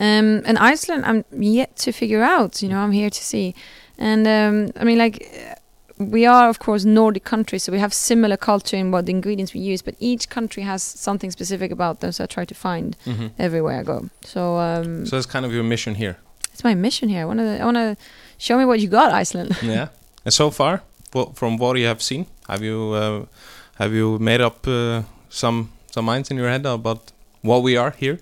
[0.00, 1.24] Um, and Iceland, I'm
[1.58, 2.62] yet to figure out.
[2.62, 3.54] You know, I'm here to see,
[3.98, 5.54] and um, I mean, like, uh,
[5.98, 9.52] we are of course Nordic countries, so we have similar culture in what the ingredients
[9.54, 12.12] we use, but each country has something specific about them.
[12.12, 13.30] So I try to find Mhm.
[13.38, 14.08] everywhere I go.
[14.24, 16.16] So, um, So that's kind of your mission here.
[16.52, 17.22] it's my mission here.
[17.22, 17.96] I want to, I want to
[18.38, 19.56] show me what you got, Iceland.
[19.62, 19.88] yeah.
[20.24, 20.82] And so far,
[21.14, 23.26] wha- from what you have seen, have you uh,
[23.78, 27.12] have you made up uh, some some minds in your head about
[27.42, 28.18] what we are here?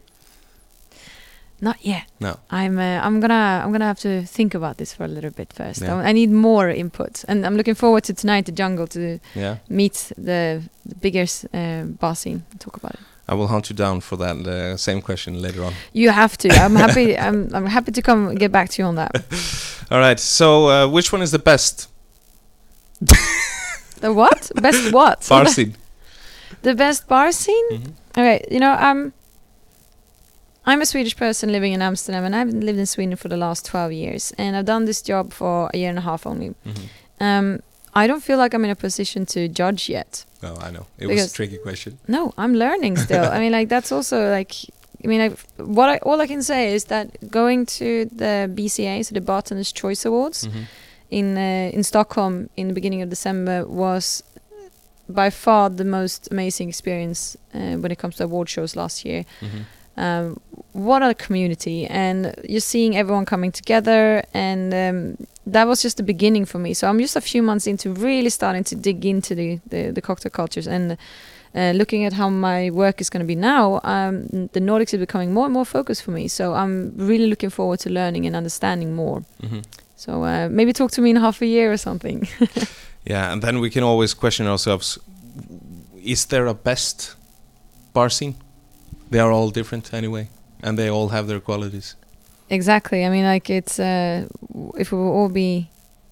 [1.60, 2.04] Not yet.
[2.20, 2.36] No.
[2.50, 5.52] I'm uh, I'm gonna I'm gonna have to think about this for a little bit
[5.54, 5.80] first.
[5.82, 5.96] Yeah.
[5.96, 9.56] I, I need more input, and I'm looking forward to tonight, the jungle, to Yeah.
[9.68, 13.00] meet the, the biggest uh, bar scene and talk about it.
[13.28, 15.72] I will hunt you down for that uh, same question later on.
[15.92, 16.48] You have to.
[16.48, 17.16] I'm happy.
[17.18, 19.10] I'm I'm happy to come get back to you on that.
[19.90, 20.20] All right.
[20.20, 21.88] So uh, which one is the best
[24.00, 24.50] The what?
[24.56, 25.26] Best what?
[25.28, 25.74] bar scene?
[26.62, 27.68] The best bar scene?
[27.72, 27.92] Mhm.
[28.18, 29.12] Okay, you know, um,
[30.66, 33.64] I'm a Swedish person living in Amsterdam, and I've lived in Sweden for the last
[33.66, 36.54] 12 years, and I've done this job for a year and a half only.
[36.66, 36.88] Mhm.
[37.20, 37.60] Um,
[37.94, 40.24] I don't feel like I'm in a position to judge yet.
[40.42, 40.86] Oh, I know.
[40.98, 41.98] It was a tricky question.
[42.08, 43.24] No, I'm learning still.
[43.24, 44.52] I mean, like that's also like,
[45.04, 47.86] I mean, like, what I all I can say is that going to
[48.16, 50.64] the BCA, so the Bartenders Choice Awards, Mhm.
[51.10, 54.22] in uh, in Stockholm in the beginning of December was
[55.08, 59.24] by far the most amazing experience uh, when it comes to award shows last year.
[59.40, 59.64] Mhm.
[59.96, 60.40] Um,
[60.72, 66.02] what a community, and you're seeing everyone coming together, and um, that was just the
[66.02, 66.74] beginning for me.
[66.74, 70.00] So I'm just a few months into really starting to dig into the the, the
[70.00, 70.96] cocktail cultures and.
[71.54, 75.00] Uh, looking at how my work is going to be now, um, the Nordics is
[75.00, 76.28] becoming more and more focused for me.
[76.28, 79.22] So I'm really looking forward to learning and understanding more.
[79.42, 79.64] Mhm.
[79.96, 82.28] So uh, maybe talk to me in half a year or something.
[83.10, 84.98] Yeah, and then we can always question ourselves:
[86.04, 87.16] Is there a best
[87.92, 88.34] bar scene?
[89.10, 90.28] They are all different anyway,
[90.62, 91.96] and they all have their qualities.
[92.50, 93.04] exactly.
[93.04, 94.26] I mean, like it's uh,
[94.78, 95.68] if we would all be,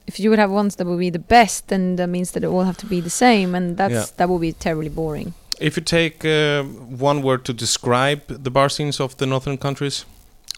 [0.07, 2.49] if you would have ones that would be the best, then that means that it
[2.49, 4.07] all have to be the same, and that's Yeah.
[4.17, 5.33] that would be terribly boring.
[5.61, 6.63] If you take uh,
[7.09, 10.05] one word to describe the bar scenes of the northern countries,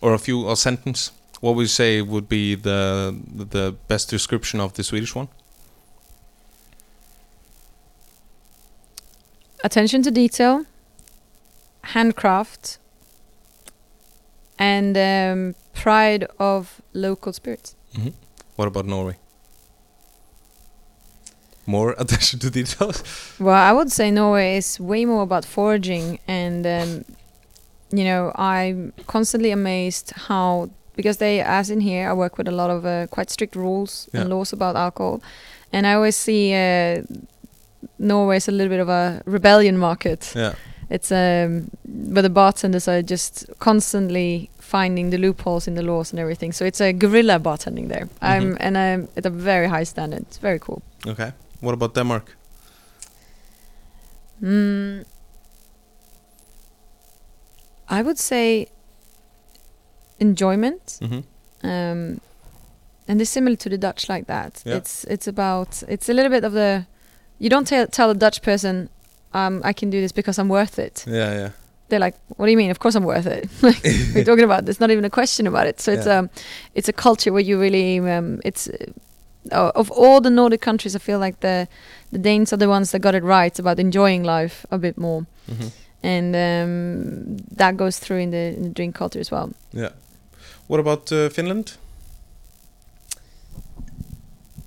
[0.03, 1.11] or a few a sentence,
[1.41, 3.15] what would you say would be the
[3.53, 5.29] the best description of the Swedish one?
[9.65, 10.65] Attention to detail,
[11.95, 12.79] handcraft,
[14.59, 17.77] and um, pride of local spirits.
[18.57, 19.17] What about Norway?
[21.67, 23.03] More attention to details.
[23.39, 27.05] Well, I would say Norway is way more about foraging, and um,
[27.91, 32.53] you know, I'm constantly amazed how because they, as in here, I work with a
[32.53, 35.21] lot of uh, quite strict rules and laws about alcohol,
[35.73, 37.03] and I always see uh,
[37.99, 40.33] Norway as a little bit of a rebellion market.
[40.35, 40.55] yeah.
[40.91, 41.71] It's um,
[42.15, 46.53] but the bartenders are just constantly finding the loopholes in the laws and everything.
[46.53, 48.09] So it's a guerrilla bartending there.
[48.23, 48.57] I'm Mhm.
[48.61, 50.21] and I'm at a very high standard.
[50.23, 50.81] It's very cool.
[51.07, 51.33] Okay.
[51.61, 52.37] What about Denmark?
[54.43, 55.05] Mm,
[57.89, 58.67] I would say
[60.19, 61.21] enjoyment, Mm-hmm.
[61.67, 62.21] um,
[63.09, 64.63] and it's similar to the Dutch like that.
[64.67, 64.77] Yeah.
[64.77, 66.85] It's it's about it's a little bit of the
[67.39, 68.89] you don't tell tell a Dutch person
[69.37, 71.05] um, I can do this because I'm worth it.
[71.07, 71.51] Yeah, yeah.
[71.89, 72.71] They're like, what do you mean?
[72.71, 73.49] Of course I'm worth it.
[73.63, 73.85] like,
[74.17, 74.65] are talking about?
[74.65, 75.81] There's not even a question about it.
[75.81, 76.19] So it's Yeah.
[76.19, 76.31] um,
[76.75, 78.69] it's a culture where you really um, it's
[79.53, 81.67] uh, of all the Nordic countries, I feel like the
[82.13, 85.27] the Danes are the ones that got it right about enjoying life a bit more,
[85.51, 85.69] Mm-hmm.
[86.03, 89.51] and um, that goes through in the, in the drink culture as well.
[89.73, 89.91] Yeah.
[90.69, 91.77] What about uh, Finland?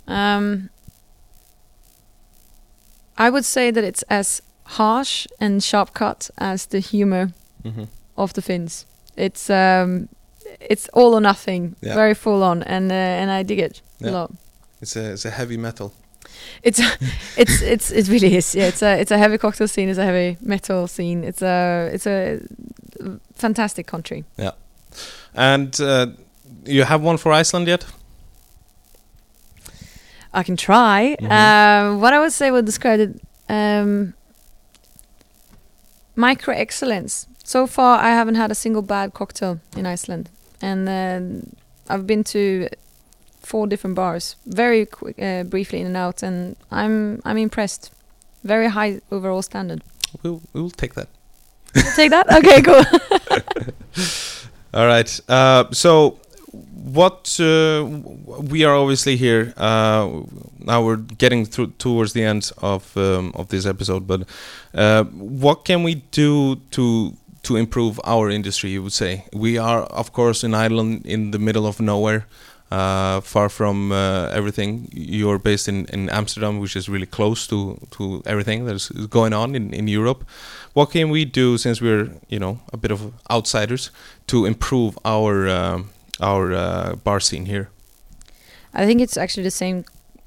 [0.08, 0.70] Um,
[3.18, 4.41] I would say that it's as
[4.78, 7.30] harsh and sharp cut as the humor
[7.64, 7.84] Mm-hmm.
[8.16, 8.86] of the Finns.
[9.18, 10.08] It's um,
[10.70, 11.96] it's all or nothing, Yeah.
[11.96, 14.10] very full on, and uh, and I dig it Yeah.
[14.10, 14.32] a lot.
[14.82, 15.91] It's a it's a heavy metal.
[16.64, 16.80] It's
[17.38, 18.56] it's it's it really is.
[18.56, 19.90] Yeah, it's a it's a heavy cocktail scene.
[19.90, 21.24] It's a heavy metal scene.
[21.28, 22.40] It's a it's a
[23.36, 24.24] fantastic country.
[24.38, 24.52] Yeah,
[25.36, 26.06] And uh,
[26.66, 27.86] you have one for Iceland yet?
[30.34, 31.16] I can try.
[31.20, 31.32] Mhm.
[31.32, 33.10] Um, what I would say would describe it
[33.50, 34.14] um,
[36.20, 37.28] micro excellence.
[37.44, 40.30] So far, I haven't had a single bad cocktail in Iceland,
[40.62, 41.56] and um
[41.90, 42.68] I've been to
[43.41, 47.91] four different bars, very quick, uh, briefly in and out, and I'm I'm impressed.
[48.44, 49.82] Very high overall standard.
[50.24, 51.08] We'll we'll take that.
[51.96, 52.28] Take that.
[52.38, 52.84] Okay, cool.
[54.74, 55.20] All right.
[55.28, 56.20] Uh, so,
[56.84, 57.85] what uh,
[58.26, 60.22] we are obviously here uh,
[60.60, 60.84] now.
[60.84, 64.27] We're getting through towards the end of um, of this episode, but
[64.73, 68.72] uh, what can we do to to improve our industry?
[68.72, 72.26] You would say we are, of course, in Iceland, in the middle of nowhere.
[72.72, 77.80] Uh, far from uh, everything, you're based in, in Amsterdam, which is really close to,
[77.89, 80.23] to everything that's going on in, in Europe
[80.73, 83.91] what can we do since we're you know a bit of outsiders
[84.27, 85.89] to improve our um,
[86.22, 87.70] our uh, bar scene here?
[88.74, 89.84] I think it's actually the same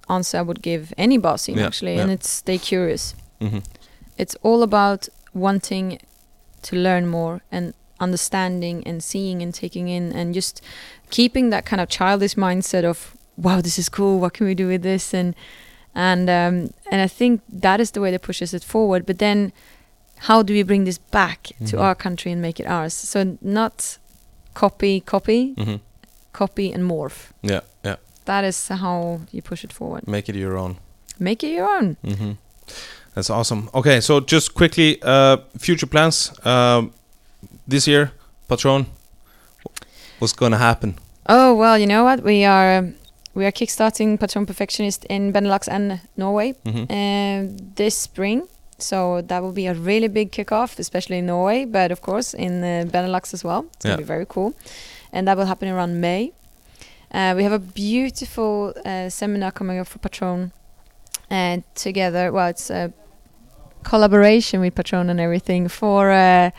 [0.09, 2.02] answer I would give any bar scene Yeah, actually, yeah.
[2.02, 3.14] and it's stay curious.
[3.40, 3.59] hmm
[4.19, 5.98] It's all about wanting
[6.62, 10.60] to learn more and understanding and seeing and taking in and just
[11.10, 14.66] keeping that kind of childish mindset of wow this is cool what can we do
[14.69, 15.35] with this and
[15.94, 19.52] and um, and I think that is the way that pushes it forward but then
[20.28, 21.81] how do we bring this back to Mhm.
[21.81, 23.98] our country and make it ours so not
[24.54, 25.76] copy copy hmm
[26.32, 27.96] copy and morph Yeah, yeah.
[28.24, 30.76] that is how you push it forward Make it your own.
[31.18, 32.32] make it your own hmm
[33.14, 33.68] That's awesome.
[33.74, 36.32] Okay, so just quickly, uh, future plans.
[36.46, 36.92] Um,
[37.68, 38.10] this year,
[38.48, 38.86] Patron.
[40.18, 40.94] What's gonna happen?
[41.28, 42.22] Oh well, you know what?
[42.22, 42.94] We are um,
[43.34, 48.48] we are kickstarting Patron Perfectionist in Benelux and Norway hmm um, this spring.
[48.82, 52.62] So that will be a really big kickoff, especially in Norway, but of course in
[52.64, 53.64] uh, Benelux as well.
[53.76, 53.90] It's Yeah.
[53.92, 54.52] gonna be very cool,
[55.12, 56.32] and that will happen around May.
[57.14, 60.50] Uh, we have a beautiful uh, seminar coming up for Patron,
[61.30, 62.90] and together, well, it's a
[63.84, 66.10] collaboration with Patron and everything for.
[66.10, 66.50] Uh,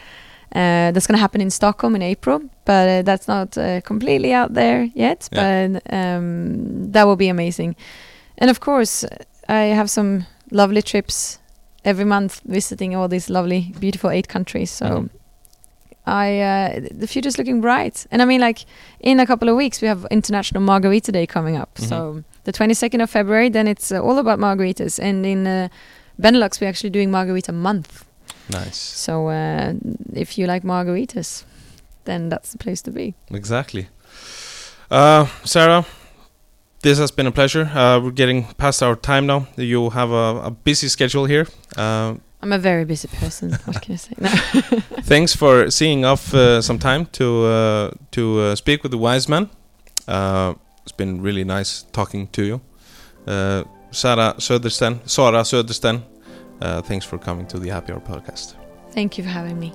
[0.56, 4.32] uh, that's going to happen in Stockholm in April, but uh, that's not uh, completely
[4.34, 5.28] out there yet.
[5.32, 7.76] But um, that will be amazing.
[8.38, 9.04] And of course,
[9.50, 11.40] I have some lovely trips
[11.86, 14.72] every month visiting all these lovely, beautiful eight countries.
[14.72, 15.10] So Mhm.
[16.06, 18.06] I uh, the future's looking bright.
[18.12, 18.66] And I mean, like
[19.00, 21.70] in a couple of weeks, we have International Margarita Day coming up.
[21.76, 21.88] Mhm.
[21.90, 25.00] So the 22nd of February, then it's uh, all about margaritas.
[25.00, 25.68] And in uh,
[26.22, 28.04] Benelux, we're actually doing Margarita Month.
[28.50, 28.78] Nice.
[28.78, 29.74] So uh,
[30.14, 31.44] if you like margaritas,
[32.06, 33.14] then that's the place to be.
[33.32, 33.88] Exactly.
[34.92, 35.86] Uh, Sarah,
[36.84, 37.66] this has been a pleasure.
[37.74, 39.48] Uh, we're getting past our time now.
[39.56, 41.48] You have a, a busy schedule here.
[41.76, 43.52] Uh, I'm a very busy person.
[43.66, 44.14] what can I say?
[44.20, 44.30] No.
[45.04, 49.30] thanks for seeing off uh, some time to uh, to uh, speak with the wise
[49.30, 49.50] man.
[50.08, 50.54] Uh,
[50.84, 52.62] it's been really nice talking to you,
[53.28, 55.00] uh, Sarah Södersten.
[55.06, 56.02] Sara Södersten.
[56.62, 58.56] Uh, thanks for coming to the Happy Hour podcast.
[58.92, 59.72] Thank you for having me.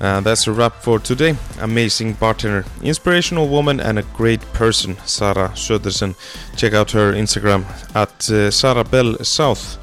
[0.00, 1.36] And that's a wrap for today.
[1.60, 6.14] Amazing bartender, inspirational woman, and a great person, Sarah Södersten.
[6.56, 7.64] Check out her Instagram
[7.94, 9.78] at uh, Bell South.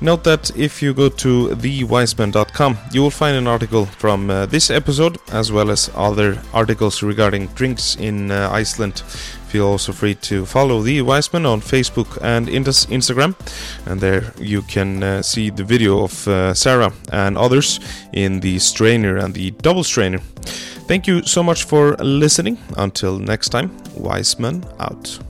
[0.00, 4.70] Note that if you go to thewiseman.com, you will find an article from uh, this
[4.70, 9.02] episode as well as other articles regarding drinks in uh, Iceland.
[9.48, 13.34] Feel also free to follow The Wiseman on Facebook and Instagram,
[13.86, 17.80] and there you can uh, see the video of uh, Sarah and others
[18.12, 20.18] in the strainer and the double strainer.
[20.86, 22.58] Thank you so much for listening.
[22.76, 25.27] Until next time, Wiseman out.